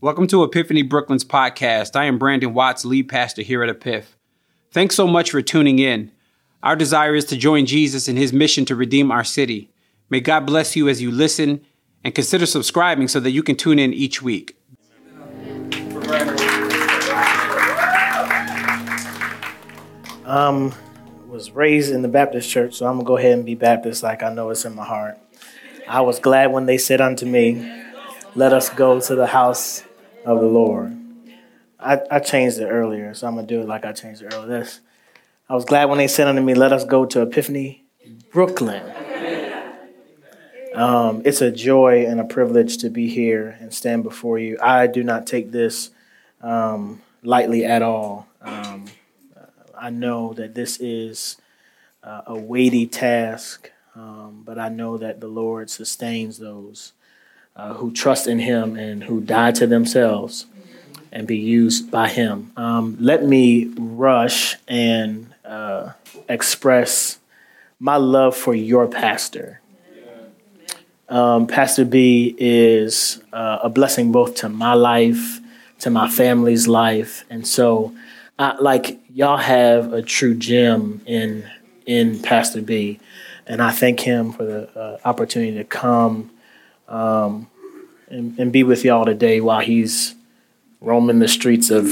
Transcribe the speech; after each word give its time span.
Welcome 0.00 0.26
to 0.26 0.42
Epiphany 0.42 0.82
Brooklyn's 0.82 1.24
podcast. 1.24 1.96
I 1.96 2.04
am 2.04 2.18
Brandon 2.18 2.52
Watts, 2.52 2.84
lead 2.84 3.08
pastor 3.08 3.42
here 3.42 3.62
at 3.62 3.74
Epiph. 3.74 4.04
Thanks 4.70 4.96
so 4.96 5.06
much 5.06 5.30
for 5.30 5.40
tuning 5.40 5.78
in. 5.78 6.12
Our 6.62 6.76
desire 6.76 7.14
is 7.14 7.24
to 7.26 7.36
join 7.36 7.64
Jesus 7.64 8.06
in 8.06 8.16
his 8.16 8.32
mission 8.32 8.64
to 8.66 8.74
redeem 8.74 9.10
our 9.10 9.24
city. 9.24 9.70
May 10.10 10.20
God 10.20 10.46
bless 10.46 10.76
you 10.76 10.88
as 10.88 11.00
you 11.00 11.10
listen 11.10 11.64
and 12.02 12.14
consider 12.14 12.44
subscribing 12.44 13.08
so 13.08 13.20
that 13.20 13.30
you 13.30 13.42
can 13.42 13.56
tune 13.56 13.78
in 13.78 13.94
each 13.94 14.20
week. 14.20 14.56
Um, 20.26 20.74
was 21.28 21.52
raised 21.52 21.92
in 21.92 22.02
the 22.02 22.08
Baptist 22.08 22.50
church, 22.50 22.74
so 22.74 22.86
I'm 22.86 22.96
gonna 22.96 23.04
go 23.06 23.16
ahead 23.16 23.32
and 23.32 23.46
be 23.46 23.54
Baptist 23.54 24.02
like 24.02 24.22
I 24.22 24.32
know 24.32 24.50
it's 24.50 24.64
in 24.64 24.74
my 24.74 24.84
heart. 24.84 25.18
I 25.88 26.00
was 26.00 26.18
glad 26.18 26.52
when 26.52 26.66
they 26.66 26.78
said 26.78 27.00
unto 27.00 27.26
me, 27.26 27.83
Let 28.36 28.52
us 28.52 28.68
go 28.68 29.00
to 29.00 29.14
the 29.14 29.28
house 29.28 29.84
of 30.24 30.40
the 30.40 30.46
Lord. 30.46 30.98
I, 31.78 32.00
I 32.10 32.18
changed 32.18 32.58
it 32.58 32.66
earlier, 32.66 33.14
so 33.14 33.26
I'm 33.26 33.36
gonna 33.36 33.46
do 33.46 33.60
it 33.60 33.68
like 33.68 33.84
I 33.84 33.92
changed 33.92 34.22
it 34.22 34.34
earlier. 34.34 34.60
This, 34.60 34.80
I 35.48 35.54
was 35.54 35.64
glad 35.64 35.84
when 35.84 35.98
they 35.98 36.08
said 36.08 36.26
unto 36.26 36.42
me, 36.42 36.54
Let 36.54 36.72
us 36.72 36.84
go 36.84 37.04
to 37.06 37.22
Epiphany, 37.22 37.84
Brooklyn. 38.32 38.82
Um, 40.74 41.22
it's 41.24 41.40
a 41.40 41.52
joy 41.52 42.04
and 42.04 42.18
a 42.18 42.24
privilege 42.24 42.78
to 42.78 42.90
be 42.90 43.08
here 43.08 43.56
and 43.60 43.72
stand 43.72 44.02
before 44.02 44.40
you. 44.40 44.58
I 44.60 44.88
do 44.88 45.04
not 45.04 45.24
take 45.24 45.52
this 45.52 45.90
um, 46.40 47.00
lightly 47.22 47.64
at 47.64 47.82
all. 47.82 48.26
Um, 48.42 48.86
I 49.78 49.90
know 49.90 50.32
that 50.32 50.56
this 50.56 50.80
is 50.80 51.36
uh, 52.02 52.22
a 52.26 52.34
weighty 52.34 52.88
task, 52.88 53.70
um, 53.94 54.42
but 54.44 54.58
I 54.58 54.68
know 54.68 54.98
that 54.98 55.20
the 55.20 55.28
Lord 55.28 55.70
sustains 55.70 56.38
those 56.38 56.92
uh, 57.56 57.74
who 57.74 57.92
trust 57.92 58.26
in 58.26 58.38
Him 58.38 58.76
and 58.76 59.04
who 59.04 59.20
die 59.20 59.52
to 59.52 59.66
themselves 59.66 60.46
and 61.12 61.26
be 61.26 61.38
used 61.38 61.90
by 61.90 62.08
Him. 62.08 62.52
Um, 62.56 62.96
let 63.00 63.24
me 63.24 63.72
rush 63.76 64.56
and 64.66 65.32
uh, 65.44 65.92
express 66.28 67.18
my 67.78 67.96
love 67.96 68.36
for 68.36 68.54
your 68.54 68.86
pastor. 68.86 69.60
Um, 71.08 71.46
pastor 71.46 71.84
B 71.84 72.34
is 72.38 73.22
uh, 73.32 73.58
a 73.62 73.68
blessing 73.68 74.10
both 74.10 74.36
to 74.36 74.48
my 74.48 74.72
life, 74.72 75.38
to 75.80 75.90
my 75.90 76.08
family's 76.08 76.66
life, 76.66 77.24
and 77.28 77.46
so, 77.46 77.94
I, 78.38 78.56
like 78.58 78.98
y'all 79.12 79.36
have 79.36 79.92
a 79.92 80.00
true 80.02 80.34
gem 80.34 81.02
in 81.04 81.48
in 81.84 82.22
Pastor 82.22 82.62
B, 82.62 83.00
and 83.46 83.62
I 83.62 83.70
thank 83.70 84.00
him 84.00 84.32
for 84.32 84.44
the 84.44 84.78
uh, 84.78 84.98
opportunity 85.04 85.54
to 85.58 85.64
come 85.64 86.30
um, 86.88 87.48
and, 88.08 88.38
and, 88.38 88.52
be 88.52 88.62
with 88.62 88.84
y'all 88.84 89.04
today 89.04 89.40
while 89.40 89.60
he's 89.60 90.14
roaming 90.80 91.18
the 91.18 91.28
streets 91.28 91.70
of 91.70 91.90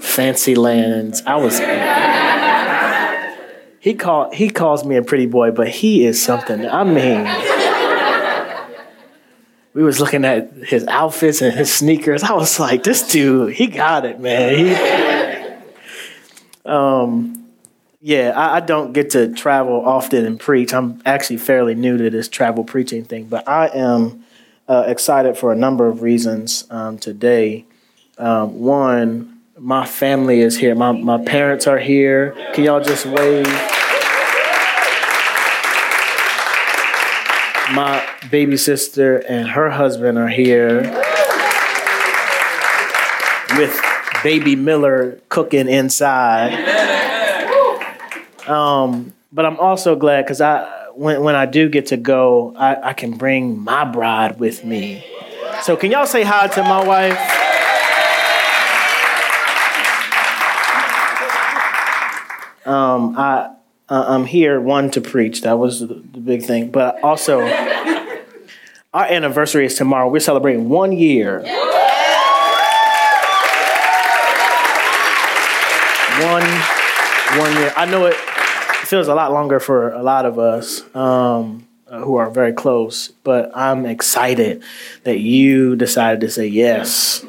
fancy 0.00 0.54
lands. 0.54 1.22
I 1.26 1.36
was. 1.36 1.60
He 3.80 3.94
called. 3.94 4.34
He 4.34 4.50
calls 4.50 4.84
me 4.84 4.96
a 4.96 5.02
pretty 5.02 5.26
boy, 5.26 5.52
but 5.52 5.68
he 5.68 6.04
is 6.04 6.20
something. 6.20 6.66
I 6.66 6.82
mean 6.82 7.24
we 9.78 9.84
was 9.84 10.00
looking 10.00 10.24
at 10.24 10.52
his 10.54 10.84
outfits 10.88 11.40
and 11.40 11.54
his 11.54 11.72
sneakers. 11.72 12.24
I 12.24 12.32
was 12.32 12.58
like, 12.58 12.82
this 12.82 13.06
dude, 13.06 13.54
he 13.54 13.68
got 13.68 14.04
it, 14.04 14.18
man. 14.18 14.56
He, 14.56 14.74
um, 16.64 17.47
yeah, 18.00 18.32
I, 18.36 18.56
I, 18.56 18.60
don't 18.60 18.92
get 18.92 19.10
to 19.10 19.32
travel 19.34 19.84
often 19.84 20.24
and 20.24 20.38
preach. 20.38 20.72
I'm 20.72 21.02
actually 21.04 21.38
fairly 21.38 21.74
new 21.74 21.98
to 21.98 22.10
this 22.10 22.28
travel 22.28 22.64
preaching 22.64 23.04
thing, 23.04 23.26
but 23.26 23.48
I 23.48 23.68
am 23.68 24.24
uh, 24.68 24.84
excited 24.86 25.36
for 25.36 25.52
a 25.52 25.56
number 25.56 25.88
of 25.88 26.02
reasons 26.02 26.64
um, 26.70 26.98
today. 26.98 27.64
Um, 28.16 28.60
one, 28.60 29.40
my 29.58 29.84
family 29.84 30.40
is 30.40 30.56
here. 30.56 30.74
My 30.74 30.92
my 30.92 31.22
parents 31.24 31.66
are 31.66 31.78
here. 31.78 32.32
Can 32.54 32.64
y'all 32.64 32.82
just 32.82 33.06
wave? 33.06 33.46
my 37.72 38.02
baby 38.30 38.56
sister 38.56 39.18
and 39.28 39.46
her 39.48 39.68
husband 39.70 40.16
are 40.16 40.28
here 40.28 40.80
with 43.58 43.78
baby 44.22 44.56
Miller 44.56 45.20
cooking 45.28 45.68
inside. 45.68 46.96
Um, 48.48 49.12
but 49.30 49.44
I'm 49.44 49.60
also 49.60 49.94
glad 49.94 50.22
because 50.22 50.40
I 50.40 50.88
when 50.94 51.22
when 51.22 51.34
I 51.34 51.46
do 51.46 51.68
get 51.68 51.86
to 51.86 51.96
go, 51.96 52.54
I, 52.56 52.90
I 52.90 52.92
can 52.94 53.16
bring 53.16 53.58
my 53.58 53.84
bride 53.84 54.40
with 54.40 54.64
me. 54.64 55.04
So 55.62 55.76
can 55.76 55.90
y'all 55.90 56.06
say 56.06 56.22
hi 56.22 56.48
to 56.48 56.62
my 56.62 56.84
wife? 56.84 57.18
Um, 62.66 63.16
I 63.18 63.54
uh, 63.90 64.04
I'm 64.08 64.24
here, 64.26 64.60
one, 64.60 64.90
to 64.90 65.00
preach. 65.00 65.42
That 65.42 65.58
was 65.58 65.80
the, 65.80 65.86
the 65.86 66.20
big 66.20 66.42
thing. 66.42 66.70
But 66.70 67.02
also, 67.02 67.40
our 67.40 69.04
anniversary 69.04 69.66
is 69.66 69.74
tomorrow. 69.74 70.10
We're 70.10 70.20
celebrating 70.20 70.68
one 70.68 70.92
year. 70.92 71.40
One, 76.20 76.44
one 77.38 77.52
year. 77.56 77.72
I 77.76 77.86
know 77.90 78.06
it 78.06 78.16
feels 78.88 79.06
a 79.06 79.14
lot 79.14 79.32
longer 79.32 79.60
for 79.60 79.90
a 79.92 80.02
lot 80.02 80.24
of 80.24 80.38
us 80.38 80.82
um, 80.96 81.66
uh, 81.88 82.00
who 82.00 82.16
are 82.16 82.30
very 82.30 82.52
close, 82.52 83.08
but 83.22 83.50
I'm 83.54 83.84
excited 83.84 84.62
that 85.04 85.18
you 85.18 85.76
decided 85.76 86.20
to 86.22 86.30
say 86.30 86.46
yes 86.46 87.24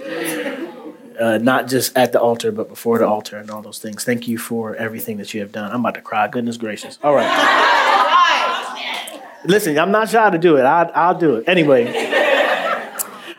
uh, 1.20 1.38
not 1.38 1.68
just 1.68 1.96
at 1.98 2.14
the 2.14 2.20
altar, 2.20 2.52
but 2.52 2.70
before 2.70 2.98
the 2.98 3.08
altar 3.08 3.38
and 3.38 3.52
all 3.52 3.62
those 3.62 3.80
things. 3.80 4.04
Thank 4.04 4.28
you 4.28 4.38
for 4.38 4.76
everything 4.76 5.18
that 5.18 5.34
you 5.34 5.42
have 5.42 5.52
done. 5.52 5.72
I'm 5.72 5.82
about 5.82 5.96
to 5.96 6.02
cry. 6.02 6.28
Goodness 6.28 6.58
gracious. 6.58 6.98
All 7.04 7.14
right. 7.14 7.28
Listen, 9.46 9.78
I'm 9.78 9.92
not 9.92 10.10
shy 10.10 10.30
to 10.30 10.38
do 10.38 10.58
it. 10.58 10.64
I, 10.64 10.84
I'll 10.96 11.18
do 11.18 11.36
it. 11.36 11.48
Anyway, 11.48 11.88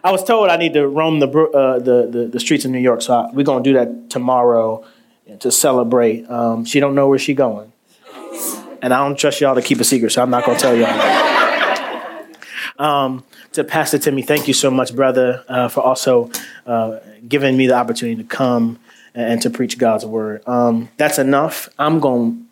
I 0.03 0.11
was 0.11 0.25
told 0.25 0.51
I 0.51 0.57
need 0.57 0.75
to 0.75 0.87
roam 0.87 1.21
the, 1.21 1.29
uh, 1.29 1.79
the, 1.79 2.07
the, 2.07 2.27
the, 2.27 2.41
streets 2.41 2.65
of 2.65 2.71
New 2.71 2.79
York, 2.79 3.03
so 3.03 3.15
I, 3.15 3.31
we're 3.33 3.45
going 3.45 3.63
to 3.63 3.71
do 3.71 3.75
that 3.75 4.11
tomorrow 4.11 4.85
to 5.39 5.51
celebrate. 5.51 6.29
Um, 6.31 6.65
she 6.65 6.81
don't 6.81 6.95
know 6.95 7.09
where 7.09 7.19
she 7.19 7.35
going. 7.35 7.73
And 8.83 8.95
I 8.95 9.07
don't 9.07 9.19
trust 9.19 9.41
y'all 9.41 9.55
to 9.55 9.63
keep 9.63 9.81
a 9.81 9.85
secret, 9.85 10.11
so 10.11 10.23
I'm 10.23 10.31
not 10.31 10.45
going 10.45 10.57
to 10.57 10.63
tell 10.63 10.77
y'all. 10.77 11.31
Um, 12.79 13.25
to 13.53 13.63
Pastor 13.63 13.99
Timmy, 13.99 14.23
thank 14.23 14.49
you 14.49 14.55
so 14.55 14.71
much, 14.71 14.97
brother, 14.97 15.45
uh, 15.49 15.69
for 15.69 15.81
also 15.83 16.31
uh, 16.65 17.01
giving 17.29 17.57
me 17.57 17.67
the 17.67 17.75
opportunity 17.75 18.23
to 18.23 18.29
come 18.29 18.79
and, 19.15 19.43
to 19.43 19.51
preach 19.51 19.77
God's 19.77 20.07
word. 20.07 20.43
Um, 20.49 20.89
that's 20.97 21.19
enough. 21.19 21.69
I'm 21.79 22.01
going 22.01 22.39
to 22.39 22.43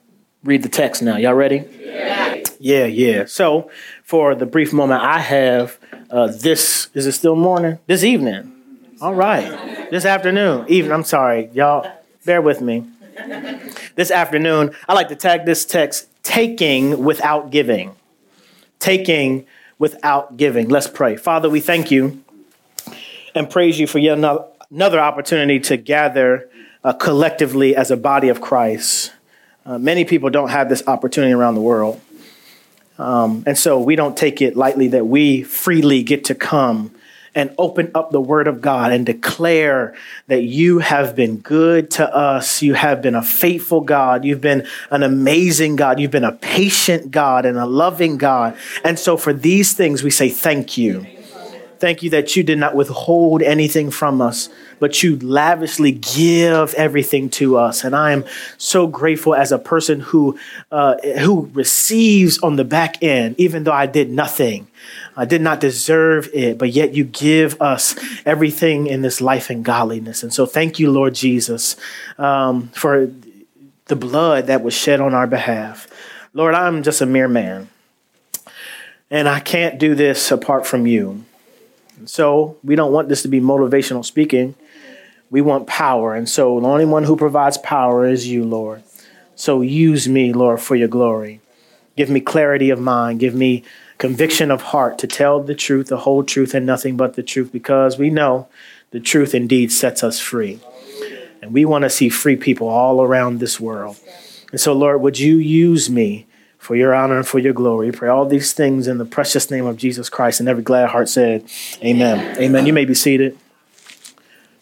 read 0.45 0.63
the 0.63 0.69
text 0.69 1.03
now. 1.03 1.17
Y'all 1.17 1.33
ready? 1.33 1.65
Yeah. 1.81 2.43
Yeah, 2.61 2.85
yeah. 2.85 3.25
So, 3.25 3.71
for 4.03 4.35
the 4.35 4.45
brief 4.45 4.73
moment 4.73 5.03
I 5.03 5.21
have, 5.21 5.79
uh, 6.11 6.27
this 6.27 6.89
is 6.93 7.07
it 7.07 7.13
still 7.13 7.37
morning? 7.37 7.79
This 7.87 8.05
evening. 8.05 8.53
All 9.01 9.15
right. 9.15 9.91
This 9.91 10.05
afternoon. 10.05 10.67
Even, 10.69 10.93
I'm 10.93 11.05
sorry, 11.05 11.51
y'all, 11.55 11.91
bear 12.25 12.43
with 12.43 12.61
me. 12.61 12.85
This 13.95 14.11
afternoon, 14.11 14.75
I 14.89 14.95
like 14.95 15.09
to 15.09 15.17
tag 15.17 15.45
this 15.45 15.65
text 15.65 16.09
taking 16.23 17.05
without 17.05 17.51
giving. 17.51 17.97
Taking 18.79 19.47
without 19.79 20.37
giving. 20.37 20.69
Let's 20.69 20.89
pray. 20.89 21.17
Father, 21.17 21.51
we 21.51 21.61
thank 21.61 21.91
you 21.91 22.23
and 23.35 23.51
praise 23.51 23.79
you 23.79 23.87
for 23.87 23.99
yet 23.99 24.19
another 24.71 25.01
opportunity 25.01 25.61
to 25.61 25.77
gather 25.77 26.49
uh, 26.85 26.93
collectively 26.93 27.75
as 27.75 27.91
a 27.91 27.97
body 27.97 28.29
of 28.29 28.41
Christ. 28.41 29.13
Uh, 29.67 29.79
many 29.79 30.05
people 30.05 30.31
don't 30.31 30.51
have 30.51 30.69
this 30.69 30.83
opportunity 30.87 31.33
around 31.33 31.55
the 31.55 31.61
world. 31.61 32.01
Um, 32.99 33.45
and 33.47 33.57
so 33.57 33.81
we 33.81 33.97
don't 33.97 34.17
take 34.17 34.43
it 34.43 34.57
lightly 34.57 34.89
that 34.89 35.07
we 35.07 35.43
freely 35.43 36.03
get 36.03 36.25
to 36.27 36.35
come 36.35 36.93
and 37.39 37.55
open 37.57 37.89
up 37.95 38.11
the 38.11 38.21
word 38.21 38.49
of 38.49 38.61
God 38.61 38.91
and 38.91 39.07
declare 39.07 39.95
that 40.27 40.43
you 40.43 40.81
have 40.81 41.15
been 41.15 41.37
good 41.37 41.89
to 41.93 42.15
us. 42.15 42.63
You 42.63 42.75
have 42.75 43.01
been 43.01 43.15
a 43.15 43.23
faithful 43.23 43.81
God. 43.81 44.25
You've 44.25 44.41
been 44.41 44.67
an 44.91 45.05
amazing 45.05 45.77
God. 45.77 46.01
You've 46.01 46.11
been 46.11 46.25
a 46.25 46.33
patient 46.33 47.13
God 47.13 47.47
and 47.47 47.57
a 47.57 47.65
loving 47.65 48.19
God. 48.19 48.57
And 48.83 48.99
so 48.99 49.17
for 49.17 49.33
these 49.33 49.73
things, 49.73 50.03
we 50.03 50.11
say 50.11 50.31
thank 50.31 50.77
you. 50.77 51.07
Thank 51.79 52.03
you 52.03 52.11
that 52.11 52.35
you 52.35 52.43
did 52.43 52.59
not 52.59 52.75
withhold 52.75 53.41
anything 53.41 53.93
from 53.93 54.21
us, 54.21 54.49
but 54.81 55.05
you 55.05 55.17
lavishly 55.21 55.93
give 55.93 56.75
everything 56.75 57.31
to 57.31 57.57
us. 57.57 57.85
And 57.85 57.95
I 57.95 58.11
am 58.11 58.25
so 58.57 58.89
grateful 58.89 59.33
as 59.33 59.53
a 59.53 59.61
person 59.61 60.01
who, 60.01 60.37
uh, 60.73 60.97
who 61.21 61.49
receives 61.53 62.39
on 62.41 62.57
the 62.57 62.65
back 62.65 63.01
end, 63.01 63.37
even 63.39 63.63
though 63.63 63.71
I 63.71 63.87
did 63.87 64.11
nothing. 64.11 64.67
I 65.19 65.25
did 65.25 65.43
not 65.43 65.59
deserve 65.59 66.31
it, 66.33 66.59
but 66.59 66.71
yet 66.71 66.95
you 66.95 67.03
give 67.03 67.61
us 67.61 67.97
everything 68.25 68.87
in 68.87 69.03
this 69.03 69.21
life 69.21 69.51
and 69.51 69.65
godliness. 69.65 70.23
And 70.23 70.33
so 70.33 70.47
thank 70.47 70.79
you, 70.79 70.93
Lord 70.93 71.17
Jesus, 71.17 71.75
um, 72.19 72.69
for 72.69 73.11
the 73.87 73.97
blood 73.97 74.47
that 74.47 74.63
was 74.63 74.75
shed 74.75 75.01
on 75.01 75.15
our 75.15 75.27
behalf. 75.27 75.89
Lord, 76.35 76.55
I'm 76.55 76.85
just 76.85 77.01
a 77.01 77.07
mere 77.07 77.27
man, 77.27 77.69
and 79.11 79.29
I 79.29 79.41
can't 79.41 79.81
do 79.81 79.97
this 79.97 80.31
apart 80.31 80.69
from 80.69 80.87
you. 80.87 81.25
And 81.97 82.09
So 82.09 82.57
we 82.63 82.77
don't 82.77 82.93
want 82.93 83.09
this 83.09 83.23
to 83.23 83.29
be 83.29 83.41
motivational 83.41 84.05
speaking. 84.05 84.55
We 85.31 85.41
want 85.41 85.67
power. 85.67 86.15
And 86.15 86.29
so 86.29 86.61
the 86.61 86.69
only 86.69 86.87
one 86.87 87.03
who 87.03 87.17
provides 87.17 87.59
power 87.59 88.07
is 88.07 88.29
you, 88.29 88.45
Lord. 88.45 88.85
So 89.35 89.63
use 89.63 90.09
me, 90.09 90.33
Lord, 90.33 90.61
for 90.61 90.77
your 90.77 90.89
glory. 90.89 91.41
Give 91.97 92.09
me 92.09 92.21
clarity 92.21 92.71
of 92.71 92.79
mind. 92.79 93.19
Give 93.19 93.35
me 93.35 93.65
conviction 93.99 94.51
of 94.51 94.63
heart 94.63 94.99
to 94.99 95.07
tell 95.07 95.43
the 95.43 95.55
truth, 95.55 95.89
the 95.89 95.99
whole 95.99 96.23
truth, 96.23 96.55
and 96.55 96.65
nothing 96.65 96.97
but 96.97 97.15
the 97.15 97.23
truth, 97.23 97.53
because 97.53 97.99
we 97.99 98.11
know 98.11 98.49
the 98.91 99.01
truth 99.01 99.35
indeed 99.35 99.71
sets 99.73 100.03
us 100.03 100.19
free. 100.21 100.61
And 101.43 101.53
we 101.53 101.65
want 101.65 101.83
to 101.83 101.91
see 101.91 102.09
free 102.09 102.37
people 102.37 102.69
all 102.69 103.03
around 103.03 103.39
this 103.39 103.61
world. 103.61 103.99
And 104.51 104.61
so, 104.61 104.73
Lord, 104.73 105.01
would 105.03 105.19
you 105.19 105.37
use 105.37 105.91
me 105.91 106.27
for 106.59 106.75
your 106.75 106.95
honor 106.95 107.17
and 107.17 107.27
for 107.27 107.39
your 107.39 107.53
glory? 107.53 107.91
We 107.91 107.97
pray 107.97 108.09
all 108.09 108.25
these 108.25 108.53
things 108.53 108.89
in 108.89 108.99
the 108.99 109.05
precious 109.05 109.51
name 109.51 109.67
of 109.67 109.77
Jesus 109.77 110.09
Christ. 110.09 110.41
And 110.41 110.49
every 110.49 110.63
glad 110.63 110.89
heart 110.89 111.09
said, 111.09 111.45
Amen. 111.83 112.19
Amen. 112.19 112.43
Amen. 112.43 112.67
You 112.67 112.73
may 112.73 112.85
be 112.85 112.95
seated. 112.95 113.39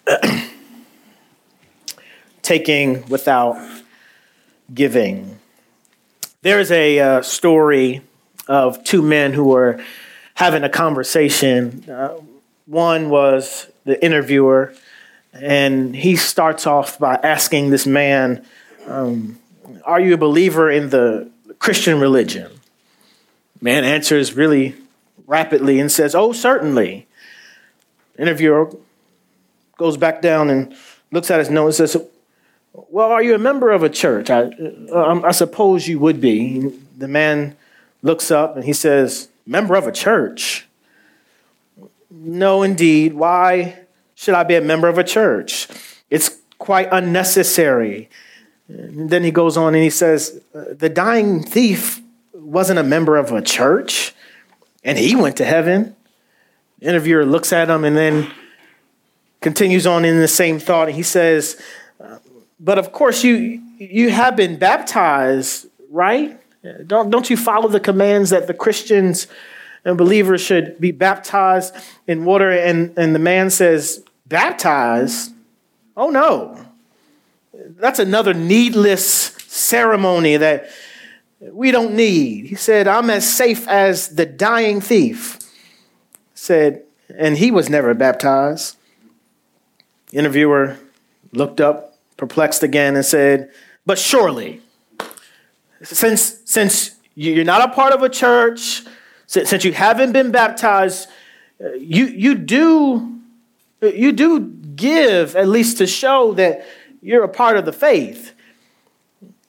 Taking 2.42 3.06
without 3.08 3.56
giving. 4.72 5.38
There 6.42 6.60
is 6.60 6.70
a 6.70 6.98
uh, 6.98 7.22
story 7.22 8.02
of 8.48 8.82
two 8.84 9.02
men 9.02 9.32
who 9.32 9.44
were 9.44 9.82
having 10.34 10.62
a 10.62 10.68
conversation. 10.68 11.88
Uh, 11.88 12.14
one 12.66 13.10
was 13.10 13.68
the 13.84 14.02
interviewer, 14.04 14.74
and 15.32 15.94
he 15.94 16.16
starts 16.16 16.66
off 16.66 16.98
by 16.98 17.14
asking 17.22 17.70
this 17.70 17.86
man, 17.86 18.44
um, 18.86 19.38
Are 19.84 20.00
you 20.00 20.14
a 20.14 20.18
believer 20.18 20.70
in 20.70 20.90
the 20.90 21.30
Christian 21.58 22.00
religion? 22.00 22.50
Man 23.60 23.84
answers 23.84 24.34
really 24.34 24.74
rapidly 25.26 25.80
and 25.80 25.90
says, 25.90 26.14
Oh, 26.14 26.32
certainly. 26.32 27.06
interviewer 28.18 28.70
goes 29.76 29.96
back 29.96 30.22
down 30.22 30.50
and 30.50 30.74
looks 31.10 31.30
at 31.30 31.38
his 31.38 31.50
notes 31.50 31.78
and 31.80 31.88
says, 31.88 32.02
Well, 32.72 33.10
are 33.10 33.22
you 33.22 33.34
a 33.34 33.38
member 33.38 33.70
of 33.70 33.82
a 33.82 33.88
church? 33.88 34.30
I, 34.30 34.50
uh, 34.92 35.20
I 35.24 35.32
suppose 35.32 35.88
you 35.88 35.98
would 35.98 36.20
be. 36.20 36.72
The 36.98 37.08
man 37.08 37.56
looks 38.06 38.30
up 38.30 38.56
and 38.56 38.64
he 38.64 38.72
says, 38.72 39.28
Member 39.44 39.76
of 39.76 39.86
a 39.86 39.92
church? 39.92 40.66
No, 42.10 42.62
indeed. 42.62 43.14
Why 43.14 43.80
should 44.14 44.34
I 44.34 44.42
be 44.44 44.54
a 44.54 44.60
member 44.60 44.88
of 44.88 44.98
a 44.98 45.04
church? 45.04 45.68
It's 46.08 46.38
quite 46.58 46.88
unnecessary. 46.90 48.08
And 48.68 49.10
then 49.10 49.22
he 49.22 49.30
goes 49.30 49.56
on 49.56 49.74
and 49.74 49.82
he 49.82 49.90
says, 49.90 50.40
uh, 50.54 50.64
The 50.72 50.88
dying 50.88 51.42
thief 51.42 52.00
wasn't 52.32 52.78
a 52.78 52.82
member 52.82 53.16
of 53.16 53.32
a 53.32 53.42
church, 53.42 54.14
and 54.82 54.98
he 54.98 55.14
went 55.14 55.36
to 55.36 55.44
heaven. 55.44 55.94
The 56.78 56.88
interviewer 56.88 57.24
looks 57.24 57.52
at 57.52 57.68
him 57.68 57.84
and 57.84 57.96
then 57.96 58.32
continues 59.40 59.86
on 59.86 60.04
in 60.04 60.20
the 60.20 60.28
same 60.28 60.58
thought. 60.58 60.88
He 60.90 61.02
says, 61.02 61.60
uh, 62.00 62.18
But 62.58 62.78
of 62.78 62.92
course, 62.92 63.22
you, 63.22 63.62
you 63.78 64.10
have 64.10 64.36
been 64.36 64.58
baptized, 64.58 65.68
right? 65.90 66.40
Don't, 66.86 67.10
don't 67.10 67.30
you 67.30 67.36
follow 67.36 67.68
the 67.68 67.80
commands 67.80 68.30
that 68.30 68.46
the 68.46 68.54
Christians 68.54 69.26
and 69.84 69.96
believers 69.96 70.40
should 70.40 70.80
be 70.80 70.90
baptized 70.90 71.74
in 72.06 72.24
water? 72.24 72.50
And, 72.50 72.96
and 72.98 73.14
the 73.14 73.20
man 73.20 73.50
says, 73.50 74.04
Baptized? 74.26 75.32
Oh 75.96 76.10
no. 76.10 76.58
That's 77.52 77.98
another 77.98 78.34
needless 78.34 79.02
ceremony 79.46 80.36
that 80.36 80.68
we 81.40 81.70
don't 81.70 81.94
need. 81.94 82.46
He 82.46 82.54
said, 82.54 82.88
I'm 82.88 83.10
as 83.10 83.30
safe 83.30 83.66
as 83.68 84.08
the 84.16 84.26
dying 84.26 84.80
thief. 84.80 85.38
Said, 86.34 86.82
and 87.14 87.38
he 87.38 87.50
was 87.50 87.68
never 87.68 87.94
baptized. 87.94 88.76
Interviewer 90.12 90.76
looked 91.32 91.60
up, 91.60 91.96
perplexed 92.16 92.62
again, 92.62 92.96
and 92.96 93.04
said, 93.04 93.50
But 93.84 93.98
surely, 93.98 94.60
since, 95.94 96.40
since 96.44 96.96
you're 97.14 97.44
not 97.44 97.68
a 97.68 97.72
part 97.72 97.92
of 97.92 98.02
a 98.02 98.08
church, 98.08 98.82
since 99.26 99.64
you 99.64 99.72
haven't 99.72 100.12
been 100.12 100.30
baptized, 100.30 101.08
you, 101.78 102.06
you, 102.06 102.34
do, 102.34 103.20
you 103.80 104.12
do 104.12 104.40
give, 104.40 105.36
at 105.36 105.48
least 105.48 105.78
to 105.78 105.86
show 105.86 106.32
that 106.34 106.66
you're 107.02 107.24
a 107.24 107.28
part 107.28 107.56
of 107.56 107.64
the 107.64 107.72
faith. 107.72 108.32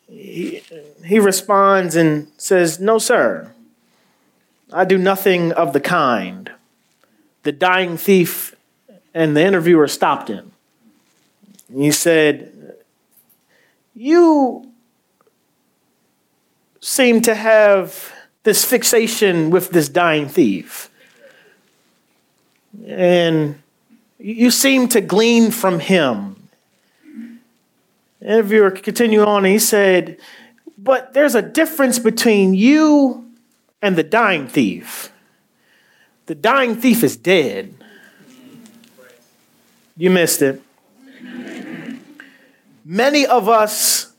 He, 0.09 0.63
he 1.05 1.19
responds 1.19 1.95
and 1.95 2.31
says, 2.37 2.79
No, 2.79 2.97
sir, 2.97 3.51
I 4.71 4.85
do 4.85 4.97
nothing 4.97 5.51
of 5.51 5.73
the 5.73 5.81
kind. 5.81 6.51
The 7.43 7.51
dying 7.51 7.97
thief 7.97 8.55
and 9.13 9.35
the 9.35 9.45
interviewer 9.45 9.87
stopped 9.87 10.29
him. 10.29 10.51
He 11.73 11.91
said, 11.91 12.75
You 13.93 14.71
seem 16.79 17.21
to 17.21 17.35
have 17.35 18.13
this 18.43 18.63
fixation 18.63 19.49
with 19.49 19.71
this 19.71 19.89
dying 19.89 20.27
thief. 20.27 20.89
And 22.85 23.61
you 24.19 24.51
seem 24.51 24.87
to 24.89 25.01
glean 25.01 25.51
from 25.51 25.79
him 25.79 26.37
And 28.21 28.39
if 28.39 28.51
you 28.51 28.65
interviewer 28.65 28.71
continued 28.71 29.25
on 29.25 29.45
he 29.45 29.59
said, 29.59 30.17
But 30.77 31.13
there's 31.13 31.35
a 31.35 31.41
difference 31.41 31.99
between 31.99 32.53
you 32.53 33.29
and 33.81 33.95
the 33.95 34.03
dying 34.03 34.47
thief. 34.47 35.11
The 36.25 36.35
dying 36.35 36.75
thief 36.75 37.03
is 37.03 37.15
dead. 37.15 37.73
You 39.95 40.09
missed 40.09 40.41
it. 40.41 40.61
Many 42.83 43.25
of 43.25 43.49
us, 43.49 44.13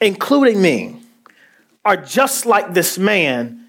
including 0.00 0.60
me, 0.60 1.00
are 1.86 1.96
just 1.96 2.44
like 2.44 2.74
this 2.74 2.98
man. 2.98 3.68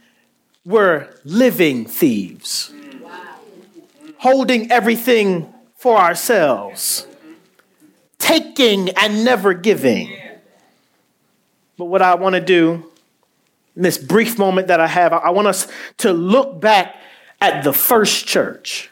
We're 0.65 1.07
living 1.23 1.85
thieves, 1.85 2.73
holding 4.17 4.69
everything 4.71 5.53
for 5.77 5.97
ourselves 5.97 7.07
taking 8.27 8.89
and 8.89 9.23
never 9.23 9.53
giving. 9.53 10.15
But 11.77 11.85
what 11.85 12.01
I 12.01 12.15
want 12.15 12.33
to 12.33 12.41
do 12.41 12.91
in 13.75 13.81
this 13.83 13.97
brief 13.97 14.37
moment 14.37 14.67
that 14.67 14.79
I 14.79 14.87
have, 14.87 15.13
I 15.13 15.29
want 15.29 15.47
us 15.47 15.67
to 15.97 16.11
look 16.11 16.59
back 16.59 16.95
at 17.39 17.63
the 17.63 17.73
first 17.73 18.25
church 18.25 18.89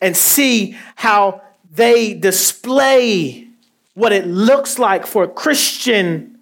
and 0.00 0.16
see 0.16 0.76
how 0.94 1.42
they 1.72 2.14
display 2.14 3.48
what 3.94 4.12
it 4.12 4.26
looks 4.26 4.78
like 4.78 5.06
for 5.06 5.24
a 5.24 5.28
Christian 5.28 6.33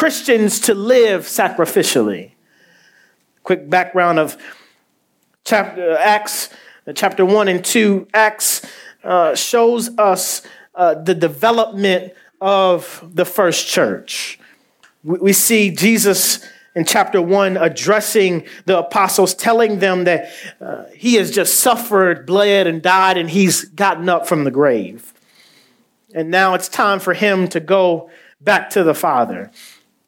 Christians 0.00 0.60
to 0.60 0.72
live 0.72 1.26
sacrificially. 1.26 2.30
Quick 3.42 3.68
background 3.68 4.18
of 4.18 4.38
chapter 5.44 5.94
Acts, 5.94 6.48
chapter 6.94 7.26
one 7.26 7.48
and 7.48 7.62
two. 7.62 8.08
Acts 8.14 8.64
uh, 9.04 9.34
shows 9.34 9.90
us 9.98 10.40
uh, 10.74 10.94
the 10.94 11.14
development 11.14 12.14
of 12.40 13.10
the 13.12 13.26
first 13.26 13.68
church. 13.68 14.40
We, 15.04 15.18
we 15.18 15.32
see 15.34 15.70
Jesus 15.70 16.48
in 16.74 16.86
chapter 16.86 17.20
one 17.20 17.58
addressing 17.58 18.46
the 18.64 18.78
apostles, 18.78 19.34
telling 19.34 19.80
them 19.80 20.04
that 20.04 20.32
uh, 20.62 20.84
he 20.96 21.16
has 21.16 21.30
just 21.30 21.58
suffered, 21.58 22.24
bled, 22.24 22.66
and 22.66 22.80
died, 22.80 23.18
and 23.18 23.28
he's 23.28 23.66
gotten 23.66 24.08
up 24.08 24.26
from 24.26 24.44
the 24.44 24.50
grave. 24.50 25.12
And 26.14 26.30
now 26.30 26.54
it's 26.54 26.70
time 26.70 27.00
for 27.00 27.12
him 27.12 27.48
to 27.48 27.60
go 27.60 28.08
back 28.40 28.70
to 28.70 28.82
the 28.82 28.94
Father. 28.94 29.50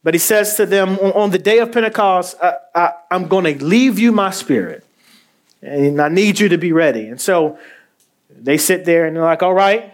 But 0.04 0.14
he 0.14 0.18
says 0.18 0.56
to 0.56 0.66
them, 0.66 0.98
on 0.98 1.30
the 1.30 1.38
day 1.38 1.58
of 1.58 1.70
Pentecost, 1.70 2.36
I, 2.42 2.92
I'm 3.10 3.28
going 3.28 3.44
to 3.44 3.64
leave 3.64 3.98
you 3.98 4.10
my 4.10 4.30
spirit, 4.30 4.84
and 5.62 6.00
I 6.00 6.08
need 6.08 6.40
you 6.40 6.48
to 6.48 6.58
be 6.58 6.72
ready. 6.72 7.06
And 7.06 7.20
so 7.20 7.58
they 8.28 8.58
sit 8.58 8.84
there 8.84 9.06
and 9.06 9.14
they're 9.14 9.22
like, 9.22 9.42
all 9.42 9.54
right, 9.54 9.92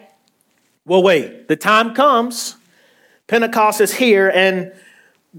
well, 0.87 1.03
wait, 1.03 1.49
the 1.49 1.57
time 1.57 1.95
comes, 1.95 2.57
Pentecost 3.27 3.83
is 3.83 3.93
here, 3.93 4.31
and 4.35 4.73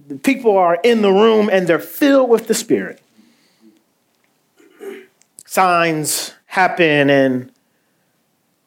the 0.07 0.17
people 0.17 0.55
are 0.55 0.77
in 0.83 1.01
the 1.01 1.11
room 1.11 1.49
and 1.51 1.65
they're 1.65 1.79
filled 1.79 2.29
with 2.29 2.47
the 2.47 2.53
Spirit. 2.53 3.01
Signs 5.47 6.33
happen, 6.45 7.09
and 7.09 7.51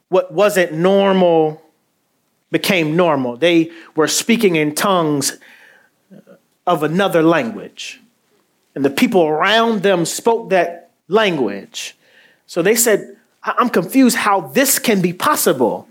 what 0.08 0.32
wasn't 0.32 0.72
normal 0.72 1.62
became 2.50 2.96
normal. 2.96 3.36
They 3.36 3.70
were 3.94 4.08
speaking 4.08 4.56
in 4.56 4.74
tongues 4.74 5.38
of 6.66 6.82
another 6.82 7.22
language, 7.22 8.00
and 8.74 8.84
the 8.84 8.90
people 8.90 9.22
around 9.22 9.82
them 9.82 10.04
spoke 10.04 10.50
that 10.50 10.90
language. 11.08 11.96
So 12.46 12.62
they 12.62 12.74
said, 12.74 13.16
I'm 13.42 13.68
confused 13.68 14.16
how 14.16 14.42
this 14.42 14.78
can 14.78 15.00
be 15.02 15.12
possible. 15.12 15.88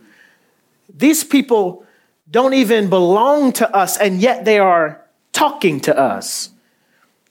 These 0.93 1.23
people 1.23 1.85
don't 2.29 2.53
even 2.53 2.89
belong 2.89 3.51
to 3.53 3.75
us, 3.75 3.97
and 3.97 4.21
yet 4.21 4.45
they 4.45 4.59
are 4.59 5.01
talking 5.33 5.79
to 5.81 5.97
us. 5.97 6.49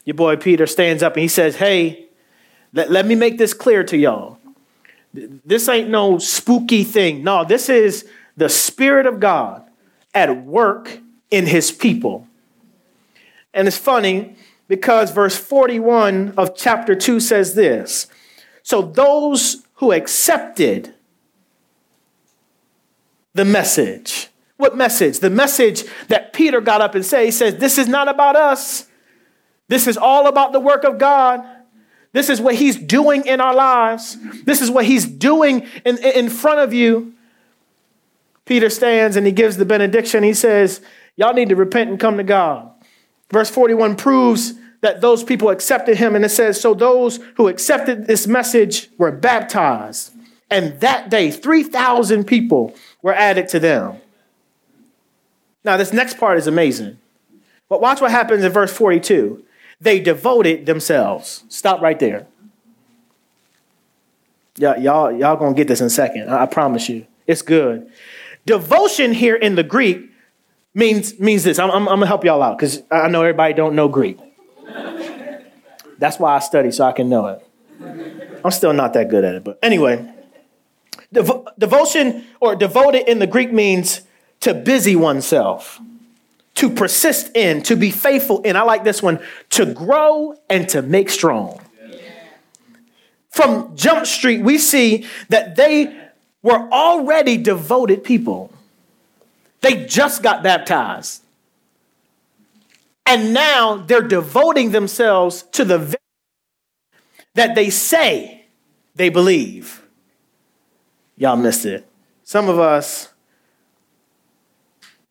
Your 0.05 0.15
boy 0.15 0.37
Peter 0.37 0.67
stands 0.67 1.03
up 1.03 1.15
and 1.15 1.23
he 1.23 1.29
says, 1.29 1.57
Hey, 1.57 2.07
let, 2.73 2.91
let 2.91 3.07
me 3.07 3.15
make 3.15 3.39
this 3.39 3.55
clear 3.55 3.85
to 3.85 3.97
y'all. 3.97 4.39
This 5.13 5.69
ain't 5.69 5.91
no 5.91 6.19
spooky 6.19 6.85
thing. 6.85 7.25
No, 7.25 7.45
this 7.45 7.69
is 7.69 8.07
the 8.37 8.49
Spirit 8.49 9.07
of 9.07 9.21
God 9.21 9.65
at 10.15 10.45
work 10.45 10.99
in 11.31 11.47
his 11.47 11.71
people. 11.71 12.27
And 13.53 13.67
it's 13.67 13.79
funny 13.79 14.37
because 14.69 15.11
verse 15.11 15.37
41 15.37 16.35
of 16.37 16.57
chapter 16.57 16.95
2 16.95 17.21
says 17.21 17.55
this 17.55 18.07
So 18.63 18.83
those 18.83 19.67
who 19.75 19.93
accepted 19.93 20.95
the 23.35 23.45
message, 23.45 24.29
what 24.57 24.77
message? 24.77 25.21
The 25.21 25.31
message 25.31 25.85
that 26.09 26.33
Peter 26.33 26.61
got 26.61 26.81
up 26.81 26.95
and 26.95 27.05
said, 27.05 27.25
he 27.25 27.31
says, 27.31 27.57
This 27.57 27.79
is 27.79 27.89
not 27.89 28.09
about 28.09 28.37
us. 28.37 28.87
This 29.69 29.87
is 29.87 29.97
all 29.97 30.27
about 30.27 30.53
the 30.53 30.61
work 30.61 30.85
of 30.85 30.99
God. 30.99 31.45
This 32.13 32.29
is 32.29 32.41
what 32.41 32.57
he's 32.57 32.77
doing 32.77 33.25
in 33.25 33.41
our 33.41 33.55
lives. 33.55 34.17
This 34.45 34.61
is 34.61 34.71
what 34.71 34.85
he's 34.85 35.07
doing 35.07 35.67
in, 35.85 35.99
in 35.99 36.29
front 36.29 36.59
of 36.59 36.75
you. 36.75 37.15
Peter 38.45 38.69
stands 38.69 39.17
and 39.17 39.25
he 39.25 39.33
gives 39.33 39.57
the 39.57 39.65
benediction. 39.65 40.25
He 40.25 40.35
says, 40.35 40.81
Y'all 41.17 41.35
need 41.35 41.51
to 41.51 41.57
repent 41.57 41.91
and 41.91 42.01
come 42.01 42.17
to 42.17 42.25
God. 42.25 42.70
Verse 43.31 43.51
41 43.51 43.97
proves 43.97 44.55
that 44.81 45.01
those 45.01 45.23
people 45.23 45.51
accepted 45.51 45.97
him. 45.97 46.17
And 46.17 46.25
it 46.25 46.31
says, 46.31 46.61
So 46.61 46.75
those 46.75 47.19
who 47.37 47.49
accepted 47.49 48.07
this 48.07 48.27
message 48.27 48.89
were 48.99 49.13
baptized. 49.13 50.13
And 50.51 50.81
that 50.81 51.11
day, 51.11 51.31
3,000 51.31 52.25
people 52.25 52.75
were 53.03 53.15
added 53.15 53.49
to 53.49 53.61
them. 53.61 53.99
Now, 55.63 55.77
this 55.77 55.93
next 55.93 56.19
part 56.19 56.39
is 56.39 56.47
amazing. 56.47 56.99
But 57.69 57.81
watch 57.81 58.01
what 58.01 58.11
happens 58.11 58.45
in 58.45 58.53
verse 58.53 58.73
42 58.73 59.45
they 59.83 59.99
devoted 59.99 60.67
themselves. 60.67 61.45
Stop 61.49 61.81
right 61.81 61.99
there. 61.99 62.27
Y'all, 64.59 64.79
y'all, 64.79 65.11
y'all 65.11 65.37
gonna 65.37 65.55
get 65.55 65.69
this 65.69 65.81
in 65.81 65.87
a 65.87 65.91
second. 65.91 66.29
I, 66.29 66.43
I 66.43 66.47
promise 66.47 66.89
you. 66.91 67.07
It's 67.27 67.41
good. 67.41 67.91
Devotion 68.45 69.15
here 69.15 69.37
in 69.37 69.55
the 69.55 69.63
Greek 69.63 70.10
means 70.75 71.19
means 71.19 71.45
this. 71.45 71.59
I'm, 71.59 71.71
I'm, 71.71 71.89
I'm 71.89 71.97
gonna 71.97 72.07
help 72.07 72.25
y'all 72.25 72.43
out 72.43 72.59
because 72.59 72.83
I 72.91 73.09
know 73.09 73.23
everybody 73.23 73.55
don't 73.55 73.75
know 73.75 73.89
Greek. 73.89 74.19
That's 75.99 76.19
why 76.19 76.37
I 76.37 76.39
study 76.39 76.71
so 76.71 76.85
I 76.85 76.93
can 76.93 77.09
know 77.09 77.27
it. 77.27 77.47
I'm 78.45 78.51
still 78.51 78.73
not 78.73 78.95
that 78.95 79.11
good 79.11 79.25
at 79.25 79.35
it, 79.35 79.45
but 79.45 79.59
anyway, 79.63 80.11
Devo- 81.15 81.47
devotion 81.59 82.25
or 82.41 82.55
devoted 82.55 83.11
in 83.11 83.19
the 83.19 83.27
Greek 83.27 83.53
means 83.53 84.03
to 84.41 84.55
busy 84.55 84.97
oneself 84.97 85.81
to 86.61 86.69
persist 86.69 87.35
in, 87.35 87.63
to 87.63 87.75
be 87.75 87.91
faithful 87.91 88.43
in. 88.43 88.55
I 88.55 88.63
like 88.63 88.85
this 88.85 89.03
one 89.03 89.21
to 89.51 89.65
grow 89.65 90.35
and 90.51 90.69
to 90.71 90.83
make 90.83 91.09
strong. 91.09 91.59
From 93.31 93.75
Jump 93.77 94.07
Street, 94.07 94.43
we 94.43 94.59
see 94.59 95.07
that 95.31 95.57
they 95.57 95.97
were 96.43 96.69
already 96.71 97.39
devoted 97.39 98.05
people. 98.05 98.53
They 99.61 99.85
just 99.85 100.23
got 100.23 100.43
baptized. 100.43 101.23
And 103.07 103.35
now 103.35 103.77
they're 103.77 104.03
devoting 104.03 104.71
themselves 104.71 105.43
to 105.53 105.65
the 105.65 105.97
that 107.35 107.55
they 107.55 107.71
say 107.71 108.47
they 108.95 109.09
believe. 109.09 109.83
Y'all 111.17 111.37
missed 111.37 111.67
it. 111.67 111.87
Some 112.23 112.49
of 112.49 112.59
us 112.59 113.13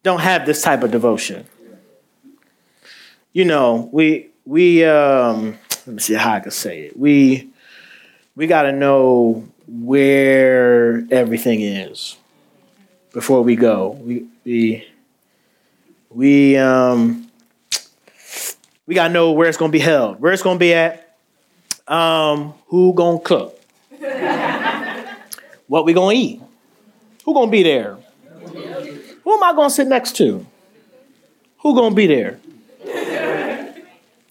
don't 0.03 0.21
have 0.21 0.45
this 0.45 0.61
type 0.61 0.83
of 0.83 0.91
devotion. 0.91 1.45
You 3.33 3.45
know, 3.45 3.89
we 3.91 4.29
we 4.45 4.83
um 4.85 5.57
let 5.85 5.95
me 5.95 5.99
see 5.99 6.13
how 6.13 6.33
I 6.33 6.39
can 6.39 6.51
say 6.51 6.81
it. 6.83 6.97
We 6.97 7.49
we 8.35 8.47
got 8.47 8.63
to 8.63 8.71
know 8.71 9.47
where 9.67 11.05
everything 11.11 11.61
is 11.61 12.15
before 13.11 13.41
we 13.43 13.55
go. 13.55 13.89
We 14.01 14.27
we 14.49 14.87
we 16.09 16.57
um 16.57 17.29
we 18.87 18.95
got 18.95 19.09
to 19.09 19.13
know 19.13 19.31
where 19.33 19.47
it's 19.47 19.57
going 19.57 19.71
to 19.71 19.77
be 19.77 19.83
held. 19.83 20.19
Where 20.19 20.33
it's 20.33 20.41
going 20.41 20.55
to 20.55 20.59
be 20.59 20.73
at. 20.73 21.15
Um 21.87 22.55
who 22.67 22.93
going 22.93 23.19
to 23.19 23.23
cook? 23.23 23.59
what 25.67 25.85
we 25.85 25.93
going 25.93 26.17
to 26.17 26.23
eat? 26.23 26.41
Who 27.25 27.33
going 27.35 27.49
to 27.49 27.51
be 27.51 27.61
there? 27.61 27.97
Who 29.23 29.33
am 29.33 29.43
I 29.43 29.53
going 29.53 29.69
to 29.69 29.75
sit 29.75 29.87
next 29.87 30.15
to? 30.17 30.45
Who 31.59 31.75
going 31.75 31.91
to 31.91 31.95
be 31.95 32.07
there? 32.07 32.39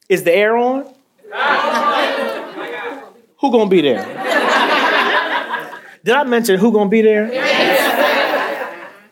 Is 0.09 0.25
the 0.25 0.35
air 0.35 0.57
on? 0.57 0.93
Who 3.41 3.53
going 3.53 3.69
to 3.69 3.71
be 3.71 3.83
there? 3.83 4.05
Did 6.03 6.15
I 6.15 6.25
mention 6.25 6.59
who 6.59 6.73
going 6.73 6.89
to 6.89 6.91
be 6.91 7.03
there? 7.03 7.31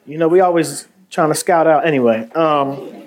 You 0.06 0.18
know, 0.18 0.28
we 0.28 0.40
always 0.40 0.88
trying 1.10 1.28
to 1.28 1.34
scout 1.34 1.66
out 1.66 1.86
anyway. 1.86 2.28
Um, 2.32 3.06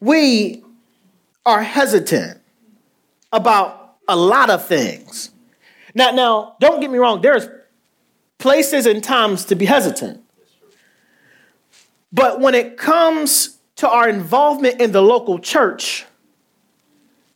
we 0.00 0.62
are 1.46 1.62
hesitant 1.62 2.40
about 3.32 3.96
a 4.08 4.16
lot 4.16 4.50
of 4.50 4.66
things. 4.66 5.30
Now, 5.94 6.10
now, 6.10 6.56
don't 6.60 6.80
get 6.80 6.90
me 6.90 6.98
wrong. 6.98 7.20
There's 7.20 7.48
places 8.38 8.86
and 8.86 9.02
times 9.02 9.46
to 9.46 9.54
be 9.54 9.64
hesitant. 9.64 10.22
But 12.12 12.40
when 12.40 12.54
it 12.54 12.76
comes 12.76 13.58
to 13.76 13.88
our 13.88 14.08
involvement 14.08 14.80
in 14.80 14.92
the 14.92 15.02
local 15.02 15.38
church, 15.38 16.04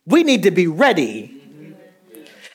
we 0.05 0.23
need 0.23 0.43
to 0.43 0.51
be 0.51 0.67
ready 0.67 1.35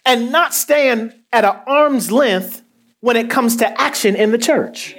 and 0.05 0.33
not 0.33 0.55
stand 0.55 1.15
at 1.33 1.45
an 1.45 1.57
arm's 1.67 2.11
length 2.11 2.64
when 3.05 3.17
it 3.17 3.29
comes 3.29 3.57
to 3.57 3.79
action 3.79 4.17
in 4.17 4.33
the 4.33 4.39
church. 4.39 4.97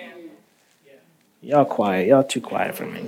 Y'all 1.42 1.66
quiet. 1.66 2.08
Y'all 2.08 2.24
too 2.24 2.40
quiet 2.40 2.76
for 2.76 2.86
me. 2.86 3.04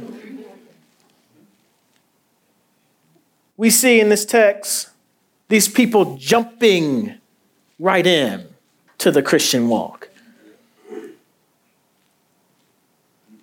We 3.58 3.70
see 3.70 4.00
in 4.00 4.10
this 4.10 4.26
text 4.26 4.90
these 5.50 5.68
people 5.68 6.18
jumping 6.18 7.14
right 7.78 8.08
in 8.08 8.48
to 8.98 9.12
the 9.12 9.22
Christian 9.22 9.70
walk. 9.70 10.10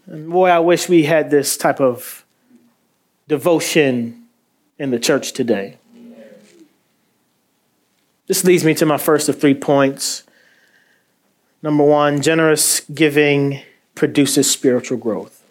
And 0.07 0.31
boy, 0.31 0.49
I 0.49 0.59
wish 0.59 0.89
we 0.89 1.05
had 1.05 1.31
this 1.31 1.57
type 1.57 1.81
of 1.81 2.25
devotion 3.29 4.25
in 4.77 4.91
the 4.91 4.99
church 4.99 5.31
today. 5.31 5.79
This 8.27 8.43
leads 8.43 8.65
me 8.65 8.75
to 8.75 8.87
my 8.87 8.99
first 8.99 9.29
of 9.29 9.41
three 9.41 9.55
points. 9.55 10.24
Number 11.65 11.85
one, 11.85 12.21
generous 12.21 12.81
giving 12.93 13.63
produces 13.95 14.51
spiritual 14.51 14.99
growth. 14.99 15.43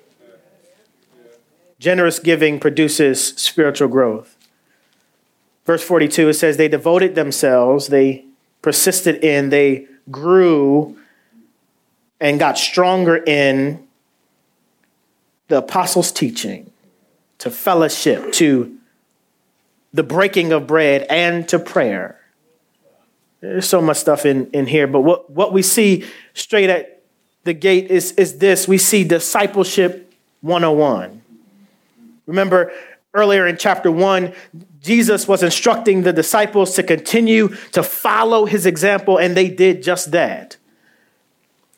Generous 1.80 2.20
giving 2.20 2.60
produces 2.60 3.30
spiritual 3.30 3.88
growth. 3.88 4.38
Verse 5.66 5.82
42, 5.82 6.30
it 6.30 6.34
says, 6.36 6.58
They 6.58 6.68
devoted 6.68 7.16
themselves, 7.16 7.88
they 7.88 8.26
persisted 8.62 9.24
in, 9.24 9.50
they 9.50 9.88
grew 10.12 11.00
and 12.20 12.38
got 12.38 12.60
stronger 12.60 13.18
in 13.18 13.88
the 15.48 15.58
apostles' 15.58 16.12
teaching, 16.12 16.72
to 17.40 17.50
fellowship, 17.50 18.32
to 18.34 18.78
the 19.92 20.04
breaking 20.04 20.52
of 20.52 20.68
bread, 20.68 21.08
and 21.10 21.50
to 21.50 21.58
prayer. 21.58 22.23
There's 23.44 23.68
so 23.68 23.82
much 23.82 23.98
stuff 23.98 24.26
in, 24.26 24.50
in 24.52 24.68
here, 24.68 24.88
but 24.88 25.02
what, 25.02 25.30
what 25.30 25.52
we 25.52 25.64
see 25.64 26.06
straight 26.34 26.70
at 26.70 27.04
the 27.44 27.52
gate 27.52 27.92
is, 27.92 28.14
is 28.14 28.38
this 28.38 28.70
we 28.70 28.78
see 28.78 29.04
discipleship 29.04 30.14
101. 30.40 31.22
Remember 32.26 32.72
earlier 33.14 33.46
in 33.46 33.58
chapter 33.58 33.92
1, 33.92 34.34
Jesus 34.80 35.28
was 35.28 35.44
instructing 35.44 36.04
the 36.04 36.14
disciples 36.14 36.74
to 36.76 36.84
continue 36.84 37.50
to 37.74 37.84
follow 37.84 38.46
his 38.46 38.66
example, 38.66 39.18
and 39.18 39.36
they 39.36 39.50
did 39.50 39.84
just 39.84 40.12
that. 40.12 40.56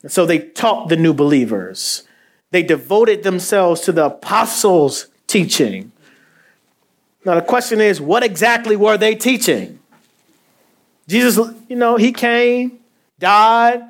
And 0.03 0.11
so 0.11 0.27
they 0.27 0.37
taught 0.37 0.89
the 0.89 0.95
new 0.95 1.15
believers. 1.15 2.03
They 2.51 2.61
devoted 2.61 3.23
themselves 3.23 3.81
to 3.81 3.91
the 3.91 4.05
apostles' 4.05 5.07
teaching. 5.25 5.91
Now, 7.25 7.33
the 7.33 7.41
question 7.41 7.81
is, 7.81 7.99
what 7.99 8.21
exactly 8.21 8.75
were 8.75 8.99
they 8.99 9.15
teaching? 9.15 9.79
Jesus, 11.07 11.53
you 11.69 11.75
know, 11.75 11.97
he 11.97 12.11
came, 12.11 12.79
died, 13.19 13.83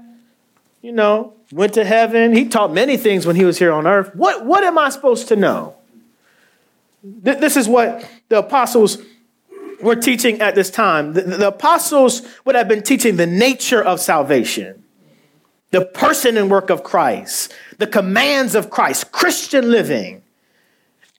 you 0.81 0.91
know, 0.91 1.33
went 1.51 1.73
to 1.73 1.85
heaven. 1.85 2.33
He 2.33 2.47
taught 2.47 2.73
many 2.73 2.97
things 2.97 3.25
when 3.25 3.35
he 3.35 3.45
was 3.45 3.57
here 3.57 3.71
on 3.71 3.87
earth. 3.87 4.13
What, 4.15 4.45
what 4.45 4.63
am 4.63 4.77
I 4.77 4.89
supposed 4.89 5.29
to 5.29 5.35
know? 5.35 5.75
This 7.03 7.55
is 7.55 7.67
what 7.67 8.07
the 8.29 8.39
apostles 8.39 8.97
were 9.81 9.95
teaching 9.95 10.41
at 10.41 10.55
this 10.55 10.69
time. 10.69 11.13
The, 11.13 11.21
the 11.21 11.47
apostles 11.47 12.23
would 12.43 12.55
have 12.55 12.67
been 12.67 12.83
teaching 12.83 13.17
the 13.17 13.27
nature 13.27 13.81
of 13.81 13.99
salvation, 13.99 14.83
the 15.71 15.85
person 15.85 16.37
and 16.37 16.49
work 16.49 16.69
of 16.69 16.83
Christ, 16.83 17.53
the 17.77 17.87
commands 17.87 18.55
of 18.55 18.69
Christ, 18.69 19.11
Christian 19.11 19.69
living, 19.69 20.23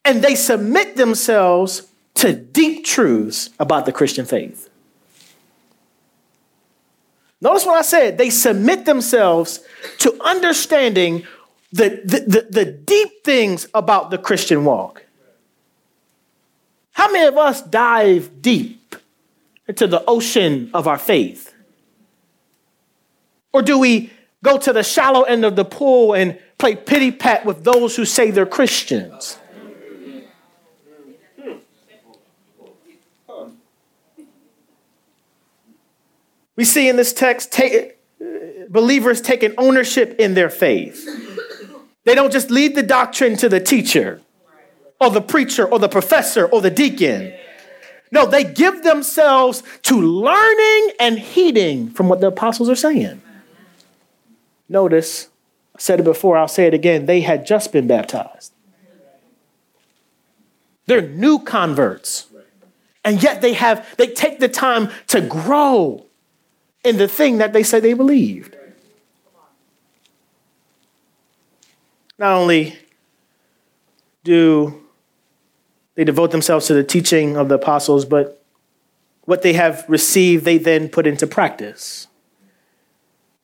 and 0.04 0.22
they 0.22 0.34
submit 0.34 0.96
themselves 0.96 1.88
to 2.14 2.32
deep 2.32 2.84
truths 2.84 3.50
about 3.58 3.86
the 3.86 3.92
Christian 3.92 4.24
faith. 4.24 4.70
Notice 7.46 7.64
what 7.64 7.78
I 7.78 7.82
said. 7.82 8.18
They 8.18 8.30
submit 8.30 8.86
themselves 8.86 9.60
to 9.98 10.20
understanding 10.24 11.24
the, 11.70 12.00
the, 12.04 12.20
the, 12.26 12.46
the 12.50 12.64
deep 12.64 13.22
things 13.22 13.68
about 13.72 14.10
the 14.10 14.18
Christian 14.18 14.64
walk. 14.64 15.04
How 16.90 17.08
many 17.12 17.24
of 17.24 17.36
us 17.36 17.62
dive 17.62 18.42
deep 18.42 18.96
into 19.68 19.86
the 19.86 20.02
ocean 20.08 20.72
of 20.74 20.88
our 20.88 20.98
faith? 20.98 21.54
Or 23.52 23.62
do 23.62 23.78
we 23.78 24.10
go 24.42 24.58
to 24.58 24.72
the 24.72 24.82
shallow 24.82 25.22
end 25.22 25.44
of 25.44 25.54
the 25.54 25.64
pool 25.64 26.14
and 26.14 26.40
play 26.58 26.74
pity 26.74 27.12
pat 27.12 27.46
with 27.46 27.62
those 27.62 27.94
who 27.94 28.04
say 28.04 28.32
they're 28.32 28.44
Christians? 28.44 29.38
We 36.56 36.64
see 36.64 36.88
in 36.88 36.96
this 36.96 37.12
text 37.12 37.52
take, 37.52 37.98
believers 38.68 39.20
taking 39.20 39.54
ownership 39.58 40.16
in 40.18 40.34
their 40.34 40.50
faith. 40.50 41.06
They 42.04 42.14
don't 42.14 42.32
just 42.32 42.50
leave 42.50 42.74
the 42.74 42.82
doctrine 42.82 43.36
to 43.38 43.48
the 43.48 43.60
teacher 43.60 44.22
or 45.00 45.10
the 45.10 45.20
preacher 45.20 45.66
or 45.66 45.78
the 45.78 45.88
professor 45.88 46.46
or 46.46 46.60
the 46.60 46.70
deacon. 46.70 47.34
No, 48.10 48.24
they 48.24 48.44
give 48.44 48.82
themselves 48.82 49.62
to 49.82 50.00
learning 50.00 50.94
and 50.98 51.18
heeding 51.18 51.90
from 51.90 52.08
what 52.08 52.20
the 52.20 52.28
apostles 52.28 52.68
are 52.70 52.76
saying. 52.76 53.20
Notice, 54.68 55.28
I 55.74 55.80
said 55.80 56.00
it 56.00 56.04
before, 56.04 56.38
I'll 56.38 56.48
say 56.48 56.66
it 56.66 56.74
again. 56.74 57.06
They 57.06 57.20
had 57.20 57.46
just 57.46 57.72
been 57.72 57.86
baptized. 57.86 58.52
They're 60.86 61.02
new 61.02 61.40
converts. 61.40 62.28
And 63.04 63.22
yet 63.22 63.42
they 63.42 63.52
have, 63.52 63.86
they 63.96 64.08
take 64.08 64.38
the 64.38 64.48
time 64.48 64.90
to 65.08 65.20
grow 65.20 66.05
in 66.86 66.98
the 66.98 67.08
thing 67.08 67.38
that 67.38 67.52
they 67.52 67.64
say 67.64 67.80
they 67.80 67.94
believed. 67.94 68.56
Not 72.16 72.32
only 72.34 72.78
do 74.22 74.84
they 75.96 76.04
devote 76.04 76.30
themselves 76.30 76.68
to 76.68 76.74
the 76.74 76.84
teaching 76.84 77.36
of 77.36 77.48
the 77.48 77.56
apostles, 77.56 78.04
but 78.04 78.40
what 79.22 79.42
they 79.42 79.54
have 79.54 79.84
received, 79.88 80.44
they 80.44 80.58
then 80.58 80.88
put 80.88 81.08
into 81.08 81.26
practice. 81.26 82.06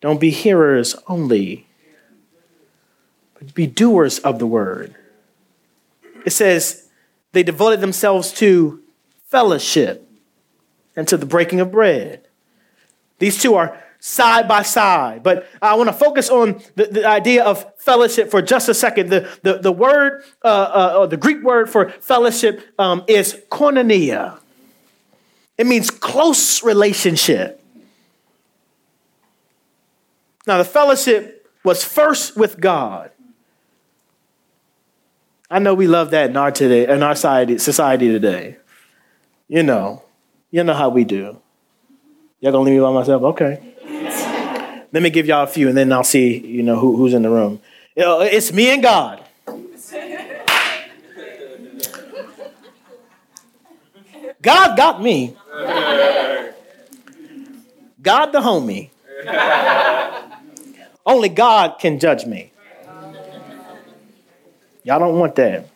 Don't 0.00 0.20
be 0.20 0.30
hearers 0.30 0.94
only, 1.08 1.66
but 3.34 3.52
be 3.54 3.66
doers 3.66 4.20
of 4.20 4.38
the 4.38 4.46
word. 4.46 4.94
It 6.24 6.30
says 6.30 6.88
they 7.32 7.42
devoted 7.42 7.80
themselves 7.80 8.32
to 8.34 8.80
fellowship 9.26 10.08
and 10.94 11.08
to 11.08 11.16
the 11.16 11.26
breaking 11.26 11.58
of 11.58 11.72
bread. 11.72 12.28
These 13.22 13.40
two 13.40 13.54
are 13.54 13.80
side 14.00 14.48
by 14.48 14.62
side. 14.62 15.22
But 15.22 15.46
I 15.62 15.76
want 15.76 15.88
to 15.88 15.92
focus 15.92 16.28
on 16.28 16.60
the, 16.74 16.86
the, 16.86 17.06
idea 17.06 17.44
of 17.44 17.64
fellowship 17.78 18.32
for 18.32 18.42
just 18.42 18.68
a 18.68 18.74
second. 18.74 19.10
The, 19.10 19.28
the, 19.42 19.58
the 19.58 19.70
word, 19.70 20.24
uh, 20.44 20.48
uh, 20.48 20.94
or 20.98 21.06
the 21.06 21.16
Greek 21.16 21.40
word 21.44 21.70
for 21.70 21.90
fellowship 21.90 22.66
um, 22.80 23.04
is 23.06 23.40
koinonia. 23.48 24.40
It 25.56 25.68
means 25.68 25.88
close 25.88 26.64
relationship. 26.64 27.62
Now, 30.48 30.58
the 30.58 30.64
fellowship 30.64 31.48
was 31.62 31.84
first 31.84 32.36
with 32.36 32.58
God. 32.58 33.12
I 35.48 35.60
know 35.60 35.74
we 35.74 35.86
love 35.86 36.10
that 36.10 36.30
in 36.30 36.36
our 36.36 36.50
today, 36.50 36.92
in 36.92 37.04
our 37.04 37.14
society, 37.14 37.58
society 37.58 38.08
today. 38.08 38.56
You 39.46 39.62
know, 39.62 40.02
you 40.50 40.64
know 40.64 40.74
how 40.74 40.88
we 40.88 41.04
do. 41.04 41.40
Y'all 42.42 42.50
gonna 42.50 42.64
leave 42.64 42.74
me 42.74 42.80
by 42.80 42.92
myself? 42.92 43.22
Okay. 43.22 43.60
Let 44.92 45.00
me 45.00 45.10
give 45.10 45.26
y'all 45.26 45.44
a 45.44 45.46
few, 45.46 45.68
and 45.68 45.76
then 45.76 45.92
I'll 45.92 46.02
see, 46.02 46.44
you 46.44 46.64
know, 46.64 46.76
who, 46.76 46.96
who's 46.96 47.14
in 47.14 47.22
the 47.22 47.30
room. 47.30 47.60
You 47.94 48.02
know, 48.02 48.20
it's 48.20 48.52
me 48.52 48.72
and 48.72 48.82
God. 48.82 49.22
God 54.42 54.76
got 54.76 55.00
me. 55.00 55.36
God 58.02 58.32
the 58.32 58.40
homie. 58.40 58.90
Only 61.06 61.28
God 61.28 61.78
can 61.78 62.00
judge 62.00 62.26
me. 62.26 62.50
Y'all 64.82 64.98
don't 64.98 65.16
want 65.16 65.36
that. 65.36 65.68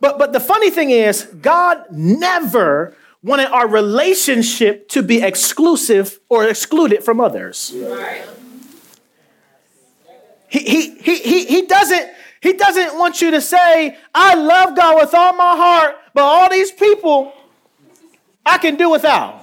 But, 0.00 0.18
but 0.18 0.32
the 0.32 0.40
funny 0.40 0.70
thing 0.70 0.90
is, 0.90 1.22
God 1.40 1.84
never 1.92 2.96
wanted 3.26 3.48
our 3.48 3.66
relationship 3.66 4.88
to 4.88 5.02
be 5.02 5.20
exclusive 5.20 6.20
or 6.28 6.46
excluded 6.46 7.02
from 7.02 7.20
others. 7.20 7.74
He, 10.48 10.60
he, 10.60 10.94
he, 10.98 11.18
he, 11.18 11.44
he, 11.46 11.62
doesn't, 11.62 12.08
he 12.40 12.52
doesn't 12.52 12.96
want 12.96 13.20
you 13.20 13.32
to 13.32 13.40
say, 13.40 13.98
I 14.14 14.36
love 14.36 14.76
God 14.76 15.00
with 15.00 15.12
all 15.12 15.32
my 15.32 15.56
heart, 15.56 15.96
but 16.14 16.22
all 16.22 16.48
these 16.48 16.70
people 16.70 17.32
I 18.46 18.58
can 18.58 18.76
do 18.76 18.90
without. 18.90 19.42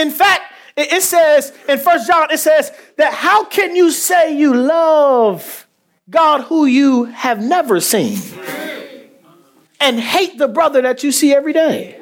In 0.00 0.10
fact, 0.10 0.44
it 0.78 1.02
says 1.02 1.52
in 1.68 1.78
First 1.78 2.06
John, 2.06 2.30
it 2.30 2.38
says 2.38 2.72
that 2.96 3.12
how 3.12 3.44
can 3.44 3.76
you 3.76 3.90
say 3.90 4.34
you 4.34 4.54
love 4.54 5.68
God 6.08 6.40
who 6.44 6.64
you 6.64 7.04
have 7.04 7.42
never 7.42 7.80
seen? 7.80 8.18
And 9.82 9.98
hate 9.98 10.38
the 10.38 10.48
brother 10.48 10.80
that 10.80 11.02
you 11.02 11.10
see 11.10 11.34
every 11.34 11.52
day. 11.52 11.98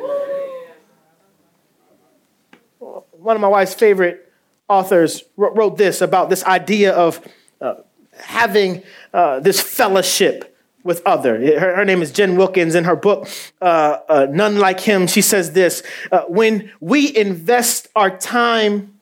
One 2.78 3.36
of 3.36 3.40
my 3.40 3.48
wife's 3.48 3.74
favorite 3.74 4.30
authors 4.68 5.24
wrote 5.36 5.78
this 5.78 6.00
about 6.00 6.30
this 6.30 6.44
idea 6.44 6.92
of 6.92 7.26
uh, 7.60 7.76
having 8.18 8.82
uh, 9.12 9.40
this 9.40 9.60
fellowship 9.60 10.56
with 10.84 11.02
other. 11.04 11.38
Her, 11.58 11.76
her, 11.76 11.84
name 11.84 12.02
is 12.02 12.12
Jen 12.12 12.36
Wilkins. 12.36 12.74
In 12.74 12.84
her 12.84 12.96
book, 12.96 13.28
uh, 13.60 13.98
uh 14.08 14.26
None 14.30 14.58
Like 14.58 14.80
Him, 14.80 15.06
she 15.06 15.22
says 15.22 15.52
this 15.52 15.82
uh, 16.12 16.22
When 16.22 16.72
we 16.80 17.14
invest 17.14 17.88
our 17.96 18.16
time 18.16 18.98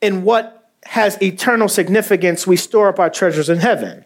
in 0.00 0.24
what 0.24 0.70
has 0.84 1.20
eternal 1.22 1.68
significance, 1.68 2.46
we 2.46 2.56
store 2.56 2.88
up 2.88 2.98
our 2.98 3.10
treasures 3.10 3.48
in 3.48 3.58
heaven. 3.58 4.04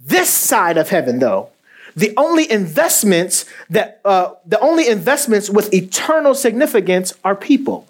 This 0.00 0.28
side 0.28 0.78
of 0.78 0.90
heaven, 0.90 1.18
though, 1.18 1.50
the 1.98 2.14
only 2.16 2.48
investments 2.48 3.44
that 3.70 4.00
uh, 4.04 4.34
the 4.46 4.58
only 4.60 4.86
investments 4.88 5.50
with 5.50 5.74
eternal 5.74 6.32
significance 6.32 7.12
are 7.24 7.34
people. 7.34 7.88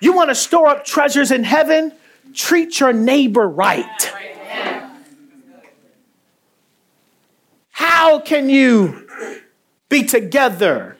You 0.00 0.14
want 0.14 0.30
to 0.30 0.34
store 0.34 0.68
up 0.68 0.84
treasures 0.84 1.30
in 1.30 1.44
heaven? 1.44 1.92
Treat 2.32 2.80
your 2.80 2.92
neighbor 2.92 3.46
right. 3.46 4.12
How 7.70 8.20
can 8.20 8.48
you 8.48 9.08
be 9.90 10.04
together 10.04 10.96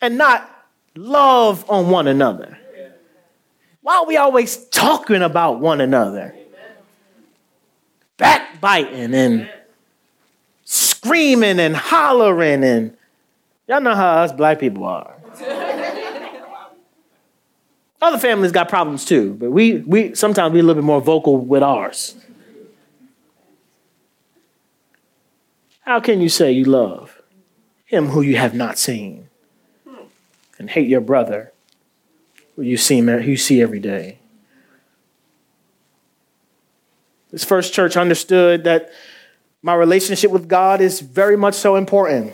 and 0.00 0.16
not 0.16 0.48
love 0.94 1.68
on 1.68 1.90
one 1.90 2.06
another? 2.06 2.58
Why 3.86 3.98
are 3.98 4.04
we 4.04 4.16
always 4.16 4.56
talking 4.70 5.22
about 5.22 5.60
one 5.60 5.80
another? 5.80 6.34
Backbiting 8.16 9.14
and 9.14 9.48
screaming 10.64 11.60
and 11.60 11.76
hollering 11.76 12.64
and 12.64 12.96
y'all 13.68 13.80
know 13.80 13.94
how 13.94 14.24
us 14.24 14.32
black 14.32 14.58
people 14.58 14.82
are. 14.82 15.14
Other 18.02 18.18
families 18.18 18.50
got 18.50 18.68
problems 18.68 19.04
too, 19.04 19.34
but 19.34 19.52
we, 19.52 19.74
we 19.74 20.16
sometimes 20.16 20.52
we 20.52 20.58
a 20.58 20.62
little 20.64 20.82
bit 20.82 20.84
more 20.84 21.00
vocal 21.00 21.38
with 21.38 21.62
ours. 21.62 22.16
How 25.82 26.00
can 26.00 26.20
you 26.20 26.28
say 26.28 26.50
you 26.50 26.64
love 26.64 27.22
him 27.84 28.06
who 28.06 28.22
you 28.22 28.36
have 28.36 28.52
not 28.52 28.78
seen 28.78 29.28
and 30.58 30.70
hate 30.70 30.88
your 30.88 31.00
brother 31.00 31.52
you 32.58 32.76
see, 32.76 33.00
who 33.00 33.18
you 33.18 33.36
see 33.36 33.60
every 33.60 33.80
day. 33.80 34.18
This 37.30 37.44
first 37.44 37.74
church 37.74 37.96
understood 37.96 38.64
that 38.64 38.90
my 39.62 39.74
relationship 39.74 40.30
with 40.30 40.48
God 40.48 40.80
is 40.80 41.00
very 41.00 41.36
much 41.36 41.54
so 41.54 41.76
important. 41.76 42.32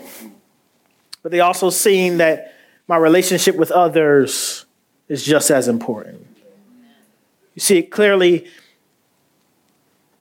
But 1.23 1.31
they 1.31 1.39
also 1.39 1.69
seen 1.69 2.17
that 2.17 2.53
my 2.87 2.97
relationship 2.97 3.55
with 3.55 3.71
others 3.71 4.65
is 5.07 5.23
just 5.23 5.49
as 5.49 5.67
important. 5.67 6.25
You 7.55 7.59
see 7.59 7.79
it 7.79 7.91
clearly 7.91 8.47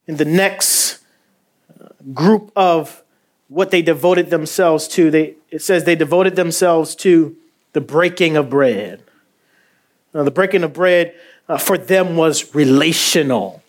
in 0.07 0.17
the 0.17 0.25
next 0.25 1.01
uh, 1.81 1.89
group 2.13 2.51
of 2.57 3.03
what 3.49 3.71
they 3.71 3.83
devoted 3.83 4.31
themselves 4.31 4.89
to. 4.89 5.11
They, 5.11 5.35
it 5.51 5.63
says 5.63 5.85
they 5.85 5.97
devoted 5.97 6.37
themselves 6.37 6.95
to 6.97 7.37
the 7.73 7.81
breaking 7.81 8.37
of 8.37 8.51
bread. 8.51 9.03
Now, 10.15 10.25
the 10.25 10.31
breaking 10.31 10.63
of 10.63 10.73
bread 10.73 11.15
uh, 11.49 11.59
for 11.59 11.79
them 11.79 12.17
was 12.17 12.55
relational. 12.55 13.63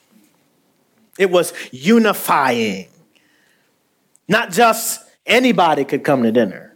it 1.17 1.29
was 1.29 1.53
unifying. 1.71 2.87
Not 4.27 4.51
just 4.51 5.01
anybody 5.25 5.85
could 5.85 6.03
come 6.03 6.23
to 6.23 6.31
dinner. 6.31 6.75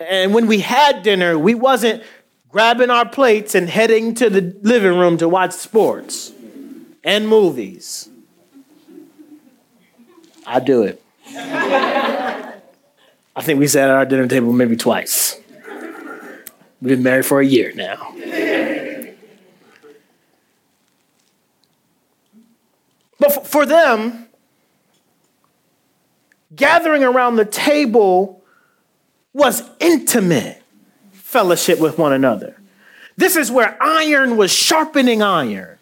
And 0.00 0.32
when 0.32 0.46
we 0.46 0.60
had 0.60 1.02
dinner, 1.02 1.38
we 1.38 1.54
wasn't 1.54 2.02
grabbing 2.48 2.90
our 2.90 3.08
plates 3.08 3.54
and 3.54 3.68
heading 3.68 4.14
to 4.14 4.30
the 4.30 4.56
living 4.62 4.96
room 4.96 5.18
to 5.18 5.28
watch 5.28 5.52
sports 5.52 6.32
and 7.02 7.28
movies. 7.28 8.08
I 10.46 10.60
do 10.60 10.84
it. 10.84 11.02
I 13.38 13.42
think 13.42 13.58
we 13.58 13.66
sat 13.66 13.90
at 13.90 13.96
our 13.96 14.06
dinner 14.06 14.26
table 14.26 14.52
maybe 14.52 14.76
twice. 14.76 15.38
We've 16.80 16.90
been 16.90 17.02
married 17.02 17.26
for 17.26 17.40
a 17.40 17.46
year 17.46 17.72
now. 17.74 18.14
But 23.18 23.46
for 23.46 23.66
them, 23.66 24.28
gathering 26.54 27.02
around 27.02 27.36
the 27.36 27.44
table 27.44 28.44
was 29.32 29.62
intimate 29.80 30.62
fellowship 31.12 31.78
with 31.80 31.98
one 31.98 32.12
another. 32.12 32.60
This 33.16 33.34
is 33.34 33.50
where 33.50 33.76
iron 33.82 34.36
was 34.36 34.52
sharpening 34.52 35.22
iron. 35.22 35.78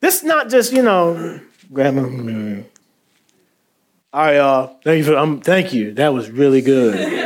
This 0.00 0.16
is 0.16 0.24
not 0.24 0.48
just, 0.48 0.72
you 0.72 0.82
know, 0.82 1.40
grandma. 1.72 2.62
All 4.12 4.24
right, 4.24 4.36
y'all. 4.36 4.78
Thank 4.82 4.98
you. 4.98 5.04
For, 5.04 5.16
um, 5.16 5.40
thank 5.42 5.74
you. 5.74 5.92
That 5.92 6.14
was 6.14 6.30
really 6.30 6.62
good. 6.62 7.25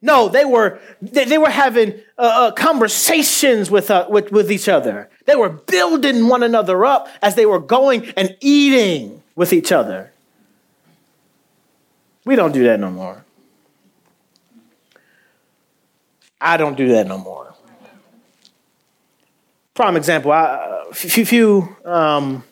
No, 0.00 0.28
they 0.28 0.44
were 0.44 0.80
they, 1.02 1.24
they 1.24 1.38
were 1.38 1.50
having 1.50 1.94
uh, 2.16 2.22
uh, 2.22 2.50
conversations 2.52 3.70
with, 3.70 3.90
uh, 3.90 4.06
with 4.08 4.30
with 4.30 4.52
each 4.52 4.68
other. 4.68 5.10
They 5.26 5.34
were 5.34 5.48
building 5.48 6.28
one 6.28 6.42
another 6.42 6.84
up 6.84 7.08
as 7.20 7.34
they 7.34 7.46
were 7.46 7.58
going 7.58 8.08
and 8.16 8.36
eating 8.40 9.22
with 9.34 9.52
each 9.52 9.72
other. 9.72 10.12
We 12.24 12.36
don't 12.36 12.52
do 12.52 12.64
that 12.64 12.78
no 12.78 12.90
more. 12.90 13.24
I 16.40 16.56
don't 16.56 16.76
do 16.76 16.88
that 16.88 17.06
no 17.06 17.18
more. 17.18 17.54
Prime 19.74 19.96
example, 19.96 20.30
I, 20.32 20.84
a 20.90 20.94
few, 20.94 21.24
few, 21.24 21.76
um, 21.84 22.44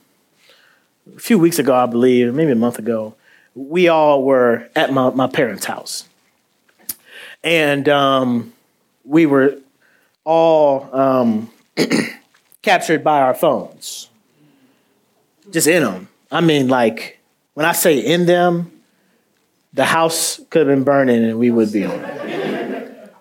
a 1.14 1.20
few 1.20 1.38
weeks 1.38 1.58
ago, 1.58 1.74
I 1.74 1.86
believe, 1.86 2.34
maybe 2.34 2.52
a 2.52 2.56
month 2.56 2.78
ago, 2.78 3.14
we 3.54 3.88
all 3.88 4.22
were 4.22 4.68
at 4.74 4.92
my, 4.92 5.10
my 5.10 5.26
parents' 5.26 5.64
house 5.64 6.08
and 7.42 7.88
um, 7.88 8.52
we 9.04 9.26
were 9.26 9.58
all 10.24 10.88
um, 10.94 11.50
captured 12.62 13.04
by 13.04 13.20
our 13.20 13.34
phones, 13.34 14.08
just 15.50 15.66
in 15.66 15.82
them. 15.82 16.08
I 16.30 16.40
mean, 16.40 16.68
like 16.68 17.20
when 17.54 17.64
I 17.64 17.72
say 17.72 17.98
in 17.98 18.26
them, 18.26 18.72
the 19.72 19.84
house 19.84 20.40
could 20.50 20.66
have 20.66 20.74
been 20.76 20.84
burning 20.84 21.24
and 21.24 21.38
we 21.38 21.50
would 21.50 21.72
be 21.72 21.84
on 21.84 22.00
it. 22.00 23.14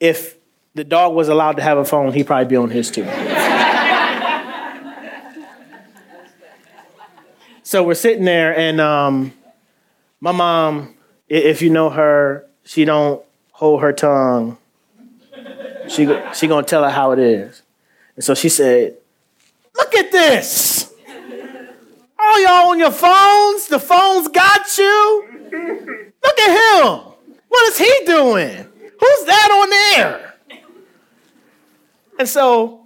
If 0.00 0.36
the 0.74 0.84
dog 0.84 1.14
was 1.14 1.28
allowed 1.28 1.56
to 1.56 1.62
have 1.62 1.78
a 1.78 1.84
phone, 1.84 2.12
he'd 2.12 2.26
probably 2.26 2.46
be 2.46 2.56
on 2.56 2.70
his 2.70 2.90
too. 2.90 3.04
so 7.62 7.82
we're 7.82 7.94
sitting 7.94 8.24
there, 8.24 8.56
and 8.56 8.80
um, 8.80 9.32
my 10.20 10.32
mom, 10.32 10.94
if 11.28 11.62
you 11.62 11.70
know 11.70 11.88
her, 11.90 12.45
she 12.66 12.84
don't 12.84 13.22
hold 13.52 13.80
her 13.80 13.92
tongue. 13.92 14.58
She, 15.88 16.06
she 16.34 16.46
gonna 16.48 16.66
tell 16.66 16.82
her 16.82 16.90
how 16.90 17.12
it 17.12 17.18
is. 17.18 17.62
And 18.16 18.24
so 18.24 18.34
she 18.34 18.48
said, 18.48 18.96
look 19.76 19.94
at 19.94 20.10
this. 20.10 20.92
All 22.18 22.42
y'all 22.42 22.70
on 22.70 22.78
your 22.78 22.90
phones, 22.90 23.68
the 23.68 23.78
phones 23.78 24.28
got 24.28 24.76
you. 24.76 25.28
Look 26.24 26.38
at 26.40 26.82
him. 26.82 27.12
What 27.48 27.68
is 27.68 27.78
he 27.78 27.92
doing? 28.04 28.56
Who's 29.00 29.24
that 29.26 29.48
on 29.52 29.70
there? 29.70 30.34
And 32.18 32.28
so, 32.28 32.80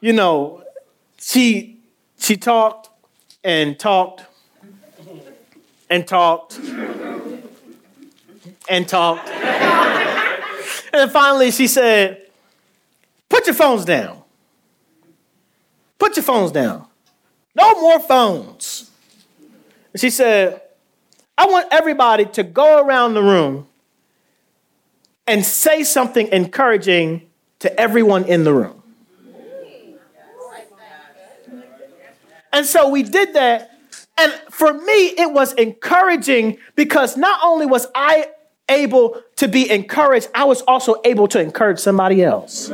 you 0.00 0.12
know, 0.12 0.64
she 1.18 1.78
she 2.18 2.36
talked 2.36 2.88
and 3.44 3.78
talked 3.78 4.24
and 5.90 6.06
talked 6.06 6.58
and 8.68 8.88
talked. 8.88 9.28
and 9.28 11.10
finally 11.10 11.50
she 11.50 11.66
said, 11.66 12.22
Put 13.28 13.46
your 13.46 13.54
phones 13.54 13.84
down. 13.84 14.22
Put 15.98 16.16
your 16.16 16.22
phones 16.22 16.52
down. 16.52 16.86
No 17.54 17.80
more 17.80 18.00
phones. 18.00 18.90
And 19.92 20.00
she 20.00 20.10
said, 20.10 20.60
I 21.38 21.46
want 21.46 21.68
everybody 21.70 22.26
to 22.26 22.42
go 22.42 22.84
around 22.84 23.14
the 23.14 23.22
room 23.22 23.66
and 25.26 25.44
say 25.44 25.82
something 25.82 26.28
encouraging 26.28 27.28
to 27.60 27.80
everyone 27.80 28.24
in 28.24 28.44
the 28.44 28.52
room. 28.52 28.82
And 32.52 32.64
so 32.64 32.88
we 32.88 33.02
did 33.02 33.34
that. 33.34 33.70
And 34.18 34.32
for 34.50 34.72
me, 34.72 35.08
it 35.18 35.30
was 35.30 35.52
encouraging 35.54 36.56
because 36.74 37.16
not 37.16 37.40
only 37.42 37.66
was 37.66 37.86
I 37.94 38.28
able 38.68 39.22
to 39.36 39.48
be 39.48 39.70
encouraged, 39.70 40.28
I 40.34 40.44
was 40.44 40.62
also 40.62 40.96
able 41.04 41.28
to 41.28 41.40
encourage 41.40 41.78
somebody 41.78 42.22
else. 42.22 42.70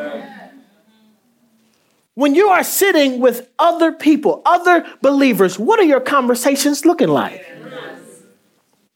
When 2.15 2.35
you 2.35 2.49
are 2.49 2.63
sitting 2.63 3.21
with 3.21 3.49
other 3.59 3.93
people, 3.93 4.43
other 4.45 4.87
believers, 5.01 5.59
what 5.59 5.81
are 5.81 5.85
your 5.85 6.01
conversations 6.01 6.85
looking 6.85 7.09
like? 7.09 7.45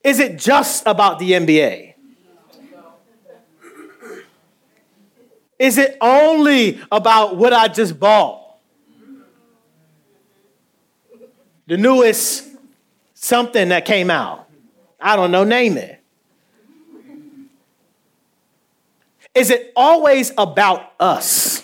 Is 0.05 0.21
it 0.21 0.39
just 0.39 0.87
about 0.87 1.19
the 1.19 1.33
NBA? 1.33 1.95
Is 5.59 5.79
it 5.79 5.97
only 6.01 6.81
about 6.93 7.37
what 7.37 7.53
I 7.53 7.69
just 7.69 7.99
bought? 7.99 8.43
The 11.67 11.77
newest 11.77 12.47
something 13.15 13.71
that 13.71 13.85
came 13.85 14.11
out. 14.11 14.49
I 15.01 15.17
don't 15.17 15.31
know, 15.31 15.45
name 15.45 15.77
it. 15.79 15.96
Is 19.37 19.51
it 19.51 19.71
always 19.77 20.33
about 20.39 20.93
us? 20.99 21.63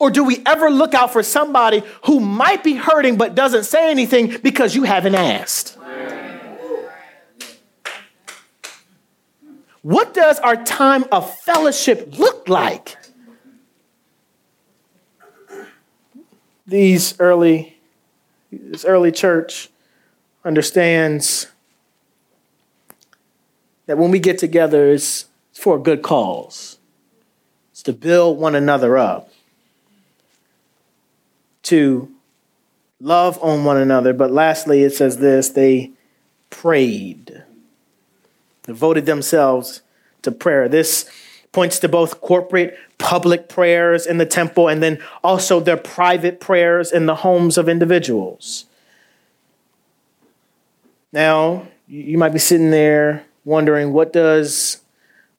Or 0.00 0.10
do 0.10 0.24
we 0.24 0.42
ever 0.44 0.68
look 0.70 0.92
out 0.92 1.12
for 1.12 1.22
somebody 1.22 1.84
who 2.06 2.18
might 2.18 2.64
be 2.64 2.74
hurting 2.74 3.16
but 3.16 3.36
doesn't 3.36 3.64
say 3.64 3.92
anything 3.92 4.38
because 4.42 4.74
you 4.74 4.82
haven't 4.82 5.14
asked? 5.14 5.78
What 9.82 10.12
does 10.12 10.40
our 10.40 10.56
time 10.64 11.04
of 11.12 11.32
fellowship 11.40 12.18
look 12.18 12.48
like? 12.48 12.96
These 16.66 17.18
early, 17.20 17.78
this 18.50 18.84
early 18.84 19.12
church 19.12 19.68
understands 20.44 21.46
that 23.90 23.98
when 23.98 24.12
we 24.12 24.20
get 24.20 24.38
together, 24.38 24.92
it's 24.92 25.26
for 25.52 25.74
a 25.74 25.80
good 25.80 26.00
cause. 26.00 26.78
It's 27.72 27.82
to 27.82 27.92
build 27.92 28.38
one 28.38 28.54
another 28.54 28.96
up, 28.96 29.32
to 31.64 32.08
love 33.00 33.36
on 33.42 33.64
one 33.64 33.78
another. 33.78 34.12
But 34.12 34.30
lastly, 34.30 34.84
it 34.84 34.94
says 34.94 35.16
this 35.16 35.48
they 35.48 35.90
prayed, 36.50 37.42
devoted 38.62 39.06
themselves 39.06 39.82
to 40.22 40.30
prayer. 40.30 40.68
This 40.68 41.10
points 41.50 41.80
to 41.80 41.88
both 41.88 42.20
corporate 42.20 42.78
public 42.98 43.48
prayers 43.48 44.06
in 44.06 44.18
the 44.18 44.26
temple 44.26 44.68
and 44.68 44.80
then 44.80 45.02
also 45.24 45.58
their 45.58 45.76
private 45.76 46.38
prayers 46.38 46.92
in 46.92 47.06
the 47.06 47.16
homes 47.16 47.58
of 47.58 47.68
individuals. 47.68 48.66
Now, 51.12 51.66
you 51.88 52.18
might 52.18 52.32
be 52.32 52.38
sitting 52.38 52.70
there 52.70 53.26
wondering 53.44 53.92
what 53.92 54.12
does 54.12 54.80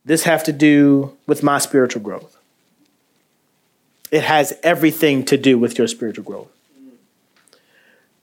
this 0.06 0.24
have 0.24 0.44
to 0.46 0.52
do 0.52 1.18
with 1.28 1.44
my 1.44 1.60
spiritual 1.60 2.02
growth? 2.02 2.38
It 4.12 4.24
has 4.24 4.54
everything 4.64 5.24
to 5.26 5.38
do 5.38 5.58
with 5.58 5.78
your 5.78 5.88
spiritual 5.88 6.26
growth. 6.26 6.50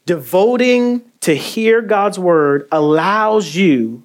Devoting 0.04 1.02
to 1.20 1.34
hear 1.34 1.82
God's 1.82 2.18
word 2.18 2.68
allows 2.72 3.54
you 3.54 4.02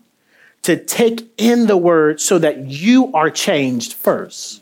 to 0.64 0.78
take 0.78 1.30
in 1.38 1.68
the 1.68 1.78
word 1.78 2.22
so 2.22 2.40
that 2.40 2.66
you 2.66 3.12
are 3.14 3.30
changed 3.30 3.94
first. 3.94 4.62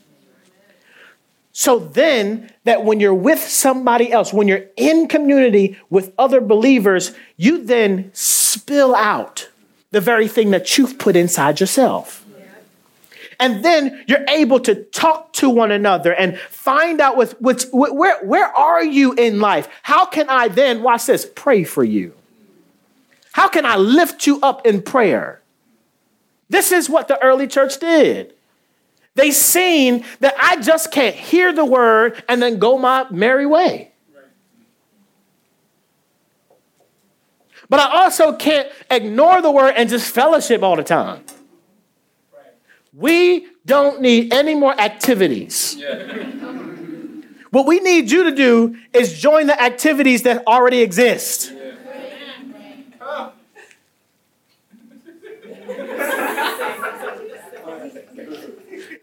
So 1.52 1.78
then, 1.78 2.50
that 2.64 2.84
when 2.84 2.98
you're 2.98 3.14
with 3.14 3.38
somebody 3.38 4.10
else, 4.10 4.32
when 4.32 4.48
you're 4.48 4.66
in 4.76 5.06
community 5.06 5.78
with 5.90 6.12
other 6.18 6.40
believers, 6.40 7.12
you 7.36 7.62
then 7.62 8.10
spill 8.14 8.94
out 8.94 9.50
the 9.92 10.00
very 10.00 10.26
thing 10.26 10.50
that 10.50 10.76
you've 10.76 10.98
put 10.98 11.14
inside 11.14 11.60
yourself. 11.60 12.24
And 13.38 13.64
then 13.64 14.04
you're 14.06 14.24
able 14.28 14.60
to 14.60 14.84
talk 14.84 15.32
to 15.34 15.50
one 15.50 15.72
another 15.72 16.14
and 16.14 16.38
find 16.38 17.00
out 17.00 17.16
with, 17.16 17.40
with, 17.40 17.68
where, 17.72 18.24
where 18.24 18.46
are 18.46 18.84
you 18.84 19.14
in 19.14 19.40
life? 19.40 19.68
How 19.82 20.04
can 20.04 20.28
I 20.28 20.48
then, 20.48 20.82
watch 20.82 21.06
this, 21.06 21.28
pray 21.34 21.64
for 21.64 21.82
you? 21.82 22.14
How 23.32 23.48
can 23.48 23.66
I 23.66 23.76
lift 23.76 24.26
you 24.26 24.40
up 24.42 24.66
in 24.66 24.82
prayer? 24.82 25.40
This 26.50 26.70
is 26.70 26.88
what 26.88 27.08
the 27.08 27.20
early 27.22 27.46
church 27.46 27.80
did. 27.80 28.34
They 29.14 29.30
seen 29.30 30.04
that 30.20 30.34
I 30.38 30.60
just 30.60 30.92
can't 30.92 31.16
hear 31.16 31.52
the 31.52 31.64
word 31.64 32.22
and 32.28 32.40
then 32.40 32.58
go 32.58 32.78
my 32.78 33.06
merry 33.10 33.46
way. 33.46 33.91
But 37.68 37.80
I 37.80 38.02
also 38.02 38.34
can't 38.34 38.68
ignore 38.90 39.40
the 39.40 39.50
word 39.50 39.74
and 39.76 39.88
just 39.88 40.12
fellowship 40.12 40.62
all 40.62 40.76
the 40.76 40.82
time. 40.82 41.24
We 42.92 43.46
don't 43.64 44.00
need 44.00 44.32
any 44.32 44.54
more 44.54 44.78
activities. 44.78 45.82
What 47.50 47.66
we 47.66 47.80
need 47.80 48.10
you 48.10 48.24
to 48.24 48.34
do 48.34 48.76
is 48.92 49.18
join 49.18 49.46
the 49.46 49.60
activities 49.60 50.22
that 50.22 50.46
already 50.46 50.80
exist. 50.80 51.52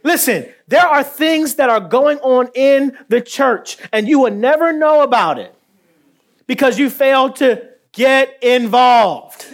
Listen, 0.03 0.47
there 0.67 0.87
are 0.87 1.03
things 1.03 1.55
that 1.55 1.69
are 1.69 1.79
going 1.79 2.19
on 2.19 2.49
in 2.55 2.97
the 3.09 3.21
church, 3.21 3.77
and 3.91 4.07
you 4.07 4.19
will 4.19 4.31
never 4.31 4.71
know 4.71 5.01
about 5.01 5.37
it 5.37 5.53
because 6.47 6.79
you 6.79 6.89
failed 6.89 7.35
to 7.37 7.68
get 7.99 8.41
involved. 8.41 9.45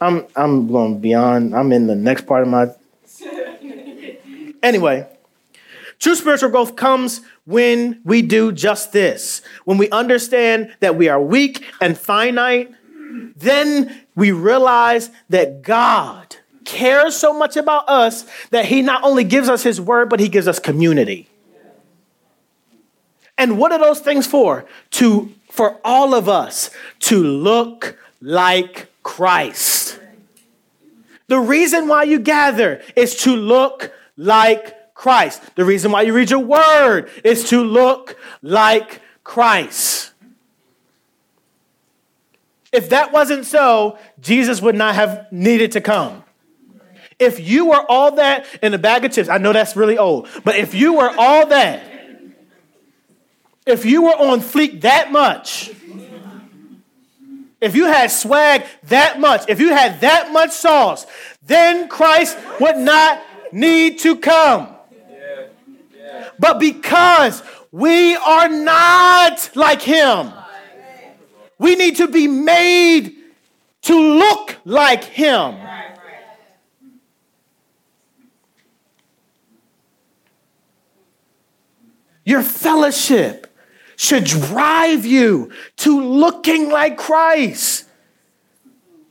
I'm 0.00 0.26
I'm 0.34 0.66
going 0.66 1.00
beyond. 1.00 1.54
I'm 1.54 1.70
in 1.70 1.86
the 1.86 1.94
next 1.94 2.26
part 2.26 2.42
of 2.42 2.48
my. 2.48 2.68
Anyway, 4.62 5.06
true 5.98 6.14
spiritual 6.14 6.48
growth 6.48 6.76
comes 6.76 7.20
when 7.44 8.00
we 8.04 8.22
do 8.22 8.52
just 8.52 8.92
this. 8.92 9.42
When 9.66 9.76
we 9.76 9.90
understand 9.90 10.74
that 10.80 10.96
we 10.96 11.08
are 11.08 11.20
weak 11.20 11.64
and 11.80 11.96
finite, 11.96 12.72
then 13.36 14.04
we 14.16 14.32
realize 14.32 15.10
that 15.28 15.60
God 15.62 16.36
cares 16.64 17.16
so 17.16 17.34
much 17.34 17.56
about 17.56 17.86
us 17.88 18.24
that 18.48 18.64
He 18.64 18.80
not 18.80 19.04
only 19.04 19.24
gives 19.24 19.50
us 19.50 19.62
His 19.62 19.78
word, 19.78 20.08
but 20.08 20.20
He 20.20 20.28
gives 20.28 20.48
us 20.48 20.58
community. 20.58 21.28
And 23.38 23.56
what 23.56 23.72
are 23.72 23.78
those 23.78 24.00
things 24.00 24.26
for? 24.26 24.66
To 24.92 25.32
for 25.50 25.80
all 25.84 26.14
of 26.14 26.28
us 26.28 26.70
to 27.00 27.22
look 27.22 27.98
like 28.20 28.88
Christ. 29.02 29.98
The 31.28 31.38
reason 31.38 31.88
why 31.88 32.04
you 32.04 32.18
gather 32.18 32.82
is 32.96 33.16
to 33.22 33.34
look 33.34 33.92
like 34.16 34.94
Christ. 34.94 35.42
The 35.54 35.64
reason 35.64 35.92
why 35.92 36.02
you 36.02 36.12
read 36.12 36.30
your 36.30 36.40
word 36.40 37.10
is 37.22 37.48
to 37.50 37.62
look 37.62 38.16
like 38.42 39.00
Christ. 39.24 40.12
If 42.72 42.90
that 42.90 43.12
wasn't 43.12 43.46
so, 43.46 43.98
Jesus 44.20 44.60
would 44.60 44.74
not 44.74 44.94
have 44.94 45.26
needed 45.30 45.72
to 45.72 45.80
come. 45.80 46.24
If 47.18 47.40
you 47.40 47.66
were 47.66 47.84
all 47.88 48.16
that 48.16 48.46
in 48.62 48.74
a 48.74 48.78
bag 48.78 49.04
of 49.04 49.12
chips, 49.12 49.28
I 49.28 49.38
know 49.38 49.52
that's 49.52 49.74
really 49.74 49.98
old, 49.98 50.28
but 50.44 50.56
if 50.56 50.74
you 50.74 50.94
were 50.94 51.10
all 51.18 51.46
that, 51.46 51.82
if 53.68 53.84
you 53.84 54.02
were 54.02 54.16
on 54.16 54.40
fleek 54.40 54.80
that 54.80 55.12
much, 55.12 55.70
if 57.60 57.74
you 57.74 57.86
had 57.86 58.10
swag 58.10 58.64
that 58.84 59.20
much, 59.20 59.48
if 59.48 59.60
you 59.60 59.70
had 59.70 60.00
that 60.00 60.32
much 60.32 60.52
sauce, 60.52 61.06
then 61.42 61.88
Christ 61.88 62.38
would 62.60 62.78
not 62.78 63.20
need 63.52 63.98
to 64.00 64.16
come. 64.16 64.68
But 66.38 66.58
because 66.58 67.42
we 67.70 68.16
are 68.16 68.48
not 68.48 69.50
like 69.54 69.82
him, 69.82 70.32
we 71.58 71.74
need 71.74 71.96
to 71.96 72.08
be 72.08 72.28
made 72.28 73.16
to 73.82 74.00
look 74.00 74.56
like 74.64 75.04
him. 75.04 75.56
Your 82.24 82.42
fellowship 82.42 83.47
should 83.98 84.22
drive 84.24 85.04
you 85.04 85.50
to 85.76 86.00
looking 86.00 86.70
like 86.70 86.96
Christ. 86.96 87.84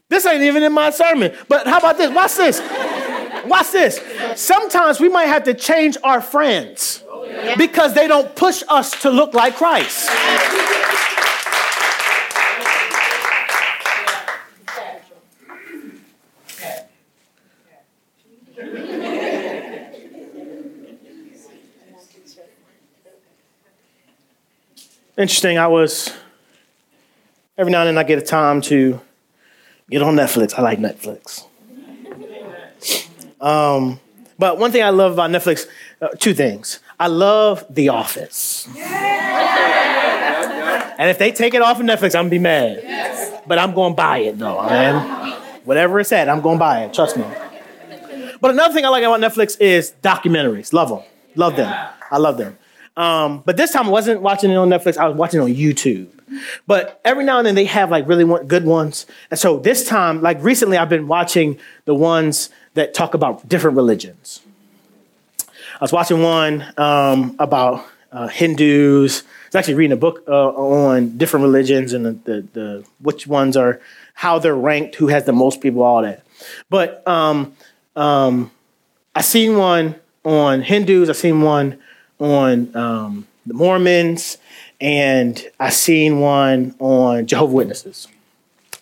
This 0.08 0.26
ain't 0.26 0.42
even 0.44 0.64
in 0.64 0.72
my 0.72 0.90
sermon, 0.92 1.36
but 1.50 1.68
how 1.68 1.80
about 1.80 1.98
this? 1.98 2.10
Watch 2.10 2.36
this. 2.36 2.62
Watch 3.46 3.72
this. 3.72 4.02
Sometimes 4.36 5.02
we 5.02 5.10
might 5.10 5.26
have 5.26 5.44
to 5.44 5.54
change 5.54 5.98
our 6.04 6.22
friends 6.22 7.04
because 7.58 7.94
they 7.94 8.08
don't 8.08 8.34
push 8.36 8.64
us 8.70 9.02
to 9.02 9.10
look 9.10 9.34
like 9.34 9.56
Christ. 9.58 10.10
Interesting. 25.18 25.58
I 25.58 25.68
was 25.68 26.14
every 27.58 27.72
now 27.72 27.82
and 27.82 27.88
then 27.90 27.98
I 27.98 28.04
get 28.04 28.20
a 28.20 28.22
time 28.22 28.62
to 28.64 29.02
get 29.90 30.02
on 30.02 30.16
Netflix. 30.16 30.54
I 30.58 30.62
like 30.62 30.80
Netflix. 30.80 31.46
Um, 33.40 34.00
but 34.40 34.58
one 34.58 34.72
thing 34.72 34.82
I 34.82 34.90
love 34.90 35.14
about 35.14 35.30
Netflix, 35.30 35.68
uh, 36.02 36.08
two 36.18 36.34
things. 36.34 36.80
I 37.00 37.06
love 37.06 37.64
The 37.70 37.90
Office. 37.90 38.68
And 41.00 41.12
if 41.12 41.20
they 41.20 41.32
take 41.32 41.54
it 41.54 41.62
off 41.62 41.80
of 41.80 41.86
Netflix, 41.86 42.16
I'm 42.16 42.24
gonna 42.24 42.30
be 42.32 42.40
mad. 42.40 43.44
But 43.46 43.60
I'm 43.60 43.76
gonna 43.76 43.94
buy 43.94 44.18
it 44.20 44.40
though, 44.40 44.64
man. 44.64 45.34
Whatever 45.66 46.00
it's 46.00 46.12
at, 46.12 46.30
I'm 46.30 46.42
gonna 46.42 46.58
buy 46.58 46.86
it. 46.86 46.94
Trust 46.96 47.16
me. 47.18 47.26
But 48.42 48.52
another 48.52 48.74
thing 48.74 48.86
I 48.86 48.90
like 48.90 49.04
about 49.04 49.20
Netflix 49.20 49.60
is 49.60 49.94
documentaries. 50.02 50.74
Love 50.74 50.90
them. 50.90 51.04
Love 51.36 51.56
them. 51.56 51.72
I 52.10 52.18
love 52.18 52.38
them. 52.38 52.58
Um, 52.98 53.44
but 53.46 53.56
this 53.56 53.72
time 53.72 53.88
I 53.88 53.90
wasn't 53.92 54.22
watching 54.22 54.50
it 54.50 54.56
on 54.56 54.70
Netflix. 54.70 54.98
I 54.98 55.08
was 55.08 55.16
watching 55.16 55.40
it 55.40 55.44
on 55.44 55.54
YouTube. 55.54 56.08
But 56.66 57.00
every 57.06 57.24
now 57.24 57.38
and 57.38 57.48
then 57.48 57.56
they 57.56 57.66
have 57.66 57.92
like 57.92 58.08
really 58.08 58.26
good 58.46 58.66
ones. 58.66 59.06
And 59.32 59.40
so 59.40 59.60
this 59.60 59.86
time, 59.88 60.22
like 60.22 60.44
recently, 60.44 60.78
I've 60.78 60.90
been 60.90 61.08
watching 61.08 61.60
the 61.86 61.94
ones 61.94 62.50
that 62.74 62.94
talk 62.94 63.14
about 63.14 63.48
different 63.48 63.78
religions. 63.78 64.42
I 65.48 65.80
was 65.80 65.94
watching 65.94 66.22
one 66.24 66.66
um, 66.78 67.36
about 67.38 67.86
uh, 68.12 68.28
Hindus. 68.28 69.22
I 69.22 69.48
was 69.48 69.56
actually 69.56 69.76
reading 69.76 69.94
a 69.94 69.98
book 69.98 70.24
uh, 70.28 70.50
on 70.50 71.18
different 71.18 71.44
religions 71.44 71.94
and 71.94 72.06
the, 72.06 72.12
the, 72.12 72.48
the, 72.54 72.86
which 73.00 73.28
ones 73.28 73.56
are 73.56 73.80
how 74.16 74.40
they're 74.40 74.56
ranked, 74.56 74.96
who 74.96 75.08
has 75.08 75.26
the 75.26 75.34
most 75.34 75.62
people, 75.62 75.84
all 75.84 76.02
that. 76.02 76.26
But 76.70 77.08
um, 77.08 77.56
um, 77.96 78.50
I 79.14 79.22
seen 79.22 79.56
one 79.58 79.96
on 80.26 80.62
Hindus. 80.62 81.10
I 81.10 81.14
seen 81.14 81.42
one 81.42 81.80
on 82.20 82.76
um, 82.76 83.28
the 83.46 83.54
Mormons, 83.54 84.38
and 84.80 85.44
I 85.60 85.70
seen 85.70 86.20
one 86.20 86.76
on 86.80 87.26
Jehovah 87.26 87.54
Witnesses. 87.54 88.08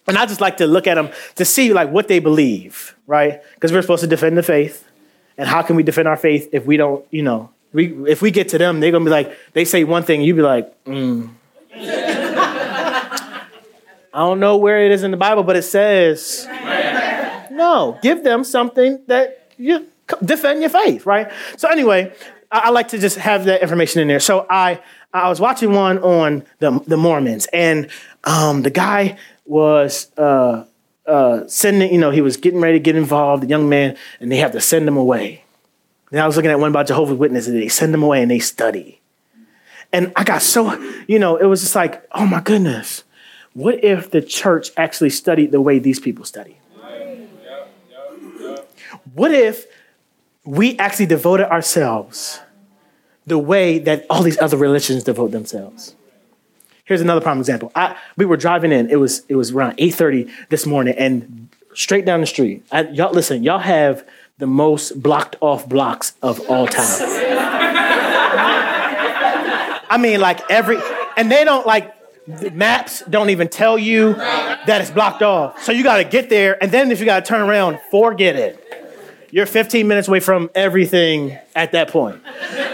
And 0.07 0.17
I 0.17 0.25
just 0.25 0.41
like 0.41 0.57
to 0.57 0.67
look 0.67 0.87
at 0.87 0.95
them 0.95 1.09
to 1.35 1.45
see 1.45 1.73
like 1.73 1.89
what 1.89 2.07
they 2.07 2.19
believe, 2.19 2.95
right? 3.07 3.41
Because 3.55 3.71
we're 3.71 3.81
supposed 3.81 4.01
to 4.01 4.07
defend 4.07 4.37
the 4.37 4.43
faith. 4.43 4.87
And 5.37 5.47
how 5.49 5.61
can 5.61 5.75
we 5.75 5.83
defend 5.83 6.07
our 6.07 6.17
faith 6.17 6.49
if 6.51 6.65
we 6.65 6.77
don't, 6.77 7.05
you 7.11 7.23
know, 7.23 7.49
we, 7.73 8.09
if 8.09 8.21
we 8.21 8.31
get 8.31 8.49
to 8.49 8.57
them, 8.57 8.79
they're 8.79 8.91
gonna 8.91 9.03
be 9.03 9.11
like, 9.11 9.35
they 9.53 9.65
say 9.65 9.83
one 9.83 10.03
thing, 10.03 10.21
you'd 10.21 10.35
be 10.35 10.41
like, 10.41 10.71
mm. 10.85 11.29
I 14.13 14.19
don't 14.19 14.39
know 14.39 14.55
where 14.57 14.85
it 14.85 14.91
is 14.91 15.03
in 15.03 15.11
the 15.11 15.17
Bible, 15.17 15.43
but 15.43 15.57
it 15.57 15.63
says, 15.63 16.47
no, 17.51 17.99
give 18.01 18.23
them 18.23 18.45
something 18.45 19.01
that 19.07 19.51
you 19.57 19.87
defend 20.23 20.61
your 20.61 20.69
faith, 20.69 21.05
right? 21.05 21.29
So 21.57 21.67
anyway, 21.67 22.13
I, 22.51 22.69
like 22.69 22.89
to 22.89 22.99
just 22.99 23.17
have 23.17 23.45
that 23.45 23.61
information 23.61 24.01
in 24.01 24.07
there. 24.07 24.19
So 24.19 24.45
I 24.49 24.81
I 25.13 25.29
was 25.29 25.39
watching 25.39 25.73
one 25.73 25.99
on 25.99 26.43
the 26.59 26.79
the 26.87 26.97
Mormons, 26.97 27.47
and 27.47 27.89
um, 28.23 28.61
the 28.61 28.69
guy 28.69 29.17
was 29.45 30.11
uh, 30.17 30.65
uh, 31.05 31.47
sending. 31.47 31.91
You 31.91 31.99
know, 31.99 32.11
he 32.11 32.21
was 32.21 32.37
getting 32.37 32.59
ready 32.61 32.79
to 32.79 32.83
get 32.83 32.95
involved. 32.95 33.43
The 33.43 33.47
young 33.47 33.69
man, 33.69 33.97
and 34.19 34.31
they 34.31 34.37
have 34.37 34.51
to 34.53 34.61
send 34.61 34.87
him 34.87 34.97
away. 34.97 35.43
And 36.11 36.19
I 36.19 36.27
was 36.27 36.35
looking 36.35 36.51
at 36.51 36.59
one 36.59 36.69
about 36.69 36.87
Jehovah's 36.87 37.17
Witnesses. 37.17 37.53
They 37.53 37.67
send 37.67 37.93
them 37.93 38.03
away 38.03 38.21
and 38.21 38.29
they 38.29 38.39
study. 38.39 39.01
And 39.91 40.11
I 40.15 40.23
got 40.23 40.41
so, 40.41 40.73
you 41.07 41.19
know, 41.19 41.37
it 41.37 41.45
was 41.45 41.61
just 41.61 41.75
like, 41.75 42.05
oh 42.11 42.25
my 42.25 42.41
goodness, 42.41 43.03
what 43.53 43.83
if 43.83 44.11
the 44.11 44.21
church 44.21 44.71
actually 44.77 45.09
studied 45.09 45.51
the 45.51 45.61
way 45.61 45.79
these 45.79 45.99
people 45.99 46.25
study? 46.25 46.57
What 49.13 49.31
if 49.31 49.65
we 50.45 50.77
actually 50.77 51.07
devoted 51.07 51.51
ourselves 51.51 52.39
the 53.25 53.37
way 53.37 53.79
that 53.79 54.05
all 54.09 54.21
these 54.21 54.39
other 54.39 54.57
religions 54.57 55.03
devote 55.03 55.31
themselves. 55.31 55.95
Here's 56.85 57.01
another 57.01 57.21
prime 57.21 57.39
example. 57.39 57.71
I, 57.75 57.97
we 58.15 58.25
were 58.25 58.37
driving 58.37 58.71
in. 58.71 58.89
It 58.91 58.99
was 58.99 59.23
it 59.27 59.35
was 59.35 59.51
around 59.51 59.77
8:30 59.77 60.29
this 60.49 60.65
morning, 60.67 60.93
and 60.97 61.49
straight 61.73 62.05
down 62.05 62.21
the 62.21 62.27
street. 62.27 62.63
I, 62.71 62.83
y'all 62.89 63.11
listen. 63.11 63.43
Y'all 63.43 63.59
have 63.59 64.07
the 64.37 64.47
most 64.47 65.01
blocked 65.01 65.35
off 65.41 65.67
blocks 65.67 66.13
of 66.21 66.49
all 66.49 66.67
time. 66.67 67.01
I 69.89 69.97
mean, 69.97 70.19
like 70.19 70.41
every, 70.49 70.77
and 71.15 71.31
they 71.31 71.45
don't 71.45 71.65
like, 71.65 71.93
the 72.27 72.51
maps 72.51 73.01
don't 73.09 73.29
even 73.29 73.47
tell 73.47 73.77
you 73.77 74.13
that 74.13 74.81
it's 74.81 74.91
blocked 74.91 75.21
off. 75.21 75.63
So 75.63 75.71
you 75.71 75.83
got 75.83 75.97
to 75.97 76.03
get 76.03 76.29
there, 76.29 76.61
and 76.61 76.71
then 76.71 76.91
if 76.91 76.99
you 76.99 77.05
got 77.05 77.23
to 77.23 77.27
turn 77.27 77.47
around, 77.47 77.79
forget 77.91 78.35
it. 78.35 78.84
You're 79.31 79.45
15 79.45 79.87
minutes 79.87 80.07
away 80.07 80.19
from 80.19 80.49
everything 80.55 81.37
at 81.55 81.71
that 81.73 81.89
point. 81.89 82.21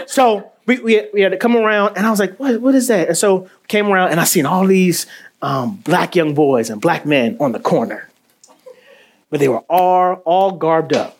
So 0.06 0.50
we, 0.66 0.78
we, 0.80 1.08
we 1.12 1.20
had 1.22 1.32
to 1.32 1.38
come 1.38 1.56
around, 1.56 1.96
and 1.96 2.06
I 2.06 2.10
was 2.10 2.20
like, 2.20 2.38
what, 2.38 2.60
what 2.60 2.74
is 2.74 2.88
that? 2.88 3.08
And 3.08 3.16
so 3.16 3.48
came 3.68 3.88
around, 3.88 4.10
and 4.10 4.20
I 4.20 4.24
seen 4.24 4.46
all 4.46 4.66
these 4.66 5.06
um, 5.40 5.76
black 5.76 6.14
young 6.14 6.34
boys 6.34 6.70
and 6.70 6.80
black 6.80 7.04
men 7.04 7.36
on 7.40 7.52
the 7.52 7.58
corner. 7.58 8.08
But 9.30 9.40
they 9.40 9.48
were 9.48 9.64
all, 9.68 10.22
all 10.24 10.52
garbed 10.52 10.92
up. 10.92 11.16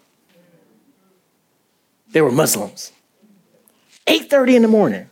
They 2.12 2.20
were 2.20 2.30
Muslims. 2.30 2.92
8.30 4.06 4.56
in 4.56 4.62
the 4.62 4.68
morning. 4.68 5.08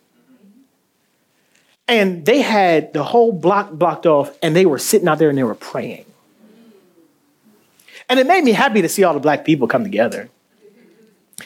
And 1.88 2.24
they 2.24 2.40
had 2.40 2.92
the 2.92 3.02
whole 3.02 3.32
block 3.32 3.72
blocked 3.72 4.06
off, 4.06 4.36
and 4.42 4.54
they 4.54 4.66
were 4.66 4.78
sitting 4.78 5.08
out 5.08 5.18
there 5.18 5.28
and 5.28 5.36
they 5.36 5.44
were 5.44 5.54
praying. 5.54 6.04
And 8.10 8.18
it 8.18 8.26
made 8.26 8.42
me 8.42 8.50
happy 8.50 8.82
to 8.82 8.88
see 8.88 9.04
all 9.04 9.14
the 9.14 9.20
black 9.20 9.44
people 9.44 9.68
come 9.68 9.84
together. 9.84 10.28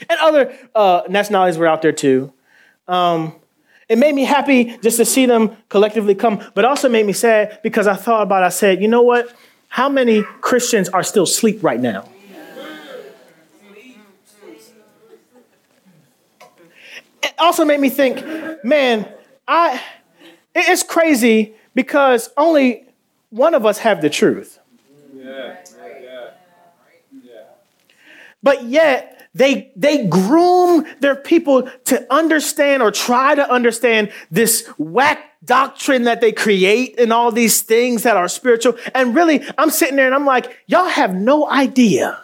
And 0.08 0.18
other 0.20 0.56
uh, 0.74 1.02
nationalities 1.10 1.58
were 1.58 1.66
out 1.66 1.82
there 1.82 1.92
too. 1.92 2.32
Um, 2.88 3.34
it 3.86 3.98
made 3.98 4.14
me 4.14 4.24
happy 4.24 4.78
just 4.78 4.96
to 4.96 5.04
see 5.04 5.26
them 5.26 5.56
collectively 5.68 6.14
come, 6.14 6.42
but 6.54 6.64
also 6.64 6.88
made 6.88 7.04
me 7.04 7.12
sad 7.12 7.60
because 7.62 7.86
I 7.86 7.94
thought 7.94 8.22
about 8.22 8.42
it. 8.42 8.46
I 8.46 8.48
said, 8.48 8.80
you 8.80 8.88
know 8.88 9.02
what? 9.02 9.30
How 9.68 9.90
many 9.90 10.22
Christians 10.40 10.88
are 10.88 11.02
still 11.02 11.24
asleep 11.24 11.62
right 11.62 11.78
now? 11.78 12.08
It 17.22 17.34
also 17.38 17.64
made 17.64 17.80
me 17.80 17.90
think, 17.90 18.24
man, 18.64 19.06
I 19.46 19.82
it's 20.54 20.82
crazy 20.82 21.54
because 21.74 22.30
only 22.36 22.86
one 23.30 23.54
of 23.54 23.66
us 23.66 23.78
have 23.78 24.00
the 24.00 24.08
truth. 24.08 24.58
Yeah. 25.14 25.63
But 28.44 28.64
yet 28.64 29.28
they, 29.34 29.72
they 29.74 30.06
groom 30.06 30.86
their 31.00 31.16
people 31.16 31.68
to 31.86 32.14
understand 32.14 32.82
or 32.82 32.92
try 32.92 33.34
to 33.34 33.50
understand 33.50 34.12
this 34.30 34.68
whack 34.78 35.32
doctrine 35.44 36.04
that 36.04 36.20
they 36.20 36.30
create 36.30 37.00
and 37.00 37.12
all 37.12 37.32
these 37.32 37.62
things 37.62 38.04
that 38.04 38.16
are 38.16 38.28
spiritual. 38.28 38.76
And 38.94 39.14
really, 39.14 39.42
I'm 39.58 39.70
sitting 39.70 39.96
there 39.96 40.06
and 40.06 40.14
I'm 40.14 40.26
like, 40.26 40.56
y'all 40.66 40.86
have 40.88 41.14
no 41.14 41.50
idea. 41.50 42.20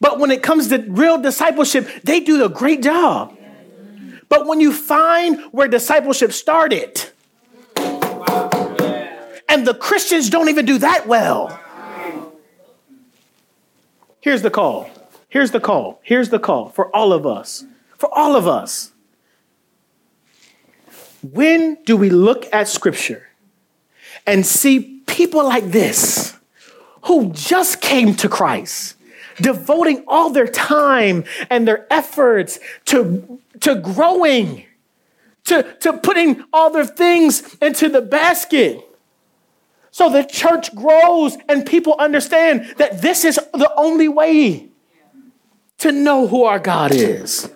But 0.00 0.18
when 0.20 0.30
it 0.30 0.42
comes 0.42 0.68
to 0.68 0.78
real 0.86 1.18
discipleship, 1.20 1.88
they 2.04 2.20
do 2.20 2.44
a 2.44 2.48
great 2.48 2.82
job. 2.82 3.36
But 4.28 4.46
when 4.46 4.60
you 4.60 4.72
find 4.72 5.40
where 5.50 5.66
discipleship 5.66 6.32
started, 6.32 7.10
and 9.48 9.66
the 9.66 9.74
Christians 9.74 10.28
don't 10.28 10.48
even 10.50 10.66
do 10.66 10.78
that 10.78 11.06
well. 11.06 11.58
Here's 14.24 14.40
the 14.40 14.50
call. 14.50 14.88
Here's 15.28 15.50
the 15.50 15.60
call. 15.60 16.00
Here's 16.02 16.30
the 16.30 16.38
call 16.38 16.70
for 16.70 16.88
all 16.96 17.12
of 17.12 17.26
us. 17.26 17.62
For 17.98 18.08
all 18.10 18.36
of 18.36 18.48
us. 18.48 18.90
When 21.20 21.76
do 21.84 21.94
we 21.94 22.08
look 22.08 22.46
at 22.50 22.66
Scripture 22.66 23.28
and 24.26 24.46
see 24.46 25.02
people 25.06 25.44
like 25.44 25.64
this 25.72 26.38
who 27.02 27.34
just 27.34 27.82
came 27.82 28.14
to 28.14 28.30
Christ, 28.30 28.96
devoting 29.42 30.04
all 30.08 30.30
their 30.30 30.48
time 30.48 31.24
and 31.50 31.68
their 31.68 31.86
efforts 31.92 32.58
to, 32.86 33.38
to 33.60 33.74
growing, 33.74 34.64
to, 35.44 35.64
to 35.80 35.92
putting 35.98 36.42
all 36.50 36.70
their 36.70 36.86
things 36.86 37.58
into 37.60 37.90
the 37.90 38.00
basket? 38.00 38.80
So 39.94 40.10
the 40.10 40.24
church 40.24 40.74
grows 40.74 41.38
and 41.48 41.64
people 41.64 41.94
understand 42.00 42.74
that 42.78 43.00
this 43.00 43.24
is 43.24 43.36
the 43.52 43.72
only 43.76 44.08
way 44.08 44.66
to 45.78 45.92
know 45.92 46.26
who 46.26 46.42
our 46.42 46.58
God 46.58 46.90
is. 46.92 47.48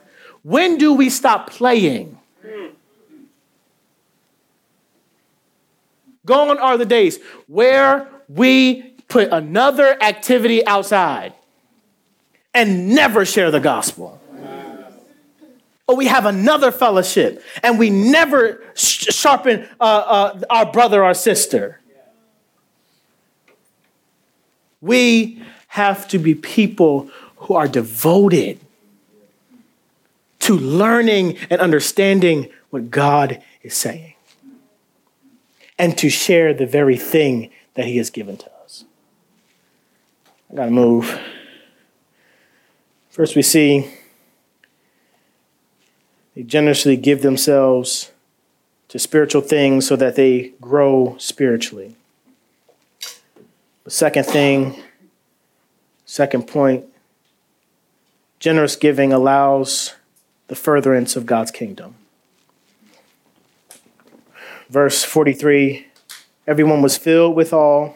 When 0.44 0.78
do 0.78 0.94
we 0.94 1.10
stop 1.10 1.50
playing? 1.50 2.16
Gone 6.24 6.60
are 6.60 6.78
the 6.78 6.86
days 6.86 7.18
where 7.48 8.06
we 8.28 8.82
put 9.08 9.32
another 9.32 10.00
activity 10.00 10.64
outside 10.64 11.34
and 12.54 12.90
never 12.90 13.24
share 13.24 13.50
the 13.50 13.58
gospel. 13.58 14.20
Or 15.88 15.96
we 15.96 16.06
have 16.06 16.24
another 16.24 16.70
fellowship 16.70 17.42
and 17.64 17.80
we 17.80 17.90
never 17.90 18.62
sharpen 18.76 19.68
uh, 19.80 19.82
uh, 19.82 20.40
our 20.48 20.70
brother 20.70 21.04
or 21.04 21.14
sister. 21.14 21.80
We 24.80 25.42
have 25.68 26.08
to 26.08 26.18
be 26.18 26.34
people 26.34 27.10
who 27.36 27.54
are 27.54 27.68
devoted 27.68 28.60
to 30.40 30.56
learning 30.56 31.36
and 31.50 31.60
understanding 31.60 32.48
what 32.70 32.90
God 32.90 33.42
is 33.62 33.74
saying 33.74 34.14
and 35.78 35.96
to 35.98 36.08
share 36.08 36.52
the 36.52 36.66
very 36.66 36.96
thing 36.96 37.50
that 37.74 37.86
He 37.86 37.96
has 37.98 38.10
given 38.10 38.36
to 38.36 38.50
us. 38.64 38.84
I 40.50 40.56
gotta 40.56 40.70
move. 40.70 41.18
First, 43.10 43.36
we 43.36 43.42
see 43.42 43.90
they 46.34 46.44
generously 46.44 46.96
give 46.96 47.22
themselves 47.22 48.12
to 48.88 48.98
spiritual 48.98 49.42
things 49.42 49.86
so 49.86 49.96
that 49.96 50.16
they 50.16 50.52
grow 50.60 51.16
spiritually. 51.18 51.96
The 53.88 53.94
second 53.94 54.24
thing, 54.24 54.82
second 56.04 56.46
point, 56.46 56.84
generous 58.38 58.76
giving 58.76 59.14
allows 59.14 59.94
the 60.48 60.54
furtherance 60.54 61.16
of 61.16 61.24
God's 61.24 61.50
kingdom. 61.50 61.94
Verse 64.68 65.04
43 65.04 65.86
Everyone 66.46 66.82
was 66.82 66.98
filled 66.98 67.34
with 67.34 67.54
awe, 67.54 67.94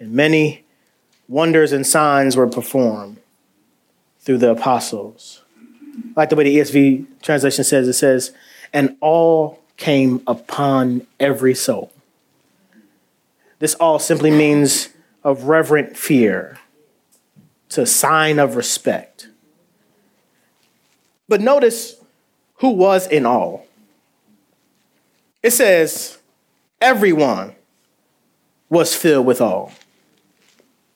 and 0.00 0.10
many 0.14 0.64
wonders 1.28 1.70
and 1.70 1.86
signs 1.86 2.36
were 2.36 2.48
performed 2.48 3.18
through 4.18 4.38
the 4.38 4.50
apostles. 4.50 5.44
I 6.16 6.22
like 6.22 6.30
the 6.30 6.34
way 6.34 6.42
the 6.42 6.56
ESV 6.56 7.06
translation 7.22 7.62
says 7.62 7.86
it 7.86 7.92
says, 7.92 8.32
and 8.72 8.96
all 9.00 9.60
came 9.76 10.24
upon 10.26 11.06
every 11.20 11.54
soul. 11.54 11.92
This 13.58 13.74
all 13.74 13.98
simply 13.98 14.30
means 14.30 14.90
of 15.24 15.44
reverent 15.44 15.96
fear. 15.96 16.58
It's 17.66 17.78
a 17.78 17.86
sign 17.86 18.38
of 18.38 18.56
respect. 18.56 19.28
But 21.28 21.40
notice 21.40 21.96
who 22.56 22.70
was 22.70 23.06
in 23.06 23.26
all. 23.26 23.66
It 25.42 25.50
says, 25.50 26.18
everyone 26.80 27.54
was 28.70 28.94
filled 28.94 29.26
with 29.26 29.40
all. 29.40 29.72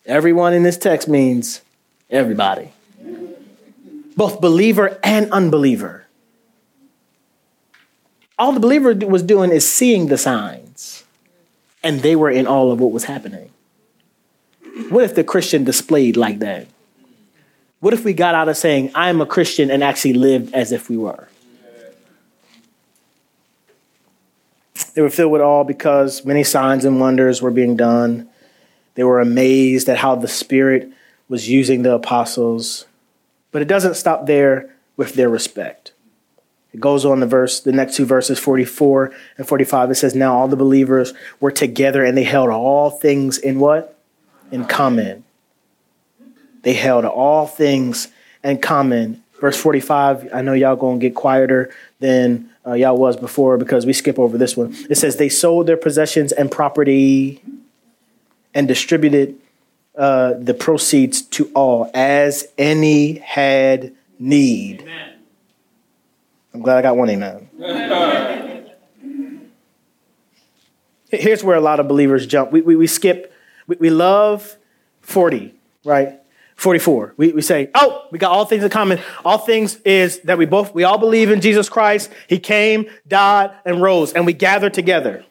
Everyone 0.07 0.53
in 0.53 0.63
this 0.63 0.77
text 0.77 1.09
means 1.09 1.61
everybody, 2.11 2.73
both 4.17 4.41
believer 4.41 4.99
and 5.05 5.31
unbeliever. 5.31 6.07
All 8.39 8.53
the 8.53 8.61
believer 8.61 8.95
was 9.07 9.23
doing 9.23 9.53
is 9.53 9.71
seeing 9.71 10.09
the 10.09 10.19
signs 10.19 10.62
and 11.83 12.01
they 12.01 12.17
were 12.17 12.31
in 12.31 12.47
all 12.47 12.73
of 12.73 12.81
what 12.81 12.93
was 12.93 13.05
happening. 13.05 13.51
What 14.89 15.05
if 15.05 15.15
the 15.15 15.25
Christian 15.25 15.65
displayed 15.65 16.17
like 16.17 16.39
that? 16.39 16.67
What 17.81 17.93
if 17.93 18.05
we 18.05 18.13
got 18.13 18.35
out 18.35 18.49
of 18.49 18.57
saying, 18.57 18.93
I'm 18.95 19.21
a 19.21 19.27
Christian, 19.27 19.71
and 19.71 19.83
actually 19.83 20.15
lived 20.15 20.55
as 20.55 20.73
if 20.73 20.89
we 20.89 20.97
were? 20.97 21.29
They 24.95 25.03
were 25.03 25.11
filled 25.11 25.33
with 25.33 25.41
awe 25.41 25.65
because 25.65 26.25
many 26.25 26.45
signs 26.45 26.85
and 26.85 27.01
wonders 27.01 27.43
were 27.43 27.51
being 27.51 27.77
done. 27.77 28.29
They 28.95 29.05
were 29.05 29.21
amazed 29.21 29.89
at 29.89 29.99
how 29.99 30.15
the 30.15 30.29
Spirit 30.29 30.91
was 31.29 31.49
using 31.49 31.83
the 31.83 31.95
apostles. 31.95 32.87
But 33.51 33.63
it 33.63 33.69
doesn't 33.69 33.95
stop 33.95 34.27
there 34.27 34.75
with 34.97 35.15
their 35.15 35.29
respect. 35.29 35.93
It 36.73 36.81
goes 36.81 37.05
on 37.05 37.21
the 37.21 37.27
verse, 37.27 37.61
the 37.61 37.73
next 37.73 37.97
two 37.97 38.07
verses, 38.07 38.39
44 38.39 39.13
and 39.37 39.47
45. 39.47 39.91
It 39.91 39.95
says, 39.97 40.15
Now 40.15 40.35
all 40.35 40.49
the 40.49 40.57
believers 40.57 41.13
were 41.39 41.51
together 41.51 42.05
and 42.05 42.17
they 42.17 42.25
held 42.25 42.49
all 42.49 42.91
things 42.91 43.39
in 43.39 43.59
what? 43.59 43.99
In 44.51 44.65
common. 44.65 45.25
They 46.63 46.75
held 46.75 47.05
all 47.05 47.47
things 47.47 48.09
in 48.43 48.59
common. 48.59 49.23
Verse 49.41 49.57
45, 49.61 50.31
I 50.33 50.41
know 50.41 50.53
y'all 50.53 50.77
gonna 50.77 50.99
get 50.99 51.15
quieter 51.15 51.75
than 51.99 52.49
uh, 52.67 52.75
y'all 52.75 52.97
was 52.97 53.17
before 53.17 53.59
because 53.59 53.85
we 53.85 53.93
skip 53.93 54.19
over 54.19 54.39
this 54.39 54.57
one. 54.57 54.75
It 54.89 54.97
says, 54.97 55.17
They 55.17 55.29
sold 55.29 55.67
their 55.67 55.77
possessions 55.77 56.33
and 56.33 56.51
property 56.51 57.43
and 58.55 58.69
distributed 58.69 59.37
uh, 59.97 60.35
the 60.39 60.55
proceeds 60.55 61.23
to 61.23 61.51
all 61.55 61.91
as 61.93 62.47
any 62.57 63.15
had 63.19 63.93
need. 64.19 64.83
Amen. 64.83 65.12
I'm 66.55 66.61
glad 66.61 66.79
I 66.79 66.83
got 66.83 66.97
one 66.97 67.09
amen. 67.11 67.49
Here's 71.11 71.45
where 71.45 71.57
a 71.57 71.61
lot 71.61 71.81
of 71.81 71.89
believers 71.89 72.27
jump. 72.27 72.53
We, 72.53 72.63
we, 72.63 72.75
we 72.77 72.87
skip, 72.87 73.35
we, 73.67 73.77
we 73.77 73.91
love 73.91 74.57
40, 75.03 75.55
right? 75.85 76.19
44. 76.57 77.15
We, 77.17 77.33
we 77.33 77.43
say, 77.43 77.71
oh, 77.75 78.07
we 78.11 78.19
got 78.19 78.31
all 78.31 78.45
things 78.45 78.65
in 78.65 78.71
common. 78.71 78.99
All 79.25 79.39
things 79.39 79.77
is 79.81 80.21
that 80.21 80.39
we 80.39 80.47
both, 80.47 80.75
we 80.75 80.85
all 80.85 80.99
believe 80.99 81.31
in 81.31 81.41
Jesus 81.41 81.69
Christ. 81.69 82.11
He 82.29 82.39
came, 82.39 82.89
died, 83.07 83.51
and 83.65 83.83
rose, 83.83 84.13
and 84.13 84.25
we 84.25 84.33
gather 84.33 84.71
together. 84.71 85.25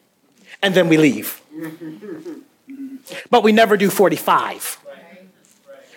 And 0.61 0.76
then 0.76 0.89
we 0.89 0.97
leave. 0.97 1.41
but 3.32 3.43
we 3.43 3.51
never 3.51 3.78
do 3.78 3.89
45. 3.89 4.78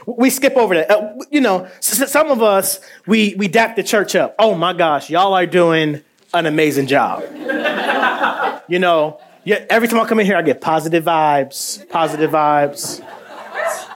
We 0.07 0.31
skip 0.31 0.57
over 0.57 0.75
that. 0.75 0.91
Uh, 0.91 1.15
you 1.31 1.41
know, 1.41 1.69
some 1.81 2.31
of 2.31 2.43
us, 2.43 2.81
we, 3.07 3.35
we 3.37 3.49
dap 3.49 3.77
the 3.77 3.83
church 3.83 4.15
up. 4.15 4.35
Oh 4.39 4.55
my 4.55 4.73
gosh, 4.73 5.11
y'all 5.11 5.35
are 5.35 5.47
doing 5.47 6.03
an 6.33 6.47
amazing 6.47 6.87
job. 6.87 7.23
you 8.69 8.79
know, 8.79 9.21
every 9.47 9.89
time 9.89 10.01
I 10.01 10.07
come 10.07 10.21
in 10.21 10.27
here, 10.27 10.37
I 10.37 10.43
get 10.43 10.61
positive 10.61 11.05
vibes, 11.05 11.89
positive 11.89 12.31
vibes. 12.31 13.05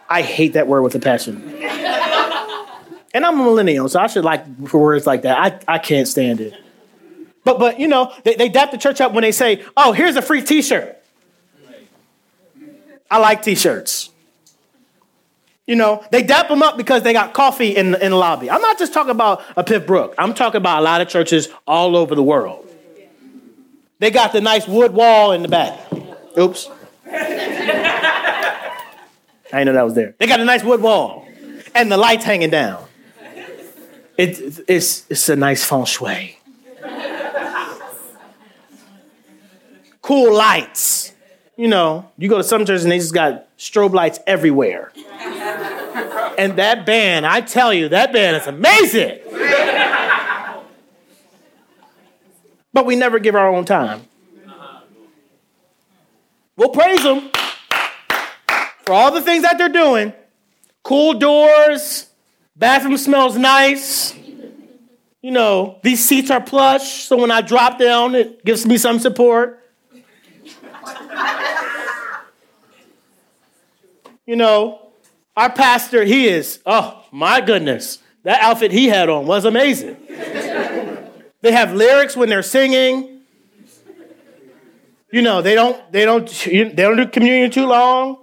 I 0.09 0.23
hate 0.23 0.55
that 0.55 0.67
word 0.67 0.83
with 0.83 0.95
a 0.95 1.01
passion. 1.01 1.43
And 3.15 3.25
I'm 3.25 3.41
a 3.41 3.43
millennial, 3.43 3.89
so 3.89 4.01
I 4.01 4.07
should 4.07 4.25
like 4.25 4.69
for 4.69 4.81
words 4.81 5.07
like 5.07 5.23
that. 5.23 5.65
I, 5.69 5.75
I 5.75 5.79
can't 5.79 6.07
stand 6.07 6.41
it. 6.41 6.55
But 7.43 7.59
but 7.59 7.81
you 7.81 7.89
know, 7.89 8.13
they, 8.25 8.35
they 8.35 8.49
dap 8.49 8.71
the 8.71 8.79
church 8.79 9.01
up 9.01 9.13
when 9.13 9.23
they 9.23 9.33
say, 9.33 9.65
oh, 9.77 9.93
here's 9.93 10.17
a 10.17 10.23
free 10.23 10.43
t-shirt. 10.43 10.97
I 13.11 13.19
like 13.19 13.43
t-shirts. 13.43 14.11
You 15.69 15.77
know, 15.77 16.03
they 16.11 16.23
dap 16.23 16.49
them 16.49 16.63
up 16.63 16.79
because 16.79 17.03
they 17.03 17.13
got 17.13 17.35
coffee 17.35 17.77
in, 17.77 17.95
in 17.97 18.13
the 18.13 18.17
lobby. 18.17 18.51
I'm 18.51 18.63
not 18.63 18.79
just 18.79 18.95
talking 18.95 19.11
about 19.11 19.43
a 19.55 19.63
Piff 19.63 19.87
Brook. 19.87 20.15
I'm 20.17 20.33
talking 20.33 20.57
about 20.57 20.81
a 20.81 20.83
lot 20.83 21.03
of 21.03 21.09
churches 21.09 21.51
all 21.67 21.95
over 21.95 22.15
the 22.15 22.23
world. 22.23 22.67
They 23.99 24.11
got 24.11 24.33
the 24.33 24.41
nice 24.41 24.67
wood 24.67 24.95
wall 24.95 25.33
in 25.33 25.43
the 25.43 25.49
back. 25.49 25.79
Oops. 26.39 26.71
I 27.13 27.19
didn't 29.53 29.67
know 29.67 29.73
that 29.75 29.85
was 29.85 29.93
there. 29.93 30.15
They 30.17 30.27
got 30.27 30.41
a 30.41 30.45
nice 30.47 30.65
wood 30.65 30.81
wall 30.81 31.29
and 31.75 31.93
the 31.93 31.99
lights 31.99 32.25
hanging 32.25 32.49
down. 32.49 32.83
It, 34.17 34.61
it's, 34.69 35.05
it's 35.11 35.29
a 35.29 35.37
nice 35.37 35.67
feng 35.67 35.85
shui. 35.85 36.39
cool 40.01 40.35
lights. 40.35 41.13
You 41.59 41.69
know, 41.69 42.11
you 42.17 42.31
go 42.31 42.39
to 42.39 42.45
some 42.45 42.65
churches 42.65 42.85
and 42.85 42.93
they 42.93 42.99
just 42.99 43.13
got 43.13 43.55
strobe 43.59 43.93
lights 43.93 44.19
everywhere. 44.27 44.93
And 46.39 46.57
that 46.57 46.87
band, 46.87 47.27
I 47.27 47.41
tell 47.41 47.75
you, 47.75 47.89
that 47.89 48.13
band 48.13 48.37
is 48.37 48.47
amazing. 48.47 49.19
but 52.73 52.87
we 52.87 52.95
never 52.95 53.19
give 53.19 53.35
our 53.35 53.49
own 53.49 53.65
time. 53.65 54.03
We'll 56.57 56.71
praise 56.71 57.03
them 57.03 57.29
for 58.87 58.93
all 58.93 59.11
the 59.11 59.21
things 59.21 59.43
that 59.43 59.59
they're 59.59 59.69
doing. 59.69 60.13
Cool 60.85 61.15
doors, 61.15 62.09
bathroom 62.57 62.97
smells 62.97 63.37
nice. 63.37 64.15
You 65.21 65.33
know, 65.33 65.81
these 65.83 66.05
seats 66.05 66.31
are 66.31 66.41
plush, 66.41 67.03
so 67.03 67.17
when 67.17 67.33
I 67.33 67.41
drop 67.41 67.81
down, 67.81 68.15
it 68.15 68.45
gives 68.45 68.65
me 68.65 68.79
some 68.79 69.01
support. 69.01 69.61
you 74.25 74.37
know, 74.37 74.88
our 75.39 75.51
pastor, 75.53 76.05
he 76.05 76.27
is, 76.27 76.61
oh 76.67 77.05
my 77.13 77.41
goodness, 77.41 78.01
that 78.25 78.43
outfit 78.43 78.73
he 78.73 78.89
had 78.89 79.09
on 79.09 79.25
was 79.25 79.45
amazing. 79.45 79.97
they 80.09 81.53
have 81.53 81.73
lyrics 81.73 82.17
when 82.17 82.29
they're 82.29 82.43
singing. 82.43 83.21
You 85.13 85.23
know, 85.23 85.41
they 85.41 85.55
don't 85.55 85.93
they 85.93 86.05
don't 86.05 86.29
they 86.29 86.73
don't 86.75 86.97
do 86.97 87.07
communion 87.07 87.53
too 87.53 87.67
long. 87.67 88.19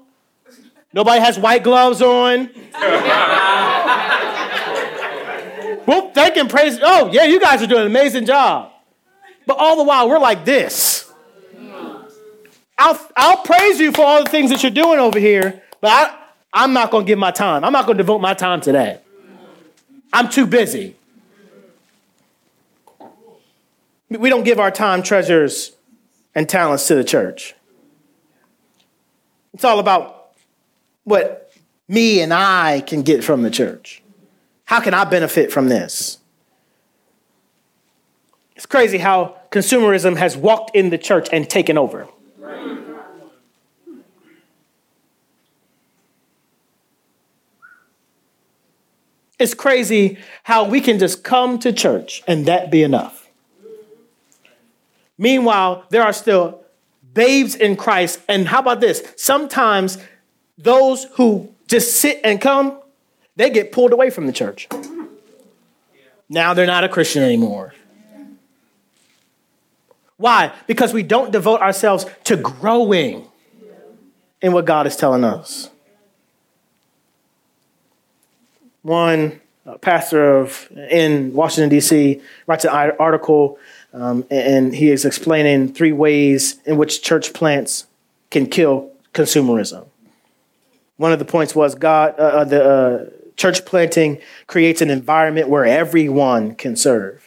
Nobody 0.93 1.21
has 1.21 1.39
white 1.39 1.63
gloves 1.63 2.01
on. 2.01 2.49
well, 5.87 6.11
thank 6.13 6.35
and 6.35 6.49
praise. 6.49 6.79
Oh, 6.81 7.09
yeah, 7.13 7.23
you 7.23 7.39
guys 7.39 7.61
are 7.61 7.67
doing 7.67 7.81
an 7.81 7.87
amazing 7.87 8.25
job. 8.25 8.73
But 9.47 9.57
all 9.57 9.77
the 9.77 9.83
while, 9.83 10.09
we're 10.09 10.19
like 10.19 10.43
this. 10.43 11.11
I'll, 12.77 12.99
I'll 13.15 13.37
praise 13.37 13.79
you 13.79 13.93
for 13.93 14.01
all 14.01 14.23
the 14.23 14.29
things 14.29 14.49
that 14.51 14.61
you're 14.61 14.71
doing 14.71 14.99
over 14.99 15.17
here, 15.17 15.63
but 15.79 15.91
I, 15.91 16.24
I'm 16.55 16.71
not 16.71 16.89
going 16.89 17.05
to 17.05 17.07
give 17.07 17.19
my 17.19 17.31
time. 17.31 17.65
I'm 17.65 17.73
not 17.73 17.85
going 17.85 17.97
to 17.97 18.03
devote 18.03 18.21
my 18.21 18.33
time 18.33 18.61
to 18.61 18.71
that. 18.71 19.03
I'm 20.13 20.29
too 20.29 20.47
busy. 20.47 20.95
We 24.09 24.29
don't 24.29 24.43
give 24.43 24.57
our 24.57 24.71
time, 24.71 25.03
treasures, 25.03 25.75
and 26.33 26.47
talents 26.47 26.87
to 26.87 26.95
the 26.95 27.03
church. 27.03 27.55
It's 29.53 29.65
all 29.65 29.79
about 29.79 30.31
what 31.03 31.51
me 31.89 32.21
and 32.21 32.33
I 32.33 32.81
can 32.81 33.01
get 33.01 33.23
from 33.23 33.43
the 33.43 33.51
church. 33.51 34.01
How 34.63 34.79
can 34.79 34.93
I 34.93 35.03
benefit 35.03 35.51
from 35.51 35.67
this? 35.67 36.19
It's 38.55 38.65
crazy 38.65 38.97
how 38.97 39.35
consumerism 39.51 40.15
has 40.15 40.37
walked 40.37 40.73
in 40.73 40.89
the 40.89 40.97
church 40.97 41.27
and 41.33 41.49
taken 41.49 41.77
over. 41.77 42.07
It's 49.37 49.53
crazy 49.53 50.17
how 50.43 50.63
we 50.65 50.79
can 50.81 50.99
just 50.99 51.23
come 51.23 51.59
to 51.59 51.73
church 51.73 52.23
and 52.27 52.45
that 52.45 52.71
be 52.71 52.83
enough. 52.83 53.27
Meanwhile, 55.17 55.85
there 55.89 56.03
are 56.03 56.13
still 56.13 56.61
babes 57.13 57.55
in 57.55 57.75
Christ. 57.75 58.21
And 58.27 58.47
how 58.47 58.59
about 58.59 58.81
this? 58.81 59.03
Sometimes 59.17 59.97
those 60.57 61.05
who 61.13 61.53
just 61.67 61.97
sit 61.97 62.21
and 62.23 62.39
come, 62.39 62.79
they 63.35 63.49
get 63.49 63.71
pulled 63.71 63.93
away 63.93 64.09
from 64.09 64.27
the 64.27 64.33
church. 64.33 64.67
Now 66.29 66.53
they're 66.53 66.65
not 66.65 66.83
a 66.83 66.89
Christian 66.89 67.23
anymore. 67.23 67.73
Why? 70.17 70.53
Because 70.65 70.93
we 70.93 71.03
don't 71.03 71.31
devote 71.31 71.61
ourselves 71.61 72.05
to 72.25 72.37
growing 72.37 73.27
in 74.41 74.53
what 74.53 74.65
God 74.65 74.87
is 74.87 74.95
telling 74.95 75.23
us. 75.23 75.69
One 78.85 79.41
pastor 79.81 80.37
of 80.37 80.69
in 80.91 81.33
Washington 81.33 81.69
D.C. 81.69 82.21
writes 82.45 82.65
an 82.65 82.91
article, 82.99 83.57
um, 83.93 84.23
and 84.29 84.75
he 84.75 84.91
is 84.91 85.05
explaining 85.05 85.73
three 85.73 85.91
ways 85.91 86.59
in 86.65 86.77
which 86.77 87.01
church 87.01 87.33
plants 87.33 87.87
can 88.29 88.45
kill 88.45 88.91
consumerism. 89.11 89.87
One 90.97 91.11
of 91.11 91.17
the 91.17 91.25
points 91.25 91.55
was 91.55 91.73
God, 91.73 92.13
uh, 92.19 92.21
uh, 92.21 92.43
the 92.43 92.63
uh, 92.63 93.09
church 93.35 93.65
planting 93.65 94.19
creates 94.45 94.83
an 94.83 94.91
environment 94.91 95.49
where 95.49 95.65
everyone 95.65 96.53
can 96.53 96.75
serve. 96.75 97.24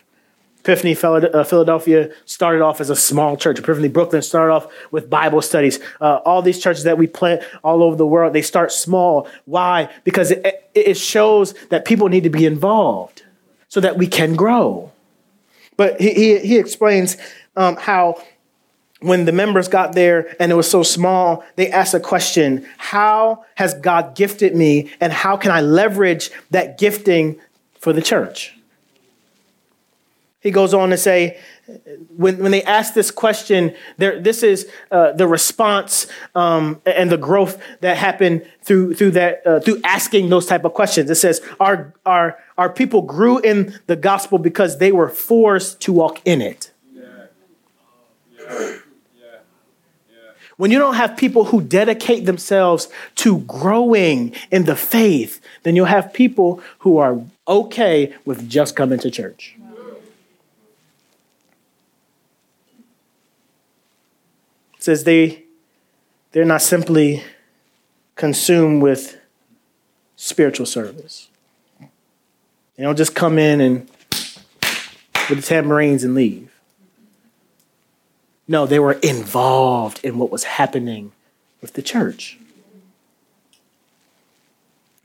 Epiphany 0.61 0.92
uh, 0.94 1.44
Philadelphia 1.44 2.11
started 2.24 2.62
off 2.62 2.80
as 2.80 2.90
a 2.90 2.96
small 2.96 3.36
church. 3.36 3.59
Epiphany 3.59 3.88
Brooklyn 3.88 4.22
started 4.22 4.52
off 4.52 4.66
with 4.90 5.09
Bible 5.09 5.40
studies. 5.40 5.78
Uh, 6.00 6.16
all 6.24 6.42
these 6.42 6.61
churches 6.61 6.84
that 6.84 6.98
we 6.98 7.06
plant 7.06 7.42
all 7.64 7.82
over 7.82 7.96
the 7.96 8.06
world, 8.06 8.32
they 8.32 8.42
start 8.42 8.72
small. 8.72 9.28
Why? 9.44 9.88
Because 10.04 10.30
it, 10.30 10.70
it 10.74 10.96
shows 10.98 11.54
that 11.70 11.84
people 11.84 12.09
need 12.09 12.24
to 12.24 12.30
be 12.30 12.44
involved 12.44 13.22
so 13.68 13.80
that 13.80 13.96
we 13.96 14.06
can 14.06 14.34
grow. 14.34 14.90
But 15.76 16.00
he, 16.00 16.12
he, 16.12 16.38
he 16.40 16.59
explains 16.59 17.16
um, 17.56 17.76
how 17.76 18.20
when 19.00 19.24
the 19.24 19.32
members 19.32 19.68
got 19.68 19.94
there 19.94 20.34
and 20.40 20.50
it 20.50 20.56
was 20.56 20.68
so 20.68 20.82
small, 20.82 21.44
they 21.56 21.70
asked 21.70 21.94
a 21.94 22.00
question 22.00 22.66
How 22.76 23.44
has 23.54 23.74
God 23.74 24.14
gifted 24.16 24.54
me, 24.56 24.90
and 25.00 25.12
how 25.12 25.36
can 25.36 25.50
I 25.50 25.61
leverage 25.61 26.30
that 26.50 26.78
gifting 26.78 27.40
for 27.78 27.92
the 27.92 28.02
church? 28.02 28.57
He 30.41 30.53
goes 30.53 30.72
on 30.72 30.91
to 30.91 30.97
say, 30.97 31.39
when, 32.16 32.39
when 32.39 32.53
they 32.53 32.62
ask 32.62 32.95
this 32.95 33.11
question, 33.11 33.74
this 33.97 34.45
is 34.45 34.70
uh, 34.93 35.12
the 35.12 35.26
response 35.26 36.07
um, 36.36 36.80
and 36.86 37.11
the 37.11 37.16
growth 37.16 37.61
that 37.80 37.97
happened 37.97 38.47
through, 38.62 38.95
through, 38.95 39.11
that, 39.12 39.45
uh, 39.45 39.59
through 39.59 39.80
asking 39.82 40.28
those 40.28 40.47
type 40.47 40.64
of 40.64 40.74
questions. 40.74 41.11
It 41.11 41.16
says, 41.16 41.41
our, 41.59 41.93
our, 42.07 42.39
our 42.57 42.70
people 42.70 43.03
grew 43.03 43.39
in 43.39 43.80
the 43.86 43.97
gospel 43.97 44.39
because 44.39 44.78
they 44.78 44.93
were 44.93 45.09
forced 45.09 45.80
to 45.80 45.93
walk 45.93 46.20
in 46.24 46.41
it. 46.41 46.70
When 50.57 50.72
you 50.72 50.78
don't 50.78 50.95
have 50.95 51.16
people 51.16 51.45
who 51.47 51.61
dedicate 51.61 52.26
themselves 52.26 52.89
to 53.16 53.39
growing 53.41 54.34
in 54.51 54.64
the 54.64 54.74
faith, 54.74 55.41
then 55.62 55.76
you'll 55.76 55.86
have 55.86 56.12
people 56.12 56.61
who 56.80 56.99
are 56.99 57.20
okay 57.47 58.12
with 58.24 58.49
just 58.49 58.74
coming 58.74 58.99
to 59.01 59.11
church. 59.11 59.57
It 64.78 64.84
says 64.84 65.04
they 65.04 65.44
they're 66.32 66.44
not 66.44 66.62
simply 66.62 67.22
consumed 68.14 68.82
with 68.82 69.18
spiritual 70.16 70.66
service. 70.66 71.28
They 72.76 72.84
don't 72.84 72.96
just 72.96 73.14
come 73.14 73.38
in 73.38 73.60
and 73.60 73.90
with 75.28 75.40
the 75.40 75.42
tambourines 75.42 76.04
and 76.04 76.14
leave. 76.14 76.50
No, 78.46 78.66
they 78.66 78.78
were 78.78 78.92
involved 78.92 80.00
in 80.04 80.18
what 80.18 80.30
was 80.30 80.44
happening 80.44 81.12
with 81.60 81.74
the 81.74 81.82
church. 81.82 82.38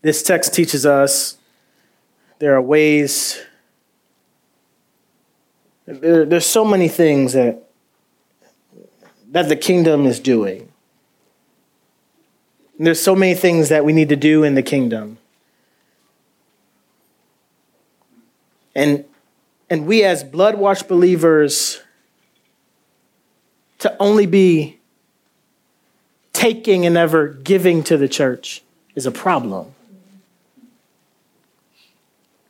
This 0.02 0.22
text 0.22 0.54
teaches 0.54 0.86
us 0.86 1.38
there 2.40 2.56
are 2.56 2.62
ways, 2.62 3.42
there, 5.86 6.26
there's 6.26 6.46
so 6.46 6.66
many 6.66 6.88
things 6.88 7.34
that, 7.34 7.63
that 9.34 9.50
the 9.50 9.56
kingdom 9.56 10.06
is 10.06 10.20
doing. 10.20 10.72
And 12.78 12.86
there's 12.86 13.02
so 13.02 13.16
many 13.16 13.34
things 13.34 13.70
that 13.70 13.84
we 13.84 13.92
need 13.92 14.10
to 14.10 14.16
do 14.16 14.44
in 14.44 14.54
the 14.54 14.62
kingdom. 14.62 15.18
And, 18.76 19.06
and 19.72 19.88
we, 19.88 20.04
as 20.04 20.24
blood 20.24 20.56
washed 20.56 20.88
believers, 20.88 21.82
to 23.80 23.96
only 24.00 24.28
be 24.28 24.80
taking 26.32 26.86
and 26.86 26.96
ever 26.96 27.28
giving 27.28 27.84
to 27.86 27.98
the 27.98 28.08
church 28.08 28.62
is 28.94 29.08
a 29.08 29.12
problem. 29.12 29.74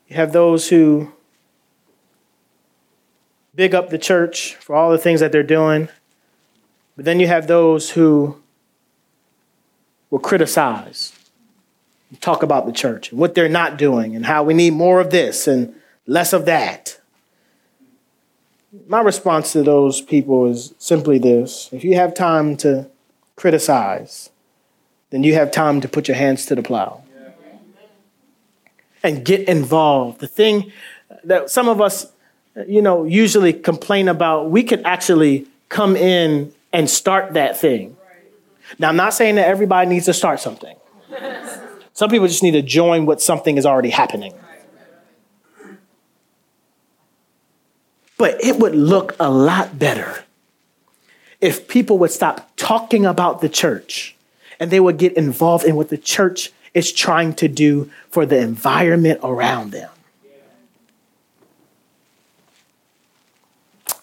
You 0.10 0.18
have 0.18 0.34
those 0.34 0.68
who 0.68 1.14
big 3.56 3.74
up 3.74 3.90
the 3.90 3.98
church 3.98 4.56
for 4.56 4.76
all 4.76 4.92
the 4.92 4.98
things 4.98 5.22
that 5.22 5.32
they're 5.32 5.44
doing, 5.44 5.88
but 6.96 7.06
then 7.06 7.20
you 7.20 7.28
have 7.28 7.48
those 7.48 7.92
who 7.92 8.42
will 10.10 10.20
criticize, 10.20 11.12
talk 12.22 12.44
about 12.44 12.66
the 12.66 12.72
church 12.72 13.12
and 13.12 13.20
what 13.20 13.34
they're 13.34 13.50
not 13.50 13.78
doing 13.78 14.16
and 14.16 14.26
how 14.26 14.44
we 14.44 14.54
need 14.54 14.74
more 14.74 15.00
of 15.00 15.10
this 15.10 15.48
and 15.48 15.74
less 16.06 16.34
of 16.34 16.46
that. 16.46 17.00
My 18.88 19.02
response 19.02 19.52
to 19.54 19.64
those 19.64 20.02
people 20.02 20.46
is 20.48 20.74
simply 20.78 21.18
this 21.18 21.70
if 21.72 21.84
you 21.84 21.96
have 21.96 22.14
time 22.14 22.56
to 22.58 22.90
criticize, 23.36 24.30
then 25.10 25.24
you 25.24 25.34
have 25.34 25.52
time 25.52 25.82
to 25.82 25.88
put 25.88 26.08
your 26.08 26.18
hands 26.18 26.46
to 26.48 26.56
the 26.56 26.64
plow 26.64 27.04
and 29.04 29.26
get 29.26 29.48
involved. 29.48 30.20
The 30.20 30.28
thing 30.28 30.72
that 31.24 31.50
some 31.50 31.68
of 31.68 31.82
us, 31.82 32.12
you 32.68 32.82
know, 32.82 33.04
usually 33.04 33.54
complain 33.54 34.08
about, 34.08 34.50
we 34.50 34.64
could 34.64 34.82
actually 34.86 35.48
come 35.70 35.96
in 35.96 36.54
and 36.74 36.90
start 36.90 37.34
that 37.34 37.58
thing. 37.58 37.96
Now, 38.80 38.90
I'm 38.90 38.96
not 38.96 39.14
saying 39.14 39.36
that 39.36 39.48
everybody 39.48 39.88
needs 39.88 40.06
to 40.06 40.14
start 40.14 40.40
something. 40.40 40.76
Some 41.94 42.10
people 42.10 42.28
just 42.28 42.42
need 42.42 42.52
to 42.52 42.64
join 42.64 43.06
what 43.06 43.22
something 43.22 43.58
is 43.58 43.66
already 43.66 43.92
happening. 43.92 44.34
But 48.18 48.44
it 48.44 48.58
would 48.58 48.76
look 48.76 49.16
a 49.20 49.30
lot 49.30 49.78
better 49.78 50.24
if 51.40 51.68
people 51.68 51.98
would 52.00 52.12
stop 52.12 52.50
talking 52.56 53.06
about 53.06 53.42
the 53.42 53.50
church 53.50 54.16
and 54.60 54.72
they 54.72 54.80
would 54.80 54.98
get 54.98 55.14
involved 55.14 55.66
in 55.66 55.76
what 55.76 55.90
the 55.90 55.98
church 55.98 56.52
is 56.74 56.92
trying 56.92 57.34
to 57.36 57.48
do 57.48 57.92
for 58.10 58.26
the 58.26 58.40
environment 58.40 59.20
around 59.24 59.72
them. 59.72 59.90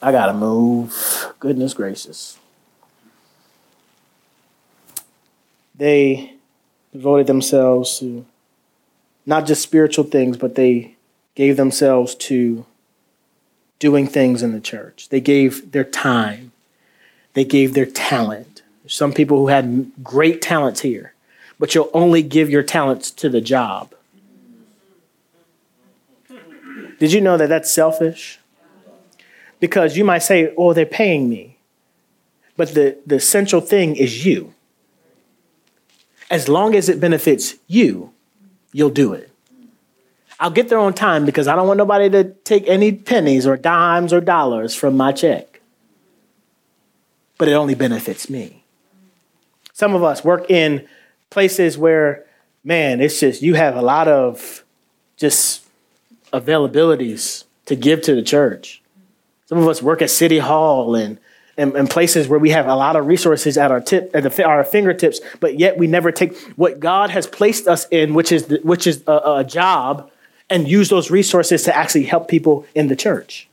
I 0.02 0.12
gotta 0.12 0.34
move. 0.34 1.32
Goodness 1.40 1.74
gracious. 1.74 2.39
They 5.81 6.35
devoted 6.93 7.26
themselves 7.26 8.01
to 8.01 8.26
not 9.24 9.47
just 9.47 9.62
spiritual 9.62 10.05
things, 10.05 10.37
but 10.37 10.55
they 10.55 10.97
gave 11.35 11.57
themselves 11.57 12.14
to 12.16 12.66
doing 13.78 14.07
things 14.07 14.43
in 14.43 14.53
the 14.53 14.61
church. 14.61 15.09
They 15.09 15.22
gave 15.22 15.72
their 15.72 15.85
time, 15.85 16.53
they 17.33 17.47
gave 17.47 17.72
their 17.72 17.87
talent. 17.87 18.61
There's 18.83 18.95
some 18.95 19.14
people 19.14 19.39
who 19.39 19.49
had 19.49 19.91
great 20.05 20.43
talents 20.43 20.81
here, 20.81 21.14
but 21.59 21.74
you'll 21.74 21.91
only 21.95 22.22
give 22.22 22.51
your 22.51 22.62
talents 22.62 23.11
to 23.12 23.31
the 23.31 23.41
job. 23.41 23.95
Did 26.99 27.14
you 27.14 27.22
know 27.22 27.39
that 27.39 27.49
that's 27.49 27.72
selfish? 27.72 28.39
Because 29.61 29.97
you 29.97 30.05
might 30.05 30.18
say, 30.18 30.53
oh, 30.59 30.74
they're 30.74 30.85
paying 30.85 31.31
me. 31.31 31.57
But 32.59 32.74
the, 32.74 32.99
the 33.07 33.18
central 33.18 33.62
thing 33.62 33.97
is 33.97 34.26
you. 34.26 34.53
As 36.31 36.49
long 36.49 36.74
as 36.76 36.89
it 36.89 37.01
benefits 37.01 37.57
you, 37.66 38.12
you'll 38.72 38.91
do 38.91 39.12
it. 39.12 39.31
I'll 40.39 40.51
get 40.51 40.70
there 40.70 40.78
on 40.78 40.95
time 40.95 41.26
because 41.26 41.49
I 41.49 41.57
don't 41.57 41.66
want 41.66 41.76
nobody 41.76 42.09
to 42.11 42.24
take 42.24 42.66
any 42.66 42.93
pennies 42.93 43.47
or 43.47 43.59
dimes 43.59 44.12
or 44.12 44.22
dollars 44.22 44.74
from 44.74 44.97
my 44.97 45.12
check. 45.12 45.61
But 47.37 47.49
it 47.49 47.53
only 47.53 47.74
benefits 47.74 48.31
me. 48.31 48.64
Some 49.72 49.95
of 49.95 50.03
us 50.03 50.24
work 50.24 50.51
in 50.51 50.87
places 51.28 51.76
where, 51.76 52.24
man, 52.64 53.01
it's 53.01 53.20
just 53.20 53.43
you 53.43 53.55
have 53.55 53.76
a 53.76 53.83
lot 53.83 54.09
of 54.09 54.64
just 55.16 55.66
availabilities 56.33 57.45
to 57.66 57.76
give 57.76 58.01
to 58.03 58.14
the 58.14 58.22
church. 58.22 58.83
Some 59.47 59.59
of 59.59 59.68
us 59.68 59.83
work 59.83 60.01
at 60.01 60.11
City 60.11 60.39
Hall 60.39 60.95
and 60.95 61.18
and, 61.61 61.76
and, 61.76 61.90
places 61.90 62.26
where 62.26 62.38
we 62.38 62.50
have 62.50 62.66
a 62.66 62.74
lot 62.74 62.96
of 62.96 63.06
resources 63.06 63.58
at 63.58 63.70
our 63.70 63.80
tip 63.80 64.11
at 64.14 64.22
the, 64.22 64.44
our 64.44 64.64
fingertips, 64.64 65.20
but 65.38 65.58
yet 65.58 65.76
we 65.76 65.86
never 65.86 66.11
take 66.11 66.36
what 66.56 66.80
God 66.80 67.11
has 67.11 67.26
placed 67.26 67.68
us 67.68 67.86
in, 67.90 68.14
which 68.14 68.32
is 68.32 68.46
the, 68.46 68.61
which 68.62 68.86
is 68.86 69.04
a, 69.06 69.38
a 69.38 69.44
job, 69.44 70.11
and 70.48 70.66
use 70.66 70.88
those 70.88 71.11
resources 71.11 71.62
to 71.64 71.76
actually 71.76 72.04
help 72.04 72.28
people 72.28 72.66
in 72.74 72.88
the 72.88 72.96
church. 72.96 73.48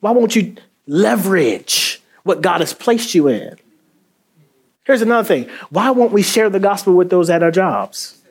Why 0.00 0.12
won't 0.12 0.36
you 0.36 0.56
leverage 0.86 2.00
what 2.22 2.40
God 2.40 2.60
has 2.60 2.72
placed 2.72 3.14
you 3.14 3.28
in? 3.28 3.56
Here's 4.84 5.02
another 5.02 5.26
thing. 5.26 5.50
Why 5.70 5.90
won't 5.90 6.12
we 6.12 6.22
share 6.22 6.48
the 6.48 6.60
gospel 6.60 6.94
with 6.94 7.10
those 7.10 7.28
at 7.28 7.42
our 7.42 7.50
jobs? 7.50 8.22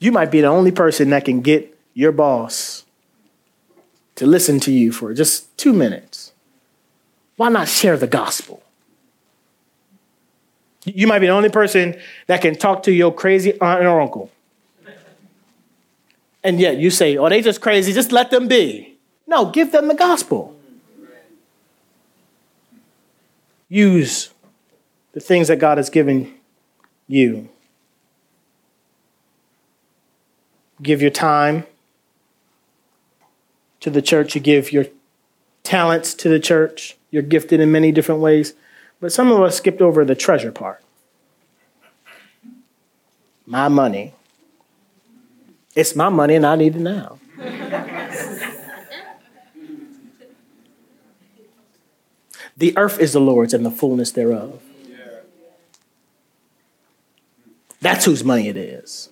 You 0.00 0.10
might 0.10 0.30
be 0.30 0.40
the 0.40 0.46
only 0.46 0.70
person 0.70 1.10
that 1.10 1.26
can 1.26 1.42
get 1.42 1.78
your 1.92 2.12
boss 2.12 2.86
to 4.20 4.26
listen 4.26 4.60
to 4.60 4.70
you 4.70 4.92
for 4.92 5.14
just 5.14 5.56
two 5.56 5.72
minutes. 5.72 6.32
Why 7.36 7.48
not 7.48 7.68
share 7.68 7.96
the 7.96 8.06
gospel? 8.06 8.62
You 10.84 11.06
might 11.06 11.20
be 11.20 11.26
the 11.26 11.32
only 11.32 11.48
person 11.48 11.98
that 12.26 12.42
can 12.42 12.54
talk 12.54 12.82
to 12.82 12.92
your 12.92 13.14
crazy 13.14 13.58
aunt 13.62 13.82
or 13.82 13.98
uncle. 13.98 14.30
And 16.44 16.60
yet 16.60 16.76
you 16.76 16.90
say, 16.90 17.16
oh, 17.16 17.30
they 17.30 17.40
just 17.40 17.62
crazy, 17.62 17.94
just 17.94 18.12
let 18.12 18.30
them 18.30 18.46
be. 18.46 18.98
No, 19.26 19.46
give 19.46 19.72
them 19.72 19.88
the 19.88 19.94
gospel. 19.94 20.54
Use 23.70 24.34
the 25.12 25.20
things 25.20 25.48
that 25.48 25.56
God 25.56 25.78
has 25.78 25.88
given 25.88 26.34
you. 27.08 27.48
Give 30.82 31.00
your 31.00 31.10
time, 31.10 31.64
to 33.80 33.90
the 33.90 34.02
church, 34.02 34.34
you 34.34 34.40
give 34.40 34.72
your 34.72 34.86
talents 35.62 36.14
to 36.14 36.28
the 36.28 36.40
church, 36.40 36.96
you're 37.10 37.22
gifted 37.22 37.60
in 37.60 37.72
many 37.72 37.92
different 37.92 38.20
ways. 38.20 38.54
But 39.00 39.12
some 39.12 39.32
of 39.32 39.40
us 39.40 39.56
skipped 39.56 39.80
over 39.80 40.04
the 40.04 40.14
treasure 40.14 40.52
part. 40.52 40.82
My 43.46 43.68
money. 43.68 44.14
It's 45.74 45.96
my 45.96 46.08
money 46.08 46.34
and 46.34 46.46
I 46.46 46.56
need 46.56 46.76
it 46.76 46.80
now. 46.80 47.18
the 52.56 52.76
earth 52.76 53.00
is 53.00 53.12
the 53.12 53.20
Lord's 53.20 53.54
and 53.54 53.64
the 53.64 53.70
fullness 53.70 54.12
thereof. 54.12 54.60
That's 57.80 58.04
whose 58.04 58.22
money 58.22 58.48
it 58.48 58.58
is. 58.58 59.08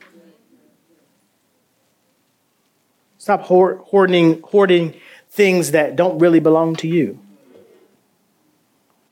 Stop 3.28 3.42
hoarding, 3.42 4.40
hoarding 4.40 4.94
things 5.28 5.72
that 5.72 5.96
don't 5.96 6.18
really 6.18 6.40
belong 6.40 6.74
to 6.76 6.88
you. 6.88 7.18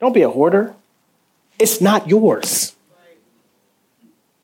Don't 0.01 0.15
be 0.15 0.23
a 0.23 0.31
hoarder. 0.31 0.75
It's 1.59 1.83
not 1.83 2.09
yours. 2.09 2.75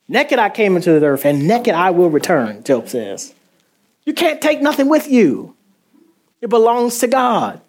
Naked 0.07 0.37
I 0.37 0.51
came 0.51 0.75
into 0.75 0.99
the 0.99 1.07
earth, 1.07 1.25
and 1.25 1.47
naked 1.47 1.73
I 1.73 1.89
will 1.89 2.11
return, 2.11 2.63
Job 2.63 2.87
says. 2.87 3.33
You 4.05 4.13
can't 4.13 4.39
take 4.39 4.61
nothing 4.61 4.89
with 4.89 5.09
you. 5.09 5.55
It 6.39 6.51
belongs 6.51 6.99
to 6.99 7.07
God. 7.07 7.59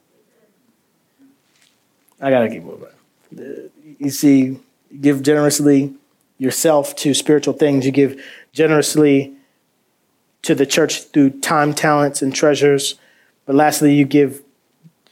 I 2.21 2.29
gotta 2.29 2.51
keep 2.51 2.65
moving. 2.65 2.89
Uh, 3.35 3.69
you 3.99 4.11
see, 4.11 4.61
give 5.01 5.23
generously 5.23 5.95
yourself 6.37 6.95
to 6.97 7.15
spiritual 7.15 7.55
things. 7.55 7.87
You 7.87 7.93
give 7.93 8.23
generously 8.53 9.34
to 10.45 10.55
the 10.55 10.67
church 10.67 11.03
through 11.05 11.31
time, 11.41 11.75
talents, 11.75 12.23
and 12.23 12.35
treasures. 12.35 12.95
But 13.47 13.57
lastly, 13.57 13.95
you 13.95 14.05
give, 14.05 14.43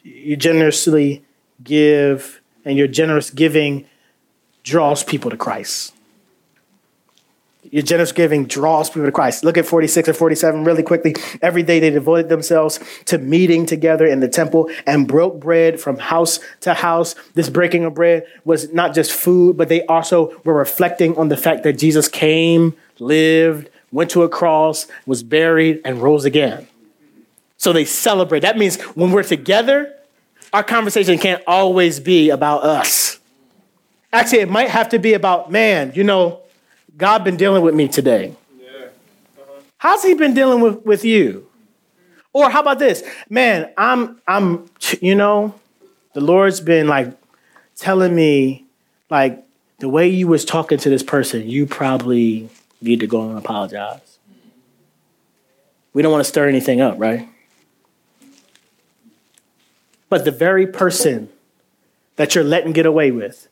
you 0.02 0.36
generously 0.36 1.24
give, 1.62 2.40
and 2.64 2.78
your 2.78 2.88
generous 2.88 3.30
giving 3.30 3.86
draws 4.62 5.02
people 5.02 5.30
to 5.30 5.36
Christ. 5.36 5.94
Your 7.70 7.82
generous 7.82 8.12
giving 8.12 8.44
draws 8.44 8.90
people 8.90 9.06
to 9.06 9.12
Christ. 9.12 9.44
Look 9.44 9.56
at 9.56 9.64
46 9.64 10.08
and 10.08 10.16
47 10.16 10.64
really 10.64 10.82
quickly. 10.82 11.14
Every 11.40 11.62
day 11.62 11.80
they 11.80 11.88
devoted 11.88 12.28
themselves 12.28 12.78
to 13.06 13.16
meeting 13.16 13.64
together 13.64 14.04
in 14.04 14.20
the 14.20 14.28
temple 14.28 14.70
and 14.86 15.08
broke 15.08 15.40
bread 15.40 15.80
from 15.80 15.96
house 15.96 16.38
to 16.60 16.74
house. 16.74 17.14
This 17.32 17.48
breaking 17.48 17.84
of 17.84 17.94
bread 17.94 18.26
was 18.44 18.70
not 18.74 18.94
just 18.94 19.10
food, 19.10 19.56
but 19.56 19.70
they 19.70 19.86
also 19.86 20.38
were 20.44 20.52
reflecting 20.52 21.16
on 21.16 21.30
the 21.30 21.36
fact 21.36 21.62
that 21.62 21.78
Jesus 21.78 22.08
came, 22.08 22.76
lived, 22.98 23.70
went 23.92 24.10
to 24.10 24.22
a 24.22 24.28
cross, 24.28 24.86
was 25.06 25.22
buried, 25.22 25.82
and 25.84 26.02
rose 26.02 26.24
again. 26.24 26.66
So 27.58 27.72
they 27.72 27.84
celebrate. 27.84 28.40
That 28.40 28.58
means 28.58 28.80
when 28.96 29.12
we're 29.12 29.22
together, 29.22 29.94
our 30.52 30.64
conversation 30.64 31.18
can't 31.18 31.42
always 31.46 32.00
be 32.00 32.30
about 32.30 32.64
us. 32.64 33.20
Actually, 34.12 34.40
it 34.40 34.50
might 34.50 34.68
have 34.68 34.88
to 34.90 34.98
be 34.98 35.14
about, 35.14 35.50
man, 35.50 35.92
you 35.94 36.04
know, 36.04 36.40
God 36.96 37.24
been 37.24 37.36
dealing 37.36 37.62
with 37.62 37.74
me 37.74 37.88
today. 37.88 38.34
Yeah. 38.60 38.68
Uh-huh. 39.38 39.60
How's 39.78 40.02
he 40.02 40.14
been 40.14 40.34
dealing 40.34 40.60
with, 40.60 40.84
with 40.84 41.04
you? 41.04 41.48
Or 42.32 42.50
how 42.50 42.60
about 42.60 42.78
this? 42.78 43.02
Man, 43.28 43.70
I'm 43.76 44.20
I'm 44.26 44.68
you 45.00 45.14
know, 45.14 45.54
the 46.14 46.20
Lord's 46.20 46.60
been 46.60 46.88
like 46.88 47.12
telling 47.76 48.14
me 48.14 48.64
like 49.10 49.44
the 49.78 49.88
way 49.88 50.08
you 50.08 50.28
was 50.28 50.44
talking 50.44 50.78
to 50.78 50.88
this 50.88 51.02
person, 51.02 51.48
you 51.48 51.66
probably 51.66 52.48
need 52.82 53.00
to 53.00 53.06
go 53.06 53.28
and 53.28 53.38
apologize. 53.38 54.18
We 55.92 56.02
don't 56.02 56.12
want 56.12 56.24
to 56.24 56.28
stir 56.28 56.48
anything 56.48 56.80
up, 56.80 56.98
right? 56.98 57.28
But 60.08 60.24
the 60.24 60.30
very 60.30 60.66
person 60.66 61.28
that 62.16 62.34
you're 62.34 62.44
letting 62.44 62.72
get 62.72 62.86
away 62.86 63.10
with, 63.10 63.48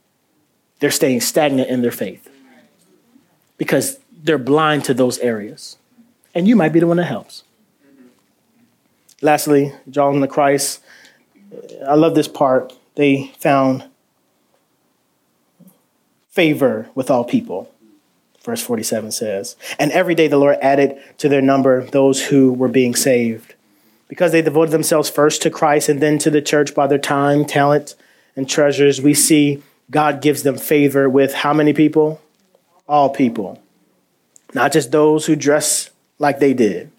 they're 0.81 0.91
staying 0.91 1.21
stagnant 1.21 1.69
in 1.69 1.83
their 1.83 1.91
faith 1.91 2.29
because 3.57 3.99
they're 4.23 4.39
blind 4.39 4.85
to 4.85 4.95
those 4.95 5.19
areas. 5.19 5.77
And 6.35 6.47
you 6.47 6.57
might 6.57 6.73
be 6.73 6.81
the 6.81 6.87
one 6.87 6.97
that 6.99 7.05
helps. 7.05 7.45
Lastly, 9.23 9.73
John 9.91 10.21
the 10.21 10.29
Christ, 10.29 10.81
I 11.87 11.95
love 11.95 12.15
this 12.15 12.29
part. 12.29 12.73
They 12.95 13.33
found 13.39 13.85
favor 16.31 16.89
with 16.95 17.11
all 17.11 17.25
people. 17.25 17.71
Verse 18.43 18.63
47 18.63 19.11
says, 19.13 19.57
And 19.79 19.93
every 19.93 20.15
day 20.15 20.29
the 20.29 20.39
Lord 20.39 20.57
added 20.63 20.99
to 21.19 21.29
their 21.29 21.43
number 21.43 21.85
those 21.85 22.27
who 22.27 22.53
were 22.53 22.69
being 22.69 22.95
saved. 22.95 23.55
Because 24.09 24.33
they 24.33 24.43
devoted 24.43 24.73
themselves 24.73 25.09
first 25.09 25.43
to 25.43 25.51
Christ 25.51 25.89
and 25.89 26.01
then 26.01 26.19
to 26.19 26.31
the 26.31 26.43
church 26.43 26.75
by 26.75 26.87
their 26.87 26.99
time, 26.99 27.45
talent, 27.45 27.95
and 28.35 28.49
treasures, 28.49 29.01
we 29.01 29.15
see 29.15 29.63
God 29.91 30.23
gives 30.23 30.43
them 30.43 30.57
favor 30.57 31.09
with 31.09 31.35
how 31.35 31.53
many 31.53 31.73
people? 31.73 32.21
all 32.91 33.09
people, 33.09 33.63
not 34.53 34.73
just 34.73 34.91
those 34.91 35.25
who 35.25 35.37
dress 35.37 35.91
like 36.19 36.41
they 36.41 36.53
did, 36.53 36.91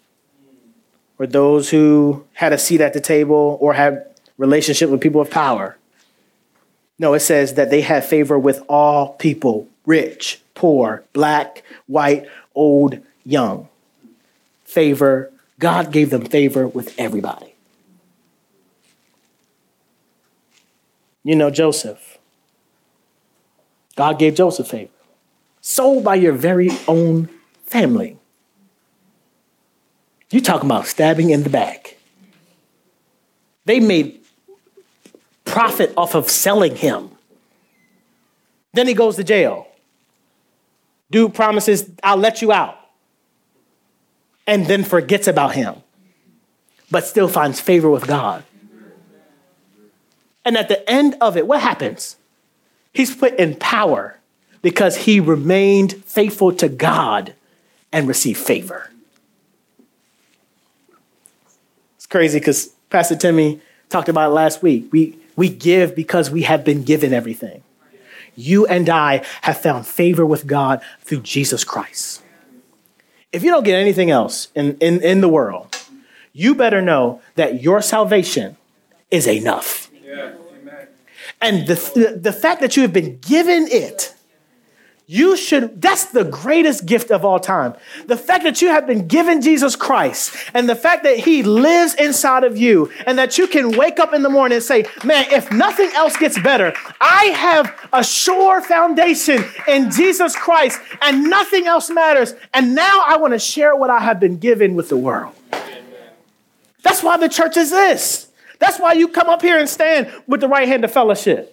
or 1.18 1.26
those 1.26 1.68
who 1.68 2.24
had 2.32 2.52
a 2.54 2.58
seat 2.58 2.80
at 2.80 2.94
the 2.94 3.00
table 3.00 3.58
or 3.60 3.74
had 3.74 4.06
relationship 4.38 4.88
with 4.88 5.02
people 5.02 5.20
of 5.20 5.30
power. 5.30 5.76
No, 6.98 7.12
it 7.12 7.20
says 7.20 7.54
that 7.54 7.68
they 7.68 7.82
had 7.82 8.04
favor 8.04 8.38
with 8.38 8.62
all 8.68 9.12
people, 9.14 9.68
rich, 9.84 10.40
poor, 10.54 11.04
black, 11.12 11.62
white, 11.86 12.26
old, 12.54 12.98
young. 13.24 13.68
Favor, 14.64 15.30
God 15.58 15.92
gave 15.92 16.10
them 16.10 16.24
favor 16.24 16.66
with 16.66 16.94
everybody. 16.98 17.54
You 21.24 21.36
know 21.36 21.50
Joseph. 21.50 22.18
God 23.94 24.18
gave 24.18 24.34
Joseph 24.34 24.68
favor 24.68 24.90
sold 25.62 26.04
by 26.04 26.16
your 26.16 26.32
very 26.34 26.68
own 26.86 27.30
family. 27.64 28.18
You 30.30 30.42
talking 30.42 30.68
about 30.68 30.86
stabbing 30.86 31.30
in 31.30 31.44
the 31.44 31.50
back. 31.50 31.96
They 33.64 33.80
made 33.80 34.20
profit 35.44 35.92
off 35.96 36.14
of 36.14 36.28
selling 36.28 36.76
him. 36.76 37.10
Then 38.74 38.88
he 38.88 38.94
goes 38.94 39.16
to 39.16 39.24
jail. 39.24 39.68
Dude 41.12 41.34
promises, 41.34 41.88
I'll 42.02 42.16
let 42.16 42.40
you 42.40 42.52
out. 42.52 42.78
And 44.46 44.66
then 44.66 44.82
forgets 44.82 45.28
about 45.28 45.54
him, 45.54 45.76
but 46.90 47.04
still 47.04 47.28
finds 47.28 47.60
favor 47.60 47.90
with 47.90 48.06
God. 48.06 48.44
And 50.44 50.56
at 50.56 50.68
the 50.68 50.88
end 50.90 51.16
of 51.20 51.36
it, 51.36 51.46
what 51.46 51.60
happens? 51.60 52.16
He's 52.94 53.14
put 53.14 53.34
in 53.34 53.54
power 53.56 54.18
because 54.62 54.96
he 54.96 55.20
remained 55.20 56.02
faithful 56.04 56.52
to 56.54 56.68
God 56.68 57.34
and 57.92 58.08
received 58.08 58.40
favor. 58.40 58.90
It's 61.96 62.06
crazy 62.06 62.38
because 62.38 62.68
Pastor 62.88 63.16
Timmy 63.16 63.60
talked 63.90 64.08
about 64.08 64.30
it 64.30 64.34
last 64.34 64.62
week. 64.62 64.90
We, 64.90 65.18
we 65.36 65.50
give 65.50 65.94
because 65.94 66.30
we 66.30 66.42
have 66.42 66.64
been 66.64 66.84
given 66.84 67.12
everything. 67.12 67.62
You 68.34 68.66
and 68.66 68.88
I 68.88 69.24
have 69.42 69.60
found 69.60 69.86
favor 69.86 70.24
with 70.24 70.46
God 70.46 70.80
through 71.00 71.20
Jesus 71.20 71.64
Christ. 71.64 72.22
If 73.32 73.42
you 73.42 73.50
don't 73.50 73.64
get 73.64 73.78
anything 73.78 74.10
else 74.10 74.48
in, 74.54 74.76
in, 74.78 75.02
in 75.02 75.20
the 75.20 75.28
world, 75.28 75.76
you 76.32 76.54
better 76.54 76.82
know 76.82 77.20
that 77.34 77.62
your 77.62 77.82
salvation 77.82 78.56
is 79.10 79.26
enough. 79.26 79.90
Yeah. 80.04 80.32
And 81.40 81.66
the, 81.66 82.18
the 82.20 82.32
fact 82.32 82.60
that 82.60 82.76
you 82.76 82.82
have 82.82 82.92
been 82.92 83.18
given 83.18 83.66
it 83.68 84.11
you 85.06 85.36
should, 85.36 85.82
that's 85.82 86.06
the 86.06 86.24
greatest 86.24 86.86
gift 86.86 87.10
of 87.10 87.24
all 87.24 87.40
time. 87.40 87.74
The 88.06 88.16
fact 88.16 88.44
that 88.44 88.62
you 88.62 88.68
have 88.68 88.86
been 88.86 89.08
given 89.08 89.42
Jesus 89.42 89.74
Christ 89.76 90.34
and 90.54 90.68
the 90.68 90.76
fact 90.76 91.02
that 91.02 91.18
he 91.18 91.42
lives 91.42 91.94
inside 91.94 92.44
of 92.44 92.56
you 92.56 92.90
and 93.04 93.18
that 93.18 93.36
you 93.36 93.46
can 93.46 93.72
wake 93.76 93.98
up 93.98 94.14
in 94.14 94.22
the 94.22 94.30
morning 94.30 94.56
and 94.56 94.64
say, 94.64 94.86
man, 95.04 95.26
if 95.30 95.50
nothing 95.50 95.90
else 95.94 96.16
gets 96.16 96.40
better, 96.40 96.72
I 97.00 97.24
have 97.26 97.88
a 97.92 98.04
sure 98.04 98.62
foundation 98.62 99.44
in 99.66 99.90
Jesus 99.90 100.36
Christ 100.36 100.80
and 101.02 101.24
nothing 101.28 101.66
else 101.66 101.90
matters. 101.90 102.34
And 102.54 102.74
now 102.74 103.02
I 103.04 103.16
want 103.16 103.32
to 103.32 103.38
share 103.38 103.74
what 103.74 103.90
I 103.90 103.98
have 103.98 104.20
been 104.20 104.38
given 104.38 104.76
with 104.76 104.88
the 104.88 104.96
world. 104.96 105.34
That's 106.82 107.02
why 107.02 107.16
the 107.16 107.28
church 107.28 107.56
is 107.56 107.70
this. 107.70 108.28
That's 108.60 108.78
why 108.78 108.92
you 108.92 109.08
come 109.08 109.28
up 109.28 109.42
here 109.42 109.58
and 109.58 109.68
stand 109.68 110.12
with 110.28 110.40
the 110.40 110.48
right 110.48 110.68
hand 110.68 110.84
of 110.84 110.92
fellowship. 110.92 111.51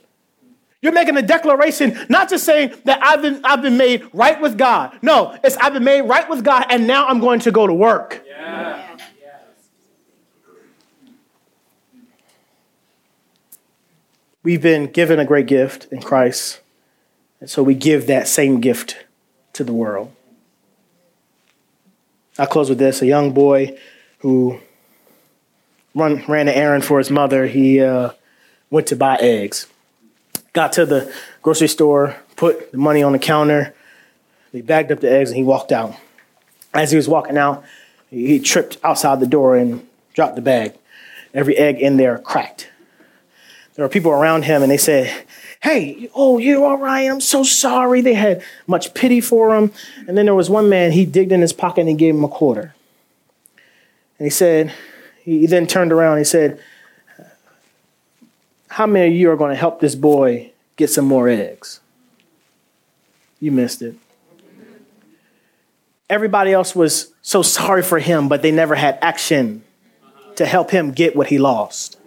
You're 0.82 0.94
making 0.94 1.18
a 1.18 1.22
declaration, 1.22 1.98
not 2.08 2.30
just 2.30 2.46
saying 2.46 2.74
that 2.86 3.04
I've 3.04 3.22
been, 3.22 3.42
I've 3.44 3.62
been 3.62 3.76
made 3.76 4.08
right 4.14 4.40
with 4.40 4.58
God. 4.58 4.98
No, 5.02 5.38
it's 5.44 5.58
I've 5.58 5.74
been 5.74 5.84
made 5.84 6.02
right 6.02 6.30
with 6.30 6.44
God 6.44 6.66
and 6.70 6.88
now 6.88 7.06
I'm 7.08 7.20
going 7.20 7.42
to 7.42 7.52
go 7.52 7.68
to 7.68 7.74
work. 7.74 8.24
Yeah. 8.26 8.98
We've 14.42 14.62
been 14.62 14.86
given 14.86 15.20
a 15.20 15.26
great 15.26 15.48
gift 15.48 15.88
in 15.92 16.02
Christ, 16.02 16.62
and 17.42 17.50
so 17.50 17.62
we 17.62 17.76
give 17.76 18.08
that 18.08 18.26
same 18.26 18.62
gift 18.62 19.06
to 19.52 19.66
the 19.66 19.74
world. 19.74 20.14
I'll 22.38 22.48
close 22.48 22.70
with 22.70 22.80
this. 22.80 23.02
A 23.02 23.06
young 23.06 23.34
boy 23.34 23.78
who 24.20 24.60
run, 25.94 26.24
ran 26.30 26.48
an 26.48 26.54
errand 26.54 26.86
for 26.86 27.00
his 27.00 27.12
mother, 27.12 27.48
he 27.48 27.82
uh, 27.82 28.12
went 28.70 28.88
to 28.88 28.96
buy 28.96 29.18
eggs 29.18 29.68
got 30.54 30.74
to 30.74 30.86
the 30.86 31.14
grocery 31.42 31.68
store, 31.68 32.16
put 32.36 32.72
the 32.72 32.78
money 32.78 33.04
on 33.04 33.12
the 33.12 33.20
counter. 33.20 33.74
He 34.52 34.62
bagged 34.62 34.92
up 34.92 35.00
the 35.00 35.12
eggs 35.12 35.30
and 35.30 35.38
he 35.38 35.44
walked 35.44 35.72
out. 35.72 35.96
As 36.74 36.92
he 36.92 36.98
was 36.98 37.08
walking 37.08 37.38
out, 37.38 37.64
he 38.10 38.40
tripped 38.40 38.78
outside 38.84 39.20
the 39.20 39.28
door 39.28 39.56
and 39.56 39.88
dropped 40.14 40.36
the 40.36 40.42
bag. 40.42 40.74
Every 41.34 41.58
egg 41.58 41.80
in 41.80 41.98
there 41.98 42.18
cracked. 42.18 42.70
There 43.76 43.86
were 43.86 43.90
people 43.90 44.12
around 44.12 44.44
him 44.44 44.62
and 44.62 44.72
they 44.72 44.78
said, 44.78 45.26
Hey, 45.62 46.10
oh, 46.16 46.38
you're 46.38 46.66
all 46.66 46.78
right. 46.78 47.10
I'm 47.10 47.22
so 47.22 47.44
sorry. 47.44 48.02
They 48.02 48.14
had 48.14 48.42
much 48.66 48.94
pity 48.94 49.20
for 49.22 49.56
him. 49.56 49.72
And 50.08 50.18
then 50.18 50.26
there 50.26 50.36
was 50.36 50.50
one 50.50 50.70
man, 50.70 50.94
he 50.94 51.06
digged 51.06 51.32
in 51.32 51.42
his 51.42 51.54
pocket 51.54 51.82
and 51.82 51.90
he 51.90 51.96
gave 51.96 52.16
him 52.16 52.24
a 52.24 52.30
quarter. 52.30 52.74
And 54.18 54.26
he 54.26 54.30
said, 54.30 54.74
he 55.24 55.46
then 55.46 55.68
turned 55.68 55.92
around 55.92 56.14
and 56.14 56.20
he 56.20 56.26
said, 56.26 56.62
how 58.80 58.88
many 58.88 59.10
of 59.10 59.14
you 59.14 59.30
are 59.30 59.36
going 59.36 59.52
to 59.52 59.58
help 59.58 59.82
this 59.82 59.94
boy 59.94 60.54
get 60.78 60.90
some 60.90 61.04
more 61.04 61.28
eggs? 61.28 61.82
You 63.42 63.52
missed 63.52 63.82
it. 63.82 63.94
Everybody 66.10 66.54
else 66.54 66.74
was 66.74 67.14
so 67.22 67.42
sorry 67.42 67.84
for 67.84 68.00
him, 68.00 68.30
but 68.30 68.42
they 68.42 68.52
never 68.52 68.76
had 68.76 68.98
action 69.02 69.66
to 70.38 70.46
help 70.46 70.72
him 70.72 70.92
get 70.92 71.14
what 71.14 71.28
he 71.28 71.38
lost. 71.38 72.00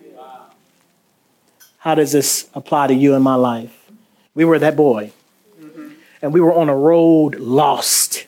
How 1.77 1.95
does 1.95 2.13
this 2.13 2.49
apply 2.55 2.87
to 2.87 2.95
you 2.95 3.13
in 3.17 3.21
my 3.21 3.35
life? 3.35 3.91
We 4.35 4.47
were 4.47 4.59
that 4.59 4.75
boy, 4.75 5.13
and 6.23 6.33
we 6.33 6.41
were 6.41 6.55
on 6.55 6.71
a 6.71 6.75
road 6.75 7.35
lost. 7.35 8.27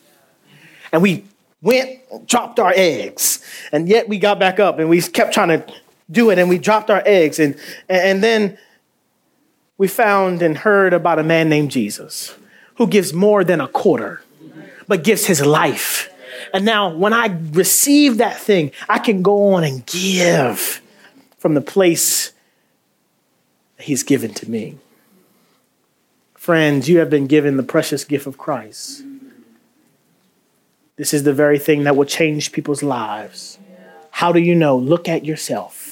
And 0.92 1.01
we 1.01 1.24
went, 1.62 2.26
dropped 2.26 2.61
our 2.61 2.74
eggs, 2.76 3.42
and 3.72 3.88
yet 3.88 4.07
we 4.07 4.18
got 4.18 4.38
back 4.38 4.61
up 4.61 4.78
and 4.78 4.90
we 4.90 5.01
kept 5.01 5.32
trying 5.32 5.49
to 5.49 5.74
do 6.11 6.30
it 6.30 6.38
and 6.38 6.48
we 6.48 6.59
dropped 6.59 6.90
our 6.90 7.02
eggs 7.07 7.38
and 7.38 7.57
and 7.88 8.22
then 8.22 8.59
we 9.78 9.88
found 9.88 10.42
and 10.42 10.59
heard 10.59 10.92
about 10.92 11.18
a 11.18 11.22
man 11.22 11.48
named 11.48 11.70
Jesus 11.70 12.34
who 12.76 12.86
gives 12.86 13.12
more 13.12 13.44
than 13.44 13.61
a 13.61 13.68
quarter, 13.68 14.22
but 14.86 15.05
gives 15.05 15.26
his 15.26 15.44
life. 15.44 16.11
And 16.52 16.64
now, 16.64 16.94
when 16.94 17.12
I 17.12 17.36
receive 17.52 18.18
that 18.18 18.38
thing, 18.38 18.72
I 18.88 18.98
can 18.98 19.22
go 19.22 19.55
on 19.55 19.64
and 19.64 19.84
give 19.86 20.82
from 21.38 21.55
the 21.55 21.61
place 21.61 22.32
he's 23.78 24.02
given 24.02 24.34
to 24.34 24.50
me. 24.50 24.78
Friends, 26.34 26.88
you 26.88 26.98
have 26.98 27.11
been 27.11 27.26
given 27.26 27.57
the 27.57 27.62
precious 27.62 28.05
gift 28.05 28.26
of 28.26 28.38
Christ. 28.38 29.02
This 30.96 31.12
is 31.12 31.24
the 31.24 31.32
very 31.32 31.59
thing 31.59 31.84
that 31.84 31.96
will 31.96 32.05
change 32.05 32.52
people's 32.52 32.82
lives. 32.82 33.59
How 34.11 34.30
do 34.30 34.38
you 34.38 34.55
know? 34.55 34.76
Look 34.76 35.09
at 35.09 35.24
yourself. 35.24 35.84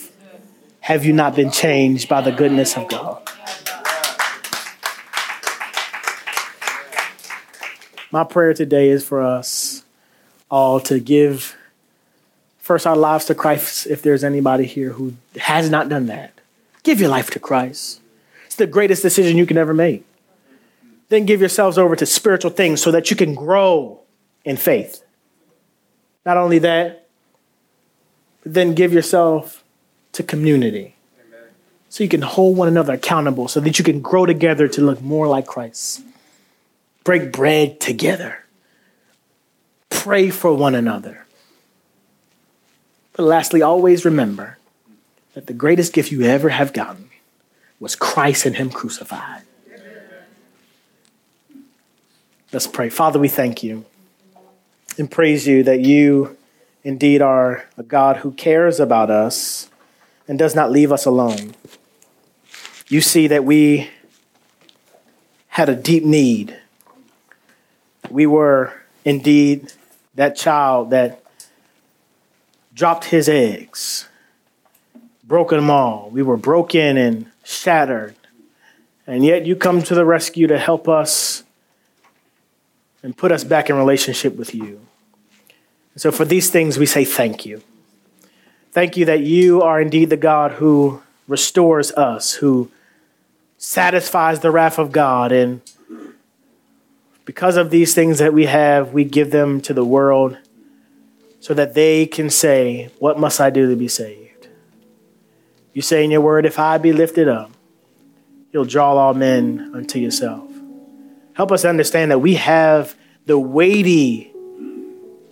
Have 0.83 1.05
you 1.05 1.13
not 1.13 1.37
been 1.37 1.53
changed 1.53 2.09
by 2.09 2.23
the 2.23 2.33
goodness 2.33 2.77
of 2.77 2.89
God? 2.89 3.23
My 8.11 8.25
prayer 8.25 8.53
today 8.53 8.89
is 8.89 9.05
for 9.05 9.23
us 9.23 9.85
all 10.51 10.81
to 10.81 10.99
give 10.99 11.57
first 12.59 12.85
our 12.85 12.97
lives 12.97 13.27
to 13.27 13.35
Christ 13.37 13.87
if 13.87 14.03
there's 14.03 14.25
anybody 14.25 14.65
here 14.65 14.91
who 14.91 15.15
has 15.39 15.71
not 15.71 15.89
done 15.89 16.07
that. 16.07 16.33
Give 16.83 17.01
your 17.01 17.11
life 17.11 17.31
to 17.31 17.39
Christ. 17.39 18.01
It's 18.47 18.57
the 18.57 18.67
greatest 18.67 19.03
decision 19.03 19.37
you 19.37 19.47
can 19.47 19.59
ever 19.59 19.73
make. 19.73 20.05
Then 21.11 21.27
give 21.27 21.39
yourselves 21.39 21.79
over 21.79 21.95
to 21.95 22.07
spiritual 22.07 22.51
things 22.51 22.83
so 22.83 22.91
that 22.91 23.09
you 23.09 23.17
can 23.17 23.37
grow 23.37 24.01
in 24.45 24.57
faith. 24.57 25.05
Not 26.27 26.37
only 26.37 26.59
that, 26.59 27.07
then 28.45 28.75
give 28.75 28.93
yourself 28.93 29.62
to 30.13 30.23
community. 30.23 30.95
So 31.89 32.03
you 32.03 32.09
can 32.09 32.23
hold 32.23 32.57
one 32.57 32.69
another 32.69 32.95
accountable 32.95 33.49
so 33.49 33.61
that 33.61 33.79
you 33.79 33.85
can 33.85 34.01
grow 34.01 34.25
together 34.25 34.67
to 34.69 34.81
look 34.81 35.03
more 35.03 35.29
like 35.29 35.47
Christ. 35.47 36.03
Break 37.05 37.33
bread 37.33 37.81
together. 37.81 38.45
Pray 39.91 40.31
for 40.31 40.55
one 40.55 40.75
another. 40.75 41.27
But 43.13 43.25
lastly, 43.25 43.61
always 43.61 44.05
remember 44.05 44.57
that 45.35 45.47
the 45.47 45.53
greatest 45.53 45.93
gift 45.93 46.11
you 46.11 46.23
ever 46.23 46.49
have 46.49 46.73
gotten 46.73 47.11
was 47.79 47.95
Christ 47.95 48.47
and 48.47 48.57
Him 48.57 48.71
crucified. 48.71 49.43
Let's 52.53 52.67
pray. 52.67 52.89
Father, 52.89 53.19
we 53.19 53.29
thank 53.29 53.63
you 53.63 53.85
and 54.99 55.11
praise 55.11 55.47
you 55.47 55.63
that 55.65 55.81
you 55.81 56.37
indeed 56.85 57.23
are 57.23 57.67
a 57.77 57.83
God 57.83 58.19
who 58.19 58.33
cares 58.33 58.79
about 58.79 59.11
us 59.11 59.69
and 60.33 60.39
does 60.39 60.55
not 60.55 60.73
leave 60.73 60.91
us 60.91 61.05
alone. 61.05 61.55
You 62.89 63.03
see 63.03 63.27
that 63.27 63.45
we 63.45 63.91
had 65.49 65.69
a 65.69 65.77
deep 65.77 66.05
need. 66.05 66.59
We 68.09 68.25
were 68.25 68.73
indeed 69.05 69.75
that 70.15 70.35
child 70.35 70.89
that 70.89 71.23
dropped 72.73 73.05
his 73.05 73.29
eggs, 73.29 74.09
broken 75.23 75.59
them 75.59 75.69
all. 75.69 76.09
We 76.09 76.23
were 76.23 76.39
broken 76.39 76.97
and 76.97 77.31
shattered. 77.45 78.15
And 79.07 79.27
yet 79.27 79.45
you 79.45 79.55
come 79.55 79.83
to 79.83 79.95
the 79.95 80.07
rescue 80.07 80.47
to 80.47 80.59
help 80.59 80.89
us 80.89 81.45
and 83.03 83.15
put 83.15 83.33
us 83.33 83.45
back 83.45 83.69
in 83.69 83.77
relationship 83.77 84.37
with 84.37 84.55
you. 84.55 84.81
So 85.97 86.11
for 86.11 86.25
these 86.25 86.49
things, 86.49 86.79
we 86.79 86.87
say 86.87 87.05
thank 87.05 87.45
you. 87.45 87.61
Thank 88.73 88.97
you 88.97 89.05
that 89.05 89.21
you 89.21 89.61
are 89.61 89.83
indeed 89.83 90.09
the 90.09 90.17
God 90.17 90.53
who 90.53 91.03
restores 91.29 91.93
us, 91.93 92.33
who 92.33 92.71
satisfies 93.59 94.41
the 94.41 94.51
wrath 94.51 94.79
of 94.79 94.93
God. 94.93 95.31
And 95.31 95.61
because 97.27 97.59
of 97.59 97.69
these 97.69 97.95
things 97.95 98.19
that 98.19 98.33
we 98.33 98.47
have, 98.47 98.95
we 98.95 99.05
give 99.05 99.31
them 99.31 99.61
to 99.61 99.75
the 99.75 99.85
world 99.85 100.39
so 101.39 101.53
that 101.53 101.75
they 101.75 102.07
can 102.07 102.31
say, 102.31 102.91
What 102.99 103.19
must 103.19 103.43
I 103.43 103.51
do 103.51 103.69
to 103.69 103.77
be 103.77 103.89
saved? 103.89 104.49
You 105.75 105.83
say 105.83 106.03
in 106.03 106.11
your 106.11 106.23
word, 106.23 106.47
If 106.47 106.59
I 106.59 106.79
be 106.79 106.95
lifted 106.95 107.29
up, 107.29 107.51
you'll 108.53 108.65
draw 108.65 108.97
all 108.97 109.13
men 109.13 109.71
unto 109.75 109.99
yourself. 109.99 110.49
Help 111.35 111.53
us 111.53 111.67
understand 111.67 112.11
that 112.11 112.21
we 112.21 112.37
have 112.37 112.97
the 113.27 113.39
weighty 113.39 114.33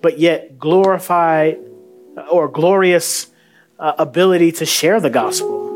but 0.03 0.19
yet 0.19 0.59
glorified 0.59 1.59
or 2.31 2.49
glorious 2.49 3.29
uh, 3.79 3.95
ability 3.99 4.53
to 4.53 4.67
share 4.67 5.01
the 5.01 5.11
gospel. 5.11 5.69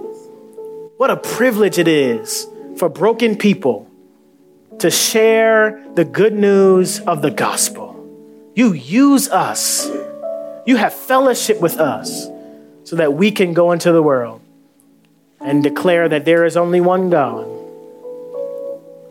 What 0.97 1.11
a 1.11 1.16
privilege 1.16 1.78
it 1.78 1.89
is 1.89 2.47
for 2.76 2.89
broken 2.89 3.37
people 3.37 3.91
to 4.78 4.91
share 4.91 5.85
the 5.95 6.05
good 6.05 6.35
news 6.35 7.01
of 7.01 7.22
the 7.22 7.30
gospel. 7.30 7.91
You 8.55 8.72
use 8.72 9.28
us, 9.28 9.89
you 10.66 10.76
have 10.76 10.95
fellowship 10.95 11.61
with 11.61 11.78
us 11.78 12.28
so 12.85 12.97
that 12.97 13.14
we 13.14 13.30
can 13.30 13.55
go 13.55 13.72
into 13.72 13.93
the 13.93 14.03
world 14.03 14.41
and 15.41 15.62
declare 15.62 16.09
that 16.09 16.24
there 16.24 16.45
is 16.45 16.57
only 16.57 16.80
one 16.80 17.11
God, 17.11 17.47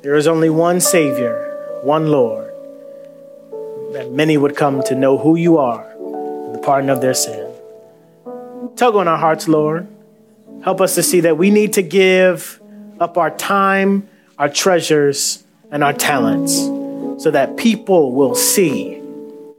there 0.01 0.15
is 0.15 0.27
only 0.27 0.49
one 0.49 0.79
Savior, 0.79 1.79
one 1.83 2.07
Lord, 2.07 2.51
that 3.93 4.11
many 4.11 4.37
would 4.37 4.55
come 4.55 4.81
to 4.83 4.95
know 4.95 5.17
who 5.17 5.35
you 5.35 5.57
are 5.57 5.92
pardon 6.63 6.89
of 6.89 7.01
their 7.01 7.13
sin. 7.13 7.53
Tug 8.75 8.95
on 8.95 9.07
our 9.07 9.17
hearts, 9.17 9.47
Lord. 9.47 9.87
Help 10.63 10.81
us 10.81 10.95
to 10.95 11.03
see 11.03 11.19
that 11.21 11.37
we 11.37 11.51
need 11.51 11.73
to 11.73 11.81
give 11.81 12.61
up 12.99 13.17
our 13.17 13.29
time, 13.29 14.07
our 14.37 14.49
treasures, 14.49 15.43
and 15.71 15.83
our 15.83 15.93
talents 15.93 16.53
so 17.21 17.31
that 17.31 17.57
people 17.57 18.13
will 18.13 18.35
see, 18.35 19.01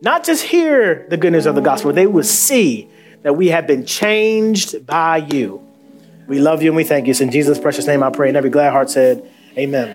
not 0.01 0.25
just 0.25 0.45
hear 0.45 1.07
the 1.09 1.17
good 1.17 1.33
news 1.33 1.47
of 1.47 1.55
the 1.55 1.61
gospel, 1.61 1.93
they 1.93 2.07
will 2.07 2.25
see 2.25 2.89
that 3.23 3.37
we 3.37 3.49
have 3.49 3.67
been 3.67 3.85
changed 3.85 4.87
by 4.87 5.17
you. 5.17 5.61
We 6.27 6.39
love 6.39 6.63
you 6.63 6.71
and 6.71 6.77
we 6.77 6.85
thank 6.85 7.07
you. 7.07 7.11
It's 7.11 7.21
in 7.21 7.31
Jesus' 7.31 7.59
precious 7.59 7.87
name 7.87 8.03
I 8.03 8.11
pray. 8.11 8.29
And 8.29 8.37
every 8.37 8.51
glad 8.51 8.73
heart 8.73 8.91
said, 8.91 9.29
Amen. 9.59 9.95